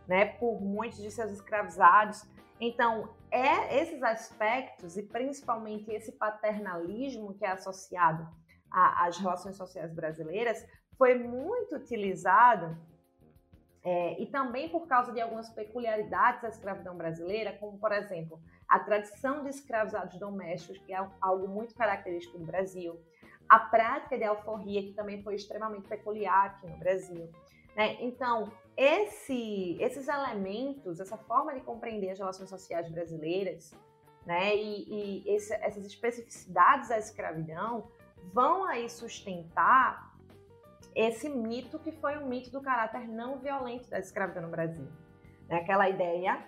né? 0.07 0.25
por 0.25 0.61
muitos 0.61 0.99
de 0.99 1.09
seus 1.09 1.31
escravizados. 1.31 2.23
Então, 2.59 3.13
é 3.31 3.81
esses 3.81 4.01
aspectos 4.03 4.95
e 4.95 5.03
principalmente 5.03 5.91
esse 5.91 6.11
paternalismo 6.11 7.33
que 7.33 7.45
é 7.45 7.51
associado 7.51 8.27
às 8.71 9.17
relações 9.17 9.55
sociais 9.57 9.93
brasileiras 9.93 10.65
foi 10.97 11.15
muito 11.15 11.75
utilizado 11.75 12.77
é, 13.83 14.21
e 14.21 14.27
também 14.27 14.69
por 14.69 14.87
causa 14.87 15.11
de 15.11 15.19
algumas 15.19 15.49
peculiaridades 15.49 16.41
da 16.41 16.49
escravidão 16.49 16.95
brasileira, 16.95 17.57
como 17.59 17.77
por 17.77 17.91
exemplo 17.91 18.39
a 18.69 18.79
tradição 18.79 19.43
de 19.43 19.49
escravizados 19.49 20.17
domésticos, 20.17 20.77
que 20.85 20.93
é 20.93 21.09
algo 21.19 21.47
muito 21.47 21.75
característico 21.75 22.37
do 22.37 22.45
Brasil, 22.45 22.99
a 23.49 23.59
prática 23.59 24.17
de 24.17 24.23
alforria, 24.23 24.81
que 24.81 24.93
também 24.93 25.21
foi 25.21 25.35
extremamente 25.35 25.87
peculiar 25.87 26.45
aqui 26.45 26.67
no 26.67 26.77
Brasil. 26.77 27.29
Né? 27.75 27.97
Então, 28.01 28.51
esse, 28.75 29.77
esses 29.79 30.07
elementos, 30.07 30.99
essa 30.99 31.17
forma 31.17 31.53
de 31.53 31.61
compreender 31.61 32.11
as 32.11 32.19
relações 32.19 32.49
sociais 32.49 32.89
brasileiras, 32.89 33.73
né, 34.25 34.55
e, 34.55 35.23
e 35.25 35.35
esse, 35.35 35.53
essas 35.55 35.85
especificidades 35.85 36.89
da 36.89 36.97
escravidão 36.97 37.91
vão 38.33 38.63
aí 38.63 38.89
sustentar 38.89 40.13
esse 40.95 41.29
mito 41.29 41.79
que 41.79 41.91
foi 41.91 42.17
um 42.17 42.27
mito 42.27 42.51
do 42.51 42.61
caráter 42.61 43.07
não 43.07 43.39
violento 43.39 43.89
da 43.89 43.99
escravidão 43.99 44.43
no 44.43 44.49
Brasil. 44.49 44.87
Né? 45.47 45.57
Aquela 45.57 45.89
ideia 45.89 46.43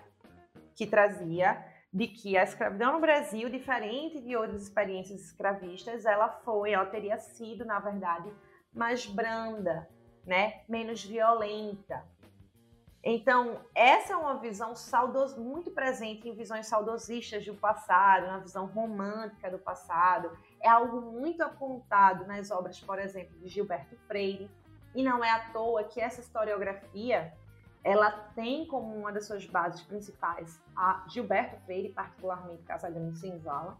que 0.74 0.86
trazia 0.86 1.64
de 1.92 2.06
que 2.06 2.36
a 2.36 2.44
escravidão 2.44 2.94
no 2.94 3.00
Brasil, 3.00 3.48
diferente 3.48 4.20
de 4.20 4.36
outras 4.36 4.62
experiências 4.62 5.20
escravistas, 5.20 6.04
ela 6.04 6.28
foi, 6.28 6.72
ela 6.72 6.86
teria 6.86 7.18
sido, 7.18 7.64
na 7.64 7.80
verdade, 7.80 8.32
mais 8.72 9.06
branda, 9.06 9.88
né? 10.26 10.62
menos 10.68 11.04
violenta. 11.04 12.04
Então, 13.08 13.60
essa 13.72 14.14
é 14.14 14.16
uma 14.16 14.34
visão 14.40 14.74
saudos, 14.74 15.36
muito 15.36 15.70
presente 15.70 16.28
em 16.28 16.34
visões 16.34 16.66
saudosistas 16.66 17.46
do 17.46 17.54
passado, 17.54 18.26
na 18.26 18.38
visão 18.38 18.66
romântica 18.66 19.48
do 19.48 19.60
passado. 19.60 20.36
É 20.60 20.68
algo 20.68 21.00
muito 21.00 21.40
apontado 21.40 22.26
nas 22.26 22.50
obras, 22.50 22.80
por 22.80 22.98
exemplo, 22.98 23.38
de 23.38 23.46
Gilberto 23.46 23.96
Freire. 24.08 24.50
E 24.92 25.04
não 25.04 25.22
é 25.22 25.30
à 25.30 25.50
toa 25.52 25.84
que 25.84 26.00
essa 26.00 26.20
historiografia 26.20 27.32
ela 27.84 28.10
tem 28.34 28.66
como 28.66 28.92
uma 28.92 29.12
das 29.12 29.28
suas 29.28 29.46
bases 29.46 29.82
principais 29.82 30.60
a 30.74 31.04
Gilberto 31.08 31.56
Freire, 31.64 31.90
particularmente 31.90 32.64
Casagrande 32.64 33.16
Senzala, 33.16 33.78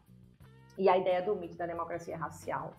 e 0.78 0.88
a 0.88 0.96
ideia 0.96 1.20
do 1.20 1.34
mito 1.34 1.56
da 1.56 1.66
democracia 1.66 2.16
racial. 2.16 2.72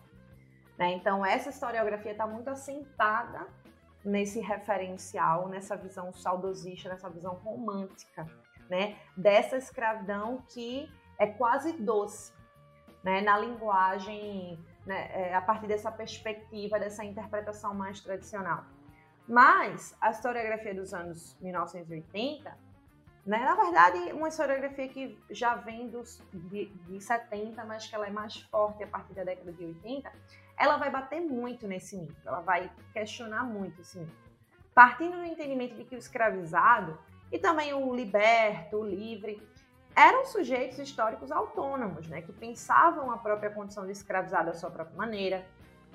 Né? 0.78 0.92
Então, 0.92 1.26
essa 1.26 1.50
historiografia 1.50 2.12
está 2.12 2.26
muito 2.26 2.48
assentada 2.48 3.46
nesse 4.08 4.40
referencial, 4.40 5.48
nessa 5.48 5.76
visão 5.76 6.12
saudosista, 6.12 6.88
nessa 6.88 7.08
visão 7.08 7.34
romântica, 7.34 8.26
né? 8.68 8.96
dessa 9.16 9.56
escravidão 9.56 10.42
que 10.48 10.90
é 11.18 11.26
quase 11.26 11.72
doce, 11.72 12.32
né? 13.04 13.20
na 13.20 13.38
linguagem, 13.38 14.58
né? 14.86 15.10
é, 15.12 15.34
a 15.34 15.40
partir 15.40 15.66
dessa 15.66 15.92
perspectiva, 15.92 16.78
dessa 16.78 17.04
interpretação 17.04 17.74
mais 17.74 18.00
tradicional. 18.00 18.64
Mas 19.26 19.94
a 20.00 20.10
historiografia 20.10 20.74
dos 20.74 20.94
anos 20.94 21.36
1980, 21.40 22.68
né, 23.26 23.38
na 23.40 23.54
verdade, 23.54 23.98
uma 24.14 24.28
historiografia 24.28 24.88
que 24.88 25.18
já 25.28 25.54
vem 25.56 25.90
dos, 25.90 26.22
de, 26.32 26.64
de 26.86 26.98
70, 26.98 27.62
mas 27.66 27.86
que 27.86 27.94
ela 27.94 28.06
é 28.06 28.10
mais 28.10 28.40
forte 28.44 28.82
a 28.82 28.86
partir 28.86 29.12
da 29.12 29.22
década 29.22 29.52
de 29.52 29.66
80, 29.66 30.10
ela 30.58 30.76
vai 30.76 30.90
bater 30.90 31.20
muito 31.20 31.66
nesse 31.66 31.96
mito, 31.96 32.26
ela 32.26 32.40
vai 32.40 32.70
questionar 32.92 33.44
muito 33.44 33.80
esse 33.80 33.98
mito. 33.98 34.28
Partindo 34.74 35.16
do 35.16 35.24
entendimento 35.24 35.74
de 35.74 35.84
que 35.84 35.94
o 35.94 35.98
escravizado 35.98 36.98
e 37.30 37.38
também 37.38 37.72
o 37.72 37.94
liberto, 37.94 38.78
o 38.78 38.86
livre, 38.86 39.42
eram 39.94 40.24
sujeitos 40.24 40.78
históricos 40.78 41.30
autônomos, 41.32 42.08
né, 42.08 42.22
que 42.22 42.32
pensavam 42.32 43.10
a 43.10 43.18
própria 43.18 43.50
condição 43.50 43.84
de 43.84 43.92
escravizado 43.92 44.50
à 44.50 44.54
sua 44.54 44.70
própria 44.70 44.96
maneira, 44.96 45.46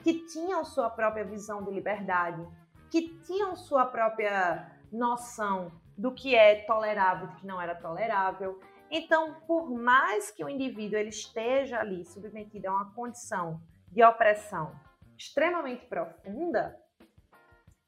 que 0.04 0.26
tinham 0.26 0.66
sua 0.66 0.90
própria 0.90 1.24
visão 1.24 1.64
de 1.64 1.72
liberdade, 1.72 2.46
que 2.92 3.18
tinham 3.26 3.56
sua 3.56 3.86
própria 3.86 4.70
noção 4.92 5.72
do 5.98 6.12
que 6.12 6.36
é 6.36 6.56
tolerável 6.64 7.28
e 7.28 7.32
do 7.32 7.36
que 7.38 7.48
não 7.48 7.62
era 7.62 7.76
tolerável. 7.76 8.60
Então, 8.92 9.36
por 9.48 9.70
mais 9.70 10.30
que 10.30 10.44
o 10.44 10.50
indivíduo 10.50 11.00
ele 11.00 11.10
esteja 11.10 11.80
ali 11.80 12.04
submetido 12.06 12.68
a 12.68 12.72
uma 12.72 12.92
condição 12.94 13.62
de 13.94 14.04
opressão 14.04 14.76
extremamente 15.16 15.86
profunda, 15.86 16.76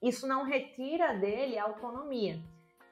isso 0.02 0.28
não 0.28 0.44
retira 0.44 1.18
dele 1.18 1.58
a 1.58 1.64
autonomia. 1.64 2.40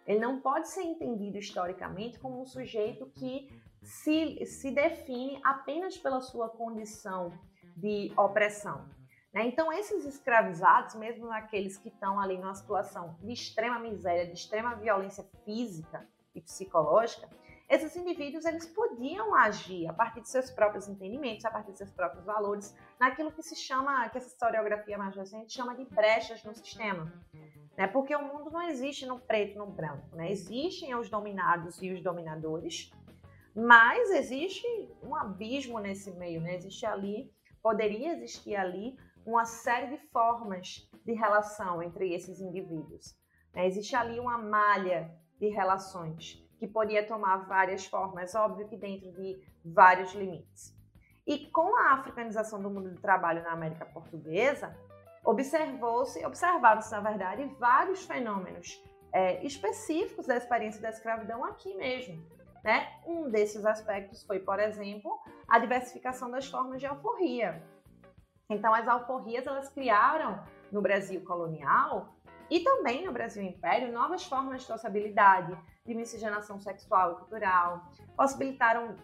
Ele 0.05 0.19
não 0.19 0.41
pode 0.41 0.67
ser 0.67 0.81
entendido 0.81 1.37
historicamente 1.37 2.19
como 2.19 2.41
um 2.41 2.45
sujeito 2.45 3.05
que 3.11 3.47
se, 3.83 4.45
se 4.45 4.71
define 4.71 5.39
apenas 5.43 5.97
pela 5.97 6.19
sua 6.21 6.49
condição 6.49 7.31
de 7.77 8.11
opressão. 8.17 8.89
Né? 9.31 9.45
Então, 9.45 9.71
esses 9.71 10.05
escravizados, 10.05 10.95
mesmo 10.95 11.31
aqueles 11.31 11.77
que 11.77 11.89
estão 11.89 12.19
ali 12.19 12.37
numa 12.37 12.55
situação 12.55 13.15
de 13.21 13.31
extrema 13.31 13.79
miséria, 13.79 14.25
de 14.25 14.33
extrema 14.33 14.75
violência 14.75 15.23
física 15.45 16.07
e 16.33 16.41
psicológica, 16.41 17.29
esses 17.69 17.95
indivíduos 17.95 18.45
eles 18.45 18.65
podiam 18.65 19.33
agir 19.33 19.87
a 19.87 19.93
partir 19.93 20.21
de 20.21 20.29
seus 20.29 20.51
próprios 20.51 20.87
entendimentos, 20.87 21.45
a 21.45 21.49
partir 21.49 21.71
de 21.71 21.77
seus 21.77 21.91
próprios 21.91 22.25
valores, 22.25 22.75
naquilo 22.99 23.31
que 23.31 23.41
se 23.41 23.55
chama, 23.55 24.07
que 24.09 24.17
essa 24.17 24.27
historiografia 24.27 24.97
mais 24.97 25.15
recente 25.15 25.53
chama 25.53 25.75
de 25.75 25.85
brechas 25.85 26.43
no 26.43 26.53
sistema. 26.53 27.11
Né? 27.77 27.87
Porque 27.87 28.15
o 28.15 28.21
mundo 28.21 28.51
não 28.51 28.61
existe 28.61 29.05
no 29.05 29.19
preto 29.19 29.55
e 29.55 29.57
no 29.57 29.67
branco. 29.67 30.15
Né? 30.15 30.31
Existem 30.31 30.93
os 30.95 31.09
dominados 31.09 31.81
e 31.81 31.91
os 31.91 32.03
dominadores, 32.03 32.91
mas 33.55 34.11
existe 34.11 34.67
um 35.01 35.15
abismo 35.15 35.79
nesse 35.79 36.11
meio. 36.11 36.41
Né? 36.41 36.55
Existe 36.55 36.85
ali, 36.85 37.31
poderia 37.61 38.13
existir 38.13 38.55
ali 38.55 38.95
uma 39.25 39.45
série 39.45 39.87
de 39.87 39.97
formas 40.09 40.89
de 41.05 41.13
relação 41.13 41.81
entre 41.81 42.13
esses 42.13 42.41
indivíduos. 42.41 43.15
Né? 43.53 43.65
Existe 43.65 43.95
ali 43.95 44.19
uma 44.19 44.37
malha 44.37 45.09
de 45.39 45.47
relações 45.47 46.42
que 46.63 46.67
poderia 46.69 47.05
tomar 47.05 47.45
várias 47.45 47.85
formas, 47.85 48.33
óbvio 48.33 48.65
que 48.69 48.77
dentro 48.77 49.11
de 49.11 49.37
vários 49.65 50.13
limites. 50.13 50.73
E 51.27 51.47
com 51.47 51.75
a 51.75 51.91
africanização 51.95 52.61
do 52.61 52.69
mundo 52.69 52.89
do 52.89 53.01
trabalho 53.01 53.43
na 53.43 53.51
América 53.51 53.85
Portuguesa, 53.85 54.73
observou-se, 55.25 56.25
observaram-se, 56.25 56.89
na 56.89 57.01
verdade, 57.01 57.43
vários 57.59 58.05
fenômenos 58.05 58.81
é, 59.11 59.45
específicos 59.45 60.25
da 60.25 60.37
experiência 60.37 60.81
da 60.81 60.89
escravidão 60.89 61.43
aqui 61.43 61.75
mesmo. 61.75 62.25
Né? 62.63 62.87
Um 63.05 63.29
desses 63.29 63.65
aspectos 63.65 64.23
foi, 64.23 64.39
por 64.39 64.57
exemplo, 64.57 65.19
a 65.49 65.59
diversificação 65.59 66.31
das 66.31 66.47
formas 66.47 66.79
de 66.79 66.87
alforria. 66.87 67.61
Então, 68.49 68.73
as 68.73 68.87
alforrias 68.87 69.45
elas 69.45 69.67
criaram 69.67 70.41
no 70.71 70.81
Brasil 70.81 71.25
colonial 71.25 72.15
e 72.49 72.61
também 72.61 73.05
no 73.05 73.11
Brasil 73.11 73.43
Império 73.43 73.91
novas 73.91 74.23
formas 74.23 74.61
de 74.61 74.67
sociabilidade, 74.67 75.57
de 75.85 75.93
miscigenação 75.93 76.59
sexual 76.59 77.13
e 77.13 77.15
cultural, 77.15 77.91
possibilitaram 78.15 78.95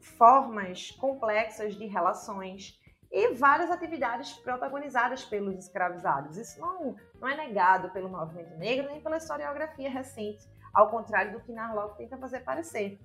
formas 0.00 0.90
complexas 0.92 1.74
de 1.74 1.86
relações 1.86 2.78
e 3.10 3.34
várias 3.34 3.70
atividades 3.70 4.32
protagonizadas 4.34 5.24
pelos 5.24 5.56
escravizados. 5.56 6.36
Isso 6.36 6.60
não, 6.60 6.94
não 7.20 7.28
é 7.28 7.36
negado 7.36 7.90
pelo 7.90 8.08
movimento 8.08 8.56
negro 8.56 8.86
nem 8.86 9.00
pela 9.00 9.16
historiografia 9.16 9.90
recente, 9.90 10.48
ao 10.72 10.88
contrário 10.88 11.32
do 11.32 11.40
que 11.40 11.52
Narlock 11.52 11.96
tenta 11.96 12.16
fazer 12.16 12.40
parecer. 12.40 13.00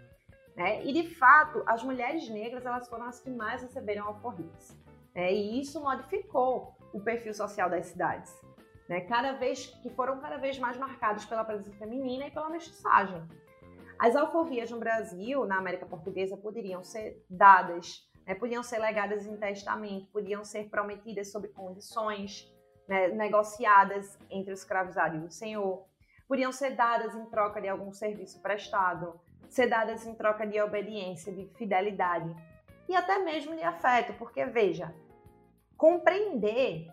Né? 0.55 0.85
E, 0.85 0.93
de 0.93 1.15
fato, 1.15 1.63
as 1.65 1.83
mulheres 1.83 2.29
negras 2.29 2.65
elas 2.65 2.87
foram 2.87 3.05
as 3.05 3.19
que 3.19 3.29
mais 3.29 3.61
receberam 3.61 4.05
alforrias. 4.05 4.77
Né? 5.13 5.33
E 5.33 5.59
isso 5.59 5.81
modificou 5.81 6.77
o 6.93 7.01
perfil 7.01 7.33
social 7.33 7.69
das 7.69 7.87
cidades. 7.87 8.33
Né? 8.87 9.01
Cada 9.01 9.33
vez 9.33 9.67
que 9.81 9.89
foram 9.89 10.19
cada 10.19 10.37
vez 10.37 10.59
mais 10.59 10.77
marcados 10.77 11.25
pela 11.25 11.43
presença 11.43 11.75
feminina 11.77 12.27
e 12.27 12.31
pela 12.31 12.49
mestiçagem. 12.49 13.21
As 13.97 14.15
alforrias 14.15 14.69
no 14.69 14.79
Brasil, 14.79 15.45
na 15.45 15.57
América 15.57 15.85
Portuguesa, 15.85 16.35
poderiam 16.35 16.83
ser 16.83 17.23
dadas 17.29 18.05
né, 18.25 18.33
podiam 18.33 18.63
ser 18.63 18.79
legadas 18.79 19.25
em 19.25 19.37
testamento, 19.37 20.07
podiam 20.11 20.43
ser 20.43 20.69
prometidas 20.69 21.31
sob 21.31 21.47
condições 21.49 22.51
né, 22.87 23.09
negociadas 23.09 24.17
entre 24.29 24.51
o 24.51 24.53
escravizado 24.53 25.17
e 25.17 25.25
o 25.25 25.29
senhor, 25.29 25.85
podiam 26.27 26.51
ser 26.51 26.71
dadas 26.71 27.15
em 27.15 27.25
troca 27.25 27.61
de 27.61 27.67
algum 27.67 27.93
serviço 27.93 28.41
prestado, 28.41 29.19
ser 29.49 29.67
dadas 29.67 30.05
em 30.05 30.15
troca 30.15 30.45
de 30.45 30.59
obediência, 30.59 31.31
de 31.31 31.45
fidelidade 31.55 32.35
e 32.89 32.95
até 32.95 33.19
mesmo 33.19 33.55
de 33.55 33.63
afeto, 33.63 34.13
porque 34.17 34.45
veja, 34.45 34.93
compreender, 35.77 36.87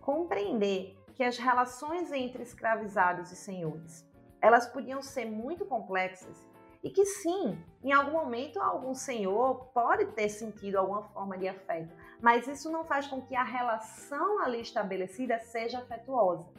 compreender 0.00 0.96
que 1.14 1.22
as 1.22 1.38
relações 1.38 2.10
entre 2.12 2.42
escravizados 2.42 3.30
e 3.30 3.36
senhores, 3.36 4.06
elas 4.40 4.66
podiam 4.66 5.02
ser 5.02 5.26
muito 5.26 5.64
complexas 5.64 6.46
e 6.82 6.90
que 6.90 7.04
sim, 7.04 7.56
em 7.82 7.92
algum 7.92 8.12
momento 8.12 8.60
algum 8.60 8.92
senhor 8.92 9.66
pode 9.66 10.06
ter 10.12 10.28
sentido 10.28 10.76
alguma 10.76 11.04
forma 11.04 11.38
de 11.38 11.46
afeto, 11.46 11.94
mas 12.20 12.48
isso 12.48 12.70
não 12.70 12.84
faz 12.84 13.06
com 13.06 13.22
que 13.22 13.36
a 13.36 13.44
relação 13.44 14.40
ali 14.40 14.60
estabelecida 14.60 15.38
seja 15.38 15.78
afetuosa. 15.78 16.50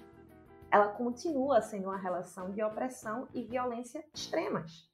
Ela 0.71 0.87
continua 0.87 1.61
sendo 1.61 1.89
uma 1.89 1.97
relação 1.97 2.51
de 2.51 2.63
opressão 2.63 3.27
e 3.33 3.43
violência 3.43 4.03
extremas. 4.13 4.89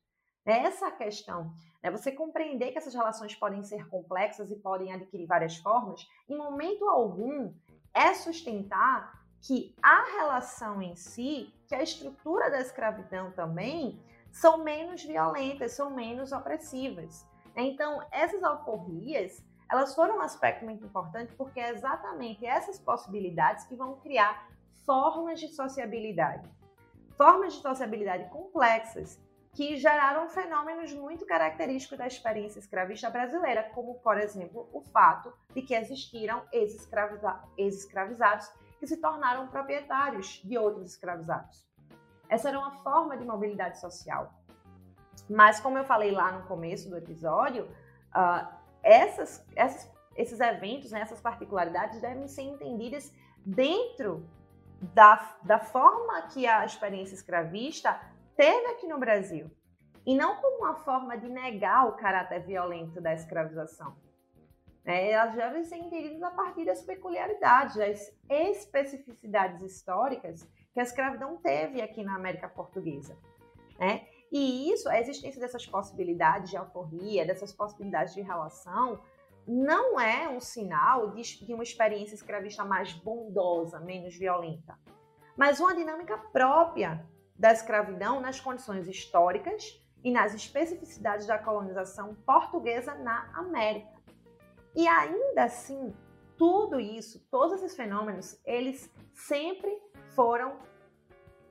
É 0.45 0.63
essa 0.63 0.91
questão. 0.91 1.53
É 1.81 1.91
você 1.91 2.11
compreender 2.11 2.71
que 2.71 2.77
essas 2.77 2.93
relações 2.93 3.35
podem 3.35 3.63
ser 3.63 3.87
complexas 3.87 4.51
e 4.51 4.55
podem 4.55 4.91
adquirir 4.91 5.27
várias 5.27 5.57
formas, 5.57 6.05
em 6.27 6.35
momento 6.35 6.89
algum 6.89 7.53
é 7.93 8.13
sustentar 8.13 9.18
que 9.41 9.73
a 9.81 10.03
relação 10.17 10.81
em 10.81 10.95
si, 10.95 11.53
que 11.67 11.75
a 11.75 11.81
estrutura 11.81 12.49
da 12.49 12.59
escravidão 12.59 13.31
também, 13.31 13.99
são 14.31 14.63
menos 14.63 15.03
violentas, 15.03 15.73
são 15.73 15.89
menos 15.91 16.31
opressivas. 16.31 17.27
Então, 17.55 18.01
essas 18.11 18.43
alforrias, 18.43 19.43
elas 19.69 19.95
foram 19.95 20.17
um 20.17 20.21
aspecto 20.21 20.65
muito 20.65 20.85
importante 20.85 21.33
porque 21.35 21.59
é 21.59 21.69
exatamente 21.69 22.45
essas 22.45 22.79
possibilidades 22.79 23.65
que 23.65 23.75
vão 23.75 23.97
criar 23.97 24.47
formas 24.85 25.39
de 25.39 25.47
sociabilidade. 25.49 26.47
Formas 27.17 27.53
de 27.53 27.61
sociabilidade 27.61 28.29
complexas 28.29 29.19
que 29.53 29.77
geraram 29.77 30.29
fenômenos 30.29 30.93
muito 30.93 31.25
característicos 31.25 31.97
da 31.97 32.07
experiência 32.07 32.59
escravista 32.59 33.09
brasileira, 33.09 33.63
como, 33.73 33.95
por 33.95 34.17
exemplo, 34.17 34.69
o 34.71 34.81
fato 34.81 35.33
de 35.53 35.61
que 35.61 35.73
existiram 35.73 36.43
ex-escravizados 36.53 38.49
que 38.79 38.87
se 38.87 38.97
tornaram 38.97 39.47
proprietários 39.47 40.41
de 40.43 40.57
outros 40.57 40.87
escravizados. 40.91 41.67
Essa 42.29 42.49
era 42.49 42.59
uma 42.59 42.71
forma 42.83 43.17
de 43.17 43.25
mobilidade 43.25 43.79
social. 43.79 44.33
Mas, 45.29 45.59
como 45.59 45.77
eu 45.77 45.83
falei 45.83 46.11
lá 46.11 46.31
no 46.31 46.47
começo 46.47 46.89
do 46.89 46.97
episódio, 46.97 47.65
uh, 48.15 48.47
essas, 48.81 49.45
essas, 49.55 49.91
esses 50.15 50.39
eventos, 50.39 50.91
né, 50.91 51.01
essas 51.01 51.19
particularidades 51.19 51.99
devem 51.99 52.27
ser 52.27 52.43
entendidas 52.43 53.11
dentro 53.45 54.27
da, 54.81 55.37
da 55.43 55.59
forma 55.59 56.21
que 56.23 56.47
a 56.47 56.65
experiência 56.65 57.15
escravista 57.15 57.99
teve 58.35 58.67
aqui 58.67 58.87
no 58.87 58.97
Brasil. 58.97 59.51
E 60.05 60.15
não 60.15 60.37
como 60.37 60.59
uma 60.59 60.75
forma 60.75 61.17
de 61.17 61.27
negar 61.27 61.87
o 61.87 61.93
caráter 61.93 62.45
violento 62.45 63.01
da 63.01 63.13
escravização. 63.13 63.95
É, 64.89 65.11
elas 65.11 65.35
devem 65.35 65.63
ser 65.63 65.75
entendidas 65.75 66.23
a 66.23 66.31
partir 66.31 66.65
das 66.65 66.81
peculiaridades, 66.81 67.75
das 67.75 68.11
especificidades 68.27 69.61
históricas 69.61 70.49
que 70.73 70.79
a 70.79 70.83
escravidão 70.83 71.37
teve 71.37 71.79
aqui 71.79 72.03
na 72.03 72.15
América 72.15 72.49
Portuguesa. 72.49 73.15
Né? 73.77 74.07
E 74.31 74.71
isso, 74.71 74.89
a 74.89 74.99
existência 74.99 75.39
dessas 75.39 75.63
possibilidades 75.63 76.49
de 76.49 76.57
alforria, 76.57 77.23
dessas 77.23 77.53
possibilidades 77.53 78.15
de 78.15 78.21
relação, 78.21 78.99
não 79.47 79.99
é 79.99 80.27
um 80.27 80.39
sinal 80.39 81.11
de 81.11 81.53
uma 81.53 81.63
experiência 81.63 82.15
escravista 82.15 82.65
mais 82.65 82.91
bondosa, 82.91 83.79
menos 83.79 84.15
violenta, 84.15 84.75
mas 85.37 85.59
uma 85.59 85.75
dinâmica 85.75 86.17
própria 86.17 87.07
da 87.37 87.51
escravidão 87.51 88.19
nas 88.19 88.39
condições 88.39 88.87
históricas 88.87 89.79
e 90.03 90.11
nas 90.11 90.33
especificidades 90.33 91.27
da 91.27 91.37
colonização 91.37 92.15
portuguesa 92.25 92.95
na 92.95 93.29
América. 93.35 93.98
E 94.75 94.87
ainda 94.87 95.43
assim, 95.43 95.93
tudo 96.37 96.79
isso, 96.79 97.19
todos 97.29 97.61
esses 97.61 97.75
fenômenos, 97.75 98.39
eles 98.45 98.89
sempre 99.13 99.77
foram, 100.15 100.57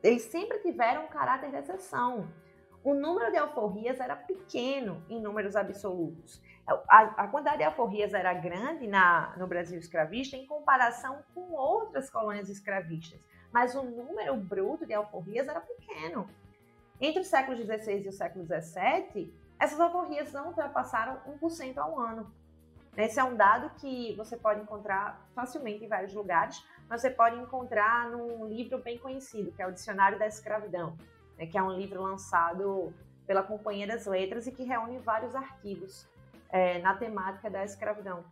eles 0.03 0.23
sempre 0.23 0.59
tiveram 0.61 1.05
um 1.05 1.09
caráter 1.09 1.51
de 1.51 1.57
exceção. 1.57 2.29
O 2.83 2.95
número 2.95 3.31
de 3.31 3.37
alforrias 3.37 4.01
era 4.01 4.17
pequeno 4.17 5.05
em 5.09 5.21
números 5.21 5.57
absolutos. 5.57 6.41
A, 6.67 7.25
a 7.25 7.29
quantidade 7.29 7.59
de 7.59 7.65
alforrias 7.65 8.15
era 8.15 8.33
grande 8.33 8.87
na, 8.87 9.35
no 9.37 9.47
Brasil 9.47 9.79
escravista 9.79 10.37
em 10.37 10.47
comparação 10.47 11.23
com 11.35 11.53
outras 11.53 12.09
colônias 12.09 12.49
escravistas, 12.49 13.21
mas 13.53 13.75
o 13.75 13.83
número 13.83 14.37
bruto 14.37 14.87
de 14.87 14.95
alforrias 14.95 15.49
era 15.49 15.61
pequeno. 15.61 16.29
Entre 17.01 17.21
os 17.21 17.29
séculos 17.29 17.61
XVI 17.61 18.05
e 18.05 18.09
o 18.09 18.13
século 18.13 18.47
XVII, 18.47 19.35
essas 19.59 19.81
alforrias 19.81 20.33
não 20.33 20.49
ultrapassaram 20.49 21.21
1% 21.43 21.79
ao 21.79 21.99
ano. 21.99 22.33
Esse 22.97 23.21
é 23.21 23.25
um 23.25 23.37
dado 23.37 23.71
que 23.77 24.15
você 24.17 24.37
pode 24.37 24.61
encontrar 24.61 25.29
facilmente 25.35 25.85
em 25.85 25.89
vários 25.89 26.13
lugares, 26.15 26.65
mas 26.89 27.01
você 27.01 27.11
pode 27.11 27.37
encontrar 27.37 28.11
num 28.11 28.47
livro 28.47 28.79
bem 28.79 28.99
conhecido, 28.99 29.53
que 29.53 29.63
é 29.63 29.67
o 29.67 29.73
Dicionário 29.73 30.19
da 30.19 30.27
Escravidão, 30.27 30.97
né, 31.37 31.47
que 31.47 31.57
é 31.57 31.63
um 31.63 31.73
livro 31.73 32.03
lançado 32.03 32.93
pela 33.27 33.43
Companhia 33.43 33.87
das 33.87 34.07
Letras 34.07 34.47
e 34.47 34.53
que 34.53 34.65
reúne 34.65 34.99
vários 34.99 35.35
artigos 35.35 36.09
é, 36.49 36.79
na 36.79 36.95
temática 36.95 37.51
da 37.51 37.65
escravidão. 37.65 38.25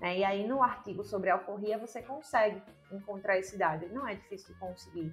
É, 0.00 0.18
e 0.18 0.24
aí, 0.24 0.46
no 0.46 0.62
artigo 0.62 1.02
sobre 1.02 1.30
a 1.30 1.34
alforria, 1.34 1.78
você 1.78 2.02
consegue 2.02 2.62
encontrar 2.92 3.38
esse 3.38 3.56
dado. 3.56 3.88
Não 3.88 4.06
é 4.06 4.14
difícil 4.14 4.52
de 4.52 4.60
conseguir. 4.60 5.12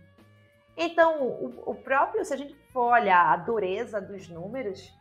Então, 0.76 1.24
o, 1.24 1.72
o 1.72 1.76
próprio, 1.76 2.26
se 2.26 2.34
a 2.34 2.38
gente 2.38 2.54
for 2.74 2.92
olhar 2.92 3.32
a 3.32 3.38
dureza 3.38 4.02
dos 4.02 4.28
números, 4.28 4.94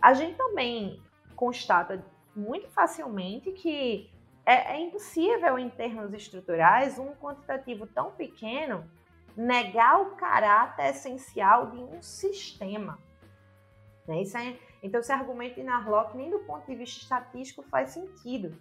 a 0.00 0.14
gente 0.14 0.36
também 0.36 1.02
constata 1.36 2.02
muito 2.38 2.68
facilmente 2.68 3.52
que 3.52 4.10
é, 4.46 4.76
é 4.76 4.80
impossível, 4.80 5.58
em 5.58 5.68
termos 5.68 6.12
estruturais, 6.14 6.98
um 6.98 7.14
quantitativo 7.16 7.86
tão 7.86 8.12
pequeno 8.12 8.88
negar 9.36 10.00
o 10.00 10.16
caráter 10.16 10.86
essencial 10.86 11.70
de 11.70 11.76
um 11.76 12.00
sistema. 12.00 12.98
Né? 14.06 14.22
Isso 14.22 14.38
é, 14.38 14.56
então, 14.82 15.00
esse 15.00 15.12
argumento 15.12 15.56
de 15.56 15.62
Narlock, 15.62 16.16
nem 16.16 16.30
do 16.30 16.38
ponto 16.40 16.66
de 16.66 16.74
vista 16.74 17.02
estatístico, 17.02 17.62
faz 17.64 17.90
sentido. 17.90 18.56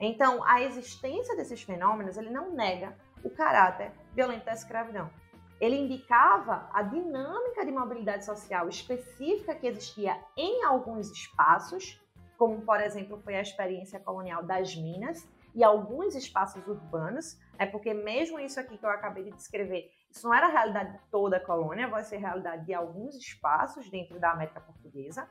Então, 0.00 0.42
a 0.44 0.62
existência 0.62 1.34
desses 1.36 1.62
fenômenos, 1.62 2.16
ele 2.16 2.30
não 2.30 2.52
nega 2.52 2.96
o 3.24 3.30
caráter 3.30 3.90
violento 4.14 4.44
da 4.44 4.52
escravidão. 4.52 5.10
Ele 5.60 5.76
indicava 5.76 6.70
a 6.72 6.82
dinâmica 6.82 7.66
de 7.66 7.72
mobilidade 7.72 8.24
social 8.24 8.68
específica 8.68 9.54
que 9.56 9.66
existia 9.66 10.16
em 10.36 10.64
alguns 10.64 11.10
espaços, 11.10 12.00
como, 12.38 12.62
por 12.62 12.80
exemplo, 12.80 13.18
foi 13.18 13.34
a 13.34 13.42
experiência 13.42 13.98
colonial 13.98 14.44
das 14.44 14.74
Minas 14.74 15.28
e 15.54 15.64
alguns 15.64 16.14
espaços 16.14 16.64
urbanos, 16.68 17.36
é 17.58 17.66
porque 17.66 17.92
mesmo 17.92 18.38
isso 18.38 18.60
aqui 18.60 18.78
que 18.78 18.86
eu 18.86 18.90
acabei 18.90 19.24
de 19.24 19.32
descrever, 19.32 19.90
isso 20.08 20.26
não 20.26 20.32
era 20.32 20.46
a 20.46 20.50
realidade 20.50 20.92
de 20.92 20.98
toda 21.10 21.38
a 21.38 21.44
colônia, 21.44 21.88
vai 21.88 22.04
ser 22.04 22.16
a 22.16 22.20
realidade 22.20 22.64
de 22.64 22.72
alguns 22.72 23.16
espaços 23.16 23.90
dentro 23.90 24.20
da 24.20 24.30
América 24.30 24.60
Portuguesa. 24.60 25.28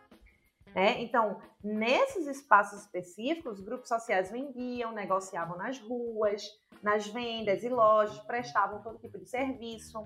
Né? 0.76 1.02
Então, 1.02 1.40
nesses 1.64 2.28
espaços 2.28 2.82
específicos, 2.82 3.62
grupos 3.62 3.88
sociais 3.88 4.30
vendiam, 4.30 4.92
negociavam 4.92 5.58
nas 5.58 5.80
ruas, 5.80 6.44
nas 6.84 7.08
vendas 7.08 7.64
e 7.64 7.70
lojas, 7.70 8.20
prestavam 8.20 8.82
todo 8.82 9.00
tipo 9.00 9.18
de 9.18 9.30
serviço. 9.30 10.06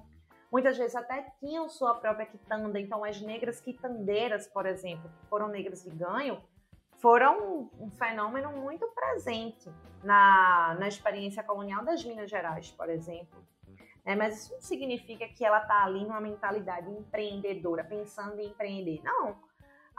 Muitas 0.52 0.78
vezes 0.78 0.96
até 0.96 1.34
tinham 1.40 1.68
sua 1.68 1.96
própria 1.96 2.28
quitanda. 2.28 2.80
Então, 2.80 3.04
as 3.04 3.20
negras 3.22 3.60
quitandeiras, 3.60 4.48
por 4.48 4.68
exemplo, 4.68 5.10
que 5.10 5.28
foram 5.28 5.48
negras 5.48 5.84
de 5.84 5.90
ganho, 5.90 6.42
foram 7.02 7.70
um 7.80 7.90
fenômeno 7.90 8.52
muito 8.52 8.88
presente 8.90 9.70
na, 10.04 10.76
na 10.80 10.88
experiência 10.88 11.44
colonial 11.44 11.84
das 11.84 12.04
Minas 12.04 12.30
Gerais, 12.30 12.72
por 12.72 12.90
exemplo. 12.90 13.42
É, 14.06 14.16
mas 14.16 14.44
isso 14.44 14.54
não 14.54 14.62
significa 14.62 15.28
que 15.28 15.46
ela 15.46 15.62
está 15.62 15.84
ali 15.84 16.04
numa 16.04 16.22
mentalidade 16.22 16.90
empreendedora, 16.90 17.84
pensando 17.84 18.40
em 18.40 18.48
empreender. 18.48 19.02
Não 19.04 19.52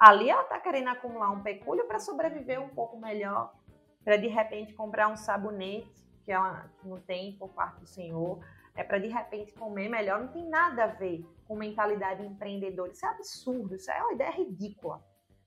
Ali 0.03 0.29
ela 0.29 0.43
está 0.43 0.59
querendo 0.59 0.89
acumular 0.89 1.31
um 1.31 1.45
pecúlio 1.45 1.87
para 1.87 2.01
sobreviver 2.01 2.61
um 2.61 2.69
pouco 2.69 2.99
melhor, 2.99 3.55
para 4.03 4.17
de 4.17 4.27
repente 4.27 4.75
comprar 4.75 5.07
um 5.07 5.17
sabonete 5.17 6.03
que 6.25 6.33
ela 6.33 6.69
não 6.83 7.01
tem 7.01 7.37
por 7.39 7.51
parte 7.51 7.79
do 7.79 7.87
Senhor, 7.87 8.45
é 8.75 8.83
para 8.83 8.99
de 8.99 9.07
repente 9.07 9.53
comer 9.53 9.89
melhor. 9.89 10.21
Não 10.21 10.27
tem 10.27 10.49
nada 10.49 10.83
a 10.83 10.87
ver 10.89 11.25
com 11.47 11.55
mentalidade 11.55 12.25
empreendedora. 12.25 12.91
Isso 12.91 13.07
é 13.07 13.11
absurdo, 13.11 13.77
isso 13.77 13.93
é 13.93 14.03
uma 14.03 14.15
ideia 14.15 14.33
ridícula, 14.33 15.01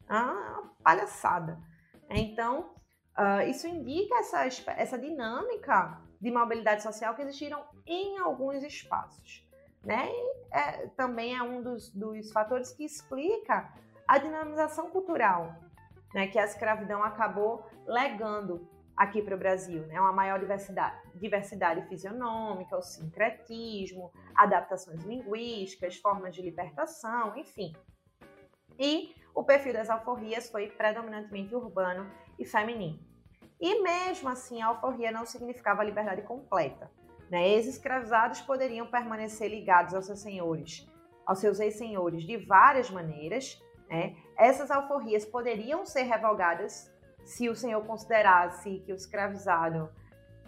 uma 0.09 0.71
palhaçada. 0.83 1.59
Então, 2.09 2.75
uh, 3.17 3.47
isso 3.49 3.67
indica 3.67 4.15
essa, 4.19 4.45
essa 4.71 4.97
dinâmica 4.97 6.01
de 6.21 6.31
mobilidade 6.31 6.83
social 6.83 7.15
que 7.15 7.21
existiram 7.21 7.63
em 7.85 8.17
alguns 8.19 8.63
espaços. 8.63 9.47
Né? 9.83 10.09
E, 10.09 10.35
é, 10.51 10.87
também 10.95 11.35
é 11.35 11.43
um 11.43 11.61
dos, 11.61 11.91
dos 11.91 12.31
fatores 12.31 12.71
que 12.71 12.83
explica 12.83 13.71
a 14.07 14.17
dinamização 14.17 14.89
cultural 14.89 15.55
né, 16.13 16.27
que 16.27 16.39
a 16.39 16.45
escravidão 16.45 17.03
acabou 17.03 17.67
legando 17.85 18.67
aqui 18.95 19.21
para 19.21 19.35
o 19.35 19.37
Brasil, 19.37 19.85
né? 19.87 19.99
Uma 19.99 20.13
maior 20.13 20.39
diversidade, 20.39 20.97
diversidade 21.15 21.85
fisionômica, 21.89 22.77
o 22.77 22.81
sincretismo, 22.81 24.09
adaptações 24.33 25.03
linguísticas, 25.03 25.97
formas 25.97 26.33
de 26.33 26.41
libertação, 26.41 27.35
enfim. 27.37 27.75
E 28.79 29.13
o 29.35 29.43
perfil 29.43 29.73
das 29.73 29.89
alforrias 29.89 30.49
foi 30.49 30.67
predominantemente 30.67 31.53
urbano 31.53 32.09
e 32.39 32.45
feminino. 32.45 32.99
E 33.59 33.81
mesmo 33.81 34.29
assim, 34.29 34.61
a 34.61 34.67
alforria 34.67 35.11
não 35.11 35.25
significava 35.25 35.81
a 35.81 35.85
liberdade 35.85 36.21
completa. 36.21 36.89
Né? 37.29 37.49
Ex-escravizados 37.49 38.41
poderiam 38.41 38.87
permanecer 38.87 39.49
ligados 39.49 39.93
aos 39.93 40.05
seus 40.05 40.21
senhores, 40.21 40.87
aos 41.25 41.39
seus 41.39 41.59
ex-senhores 41.59 42.23
de 42.23 42.37
várias 42.37 42.89
maneiras, 42.89 43.61
né? 43.89 44.15
Essas 44.37 44.71
alforrias 44.71 45.25
poderiam 45.25 45.85
ser 45.85 46.03
revogadas 46.03 46.91
se 47.23 47.49
o 47.49 47.55
Senhor 47.55 47.83
considerasse 47.85 48.79
que 48.85 48.91
o 48.91 48.95
escravizado 48.95 49.89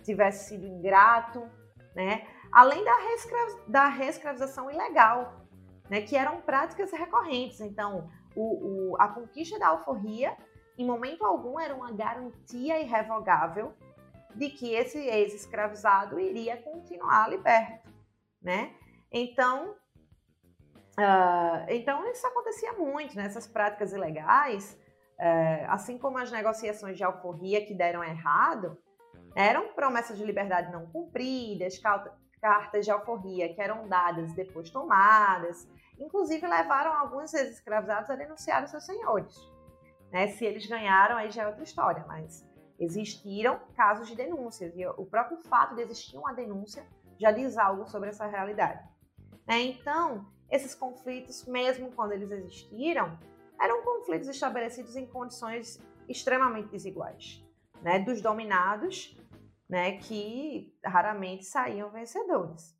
tivesse 0.03 0.49
sido 0.49 0.65
ingrato, 0.65 1.49
né? 1.95 2.27
além 2.51 2.83
da, 2.83 2.95
reescrav 2.95 3.61
da 3.67 3.87
reescravização 3.87 4.69
ilegal, 4.69 5.45
né? 5.89 6.01
que 6.01 6.15
eram 6.15 6.41
práticas 6.41 6.91
recorrentes. 6.91 7.59
Então, 7.59 8.09
o, 8.37 8.91
o, 8.91 9.01
a 9.01 9.07
conquista 9.07 9.57
da 9.57 9.69
alforria, 9.69 10.37
em 10.77 10.85
momento 10.85 11.25
algum, 11.25 11.59
era 11.59 11.75
uma 11.75 11.91
garantia 11.91 12.79
irrevogável 12.79 13.73
de 14.35 14.49
que 14.49 14.73
esse 14.73 14.99
ex-escravizado 14.99 16.19
iria 16.19 16.55
continuar 16.57 17.29
liberto. 17.29 17.89
Né? 18.41 18.73
Então, 19.11 19.75
Uh, 20.99 21.61
então, 21.69 22.09
isso 22.09 22.25
acontecia 22.25 22.73
muito, 22.73 23.15
né? 23.15 23.27
Essas 23.27 23.45
práticas 23.45 23.93
ilegais, 23.93 24.75
uh, 25.19 25.65
assim 25.69 25.95
como 25.95 26.17
as 26.17 26.31
negociações 26.31 26.97
de 26.97 27.03
alforria 27.03 27.63
que 27.63 27.75
deram 27.75 28.03
errado, 28.03 28.75
eram 29.35 29.73
promessas 29.75 30.17
de 30.17 30.25
liberdade 30.25 30.71
não 30.71 30.87
cumpridas, 30.87 31.77
cartas 32.47 32.85
de 32.85 32.91
alforria 32.91 33.53
que 33.53 33.61
eram 33.61 33.89
dadas 33.89 34.31
depois 34.31 34.69
tomadas, 34.69 35.67
inclusive 35.99 36.47
levaram 36.47 36.93
alguns 36.93 37.33
ex-escravizados 37.33 38.09
a 38.09 38.15
denunciar 38.15 38.63
os 38.63 38.71
seus 38.71 38.85
senhores. 38.85 39.37
Né? 40.09 40.27
Se 40.29 40.45
eles 40.45 40.65
ganharam, 40.65 41.17
aí 41.17 41.29
já 41.29 41.43
é 41.43 41.47
outra 41.47 41.65
história, 41.65 42.05
mas 42.07 42.47
existiram 42.79 43.59
casos 43.75 44.07
de 44.07 44.15
denúncias 44.15 44.73
e 44.77 44.87
o 44.87 45.05
próprio 45.05 45.39
fato 45.39 45.75
de 45.75 45.81
existir 45.81 46.17
uma 46.17 46.33
denúncia 46.33 46.87
já 47.19 47.33
diz 47.33 47.57
algo 47.57 47.85
sobre 47.85 48.07
essa 48.07 48.25
realidade. 48.25 48.81
Né? 49.45 49.63
Então, 49.63 50.25
esses 50.49 50.73
conflitos, 50.73 51.45
mesmo 51.47 51.91
quando 51.91 52.13
eles 52.13 52.31
existiram, 52.31 53.19
eram 53.59 53.83
conflitos 53.83 54.29
estabelecidos 54.29 54.95
em 54.95 55.05
condições 55.05 55.81
extremamente 56.07 56.69
desiguais, 56.69 57.43
né? 57.81 57.99
Dos 57.99 58.21
dominados, 58.21 59.17
né? 59.69 59.97
Que 59.97 60.73
raramente 60.83 61.45
saíam 61.45 61.89
vencedores. 61.89 62.75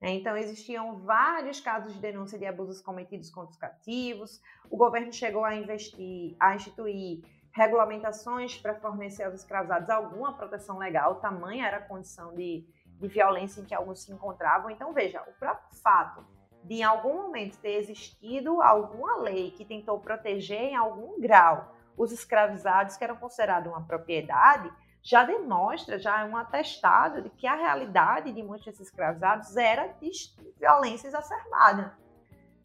Então, 0.00 0.36
existiam 0.36 0.98
vários 0.98 1.58
casos 1.58 1.94
de 1.94 2.00
denúncia 2.00 2.38
de 2.38 2.44
abusos 2.44 2.82
cometidos 2.82 3.30
contra 3.30 3.50
os 3.50 3.56
cativos. 3.56 4.40
O 4.70 4.76
governo 4.76 5.12
chegou 5.12 5.44
a 5.44 5.54
investir, 5.54 6.36
a 6.38 6.54
instituir 6.54 7.24
regulamentações 7.56 8.58
para 8.58 8.74
fornecer 8.74 9.24
aos 9.24 9.34
escravizados 9.34 9.88
alguma 9.88 10.36
proteção 10.36 10.76
legal, 10.76 11.14
tamanha 11.16 11.66
era 11.66 11.78
a 11.78 11.82
condição 11.82 12.34
de, 12.34 12.66
de 12.84 13.08
violência 13.08 13.62
em 13.62 13.64
que 13.64 13.74
alguns 13.74 14.02
se 14.02 14.12
encontravam. 14.12 14.70
Então, 14.70 14.92
veja, 14.92 15.22
o 15.22 15.32
próprio 15.38 15.74
fato 15.82 16.22
de 16.62 16.74
em 16.74 16.82
algum 16.82 17.14
momento 17.14 17.56
ter 17.58 17.76
existido 17.76 18.60
alguma 18.60 19.22
lei 19.22 19.52
que 19.52 19.64
tentou 19.64 19.98
proteger 20.00 20.60
em 20.60 20.76
algum 20.76 21.18
grau 21.18 21.74
os 21.96 22.12
escravizados 22.12 22.96
que 22.96 23.04
eram 23.04 23.16
considerados 23.16 23.72
uma 23.72 23.86
propriedade, 23.86 24.70
já 25.06 25.24
demonstra, 25.24 26.00
já 26.00 26.22
é 26.22 26.24
um 26.24 26.36
atestado 26.36 27.22
de 27.22 27.30
que 27.30 27.46
a 27.46 27.54
realidade 27.54 28.32
de 28.32 28.42
muitos 28.42 28.66
desses 28.66 28.88
escravizados 28.88 29.56
era 29.56 29.86
de 29.86 30.10
violência 30.58 31.06
exacerbada. 31.06 31.96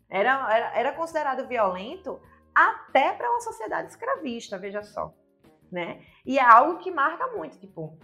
Era, 0.10 0.52
era, 0.52 0.80
era 0.80 0.92
considerado 0.94 1.48
violento 1.48 2.20
até 2.54 3.14
para 3.14 3.30
uma 3.30 3.42
sociedade 3.42 3.90
escravista, 3.90 4.58
veja 4.58 4.82
só. 4.82 5.14
Né? 5.72 6.04
E 6.26 6.40
é 6.40 6.44
algo 6.44 6.80
que 6.80 6.90
marca 6.90 7.28
muito, 7.28 7.60
tipo, 7.60 7.96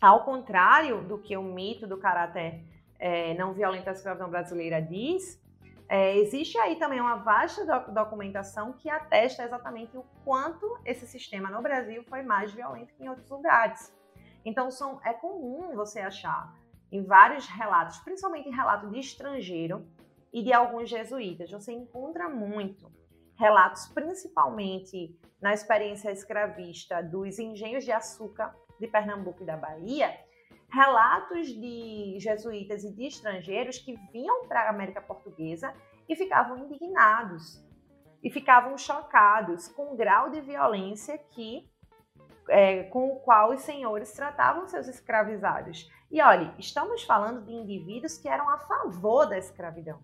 ao 0.00 0.24
contrário 0.24 1.02
do 1.02 1.18
que 1.18 1.36
o 1.36 1.42
mito 1.42 1.84
do 1.84 1.98
caráter 1.98 2.62
é, 2.96 3.34
não 3.34 3.54
violenta 3.54 3.86
da 3.86 3.92
escravidão 3.92 4.30
brasileira 4.30 4.80
diz, 4.80 5.42
é, 5.88 6.16
existe 6.16 6.58
aí 6.58 6.76
também 6.76 7.00
uma 7.00 7.16
vasta 7.16 7.64
doc 7.64 7.88
documentação 7.90 8.72
que 8.72 8.88
atesta 8.88 9.44
exatamente 9.44 9.96
o 9.96 10.04
quanto 10.24 10.78
esse 10.84 11.06
sistema 11.06 11.50
no 11.50 11.62
Brasil 11.62 12.02
foi 12.04 12.22
mais 12.22 12.52
violento 12.52 12.94
que 12.94 13.04
em 13.04 13.08
outros 13.08 13.28
lugares. 13.28 13.94
Então, 14.44 14.70
são, 14.70 15.00
é 15.04 15.12
comum 15.12 15.74
você 15.74 16.00
achar 16.00 16.54
em 16.90 17.02
vários 17.02 17.46
relatos, 17.46 17.98
principalmente 17.98 18.48
em 18.48 18.54
relato 18.54 18.88
de 18.88 18.98
estrangeiro 18.98 19.86
e 20.32 20.42
de 20.42 20.52
alguns 20.52 20.88
jesuítas, 20.88 21.50
você 21.50 21.72
encontra 21.72 22.28
muito 22.28 22.90
relatos, 23.36 23.86
principalmente 23.88 25.16
na 25.40 25.52
experiência 25.52 26.10
escravista 26.10 27.02
dos 27.02 27.38
engenhos 27.38 27.84
de 27.84 27.92
açúcar 27.92 28.54
de 28.78 28.86
Pernambuco 28.88 29.42
e 29.42 29.46
da 29.46 29.56
Bahia, 29.56 30.18
relatos 30.74 31.46
de 31.48 32.18
jesuítas 32.18 32.82
e 32.82 32.92
de 32.92 33.06
estrangeiros 33.06 33.78
que 33.78 33.96
vinham 34.12 34.46
para 34.48 34.62
a 34.62 34.70
América 34.70 35.00
Portuguesa 35.00 35.72
e 36.08 36.16
ficavam 36.16 36.58
indignados 36.58 37.64
e 38.22 38.30
ficavam 38.30 38.76
chocados 38.76 39.68
com 39.68 39.92
o 39.92 39.96
grau 39.96 40.30
de 40.30 40.40
violência 40.40 41.16
que 41.16 41.70
é, 42.48 42.82
com 42.84 43.12
o 43.12 43.20
qual 43.20 43.52
os 43.52 43.60
senhores 43.60 44.12
tratavam 44.12 44.66
seus 44.66 44.88
escravizados. 44.88 45.88
E 46.10 46.20
olhe, 46.20 46.52
estamos 46.58 47.02
falando 47.04 47.44
de 47.44 47.52
indivíduos 47.52 48.18
que 48.18 48.28
eram 48.28 48.48
a 48.50 48.58
favor 48.58 49.26
da 49.26 49.38
escravidão. 49.38 49.98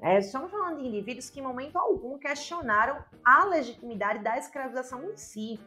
É, 0.00 0.18
estamos 0.18 0.50
falando 0.50 0.80
de 0.80 0.86
indivíduos 0.86 1.30
que, 1.30 1.40
em 1.40 1.42
momento 1.42 1.76
algum, 1.76 2.18
questionaram 2.18 3.02
a 3.24 3.44
legitimidade 3.46 4.22
da 4.22 4.36
escravização 4.36 5.02
em 5.04 5.16
si. 5.16 5.58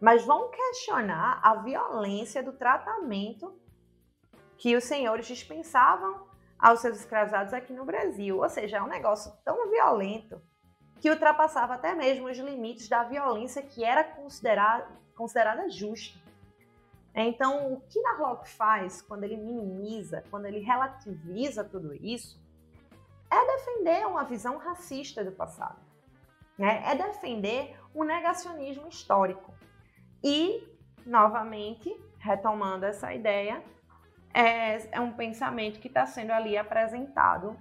Mas 0.00 0.24
vão 0.24 0.50
questionar 0.50 1.40
a 1.42 1.54
violência 1.56 2.42
do 2.42 2.52
tratamento 2.52 3.58
que 4.56 4.76
os 4.76 4.84
senhores 4.84 5.26
dispensavam 5.26 6.28
aos 6.58 6.80
seus 6.80 6.98
escravizados 6.98 7.52
aqui 7.52 7.72
no 7.72 7.84
Brasil. 7.84 8.38
Ou 8.38 8.48
seja, 8.48 8.78
é 8.78 8.82
um 8.82 8.88
negócio 8.88 9.32
tão 9.44 9.70
violento 9.70 10.40
que 11.00 11.10
ultrapassava 11.10 11.74
até 11.74 11.94
mesmo 11.94 12.28
os 12.28 12.38
limites 12.38 12.88
da 12.88 13.04
violência 13.04 13.62
que 13.62 13.84
era 13.84 14.02
considerada, 14.02 14.88
considerada 15.16 15.68
justa. 15.70 16.18
Então, 17.14 17.72
o 17.72 17.80
que 17.80 18.00
Narlock 18.00 18.48
faz 18.48 19.02
quando 19.02 19.24
ele 19.24 19.36
minimiza, 19.36 20.24
quando 20.30 20.46
ele 20.46 20.60
relativiza 20.60 21.64
tudo 21.64 21.94
isso, 21.94 22.40
é 23.30 23.56
defender 23.56 24.06
uma 24.06 24.24
visão 24.24 24.56
racista 24.56 25.24
do 25.24 25.32
passado. 25.32 25.80
Né? 26.56 26.82
É 26.86 26.94
defender 26.94 27.76
um 27.94 28.04
negacionismo 28.04 28.88
histórico. 28.88 29.52
E, 30.22 30.66
novamente, 31.06 31.94
retomando 32.18 32.84
essa 32.84 33.12
ideia, 33.14 33.62
é, 34.34 34.96
é 34.96 35.00
um 35.00 35.12
pensamento 35.12 35.80
que 35.80 35.88
está 35.88 36.06
sendo 36.06 36.32
ali 36.32 36.56
apresentado 36.56 37.56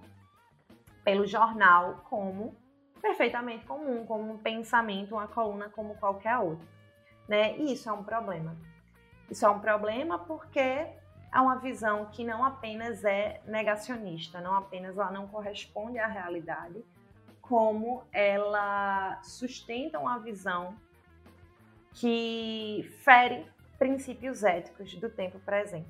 pelo 1.04 1.26
jornal 1.26 2.04
como 2.10 2.56
perfeitamente 3.02 3.66
comum, 3.66 4.06
como 4.06 4.34
um 4.34 4.38
pensamento, 4.38 5.16
uma 5.16 5.28
coluna 5.28 5.70
como 5.70 5.96
qualquer 5.96 6.38
outra. 6.38 6.68
Né? 7.28 7.58
E 7.58 7.74
isso 7.74 7.90
é 7.90 7.94
um 7.94 8.04
problema. 8.04 8.58
Isso 9.30 9.46
é 9.46 9.50
um 9.50 9.60
problema 9.60 10.20
porque 10.20 10.60
é 10.60 11.42
uma 11.42 11.58
visão 11.58 12.06
que 12.06 12.24
não 12.24 12.44
apenas 12.44 13.04
é 13.04 13.42
negacionista, 13.46 14.42
não 14.42 14.56
apenas 14.56 14.98
ela 14.98 15.12
não 15.12 15.28
corresponde 15.28 16.00
à 16.00 16.08
realidade, 16.08 16.84
como 17.42 18.04
ela 18.12 19.22
sustenta 19.24 20.00
uma 20.00 20.20
visão 20.20 20.76
que 22.00 22.88
fere 23.04 23.46
princípios 23.78 24.44
éticos 24.44 24.94
do 24.96 25.10
tempo 25.10 25.40
presente. 25.40 25.90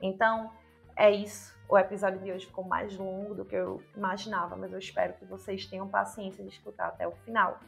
Então, 0.00 0.50
é 0.96 1.10
isso. 1.10 1.54
O 1.68 1.78
episódio 1.78 2.20
de 2.20 2.30
hoje 2.30 2.46
ficou 2.46 2.64
mais 2.64 2.96
longo 2.96 3.34
do 3.34 3.44
que 3.44 3.54
eu 3.54 3.82
imaginava, 3.96 4.56
mas 4.56 4.72
eu 4.72 4.78
espero 4.78 5.14
que 5.14 5.24
vocês 5.24 5.66
tenham 5.66 5.88
paciência 5.88 6.44
de 6.44 6.50
escutar 6.50 6.88
até 6.88 7.06
o 7.06 7.12
final. 7.24 7.60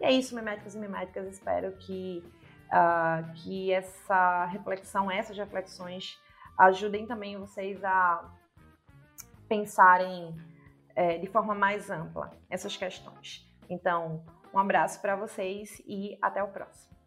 E 0.00 0.04
é 0.04 0.12
isso, 0.12 0.34
miméticos 0.34 0.74
e 0.74 0.78
miméticas. 0.78 1.26
Espero 1.26 1.72
que, 1.72 2.24
uh, 2.68 3.32
que 3.34 3.72
essa 3.72 4.44
reflexão, 4.46 5.10
essas 5.10 5.36
reflexões, 5.36 6.18
ajudem 6.56 7.06
também 7.06 7.36
vocês 7.36 7.82
a 7.84 8.32
pensarem 9.48 10.36
é, 10.94 11.18
de 11.18 11.26
forma 11.26 11.54
mais 11.54 11.90
ampla 11.90 12.30
essas 12.48 12.76
questões. 12.76 13.46
Então, 13.68 14.24
um 14.52 14.58
abraço 14.58 15.00
para 15.00 15.16
vocês 15.16 15.80
e 15.86 16.18
até 16.20 16.42
o 16.42 16.48
próximo. 16.48 16.97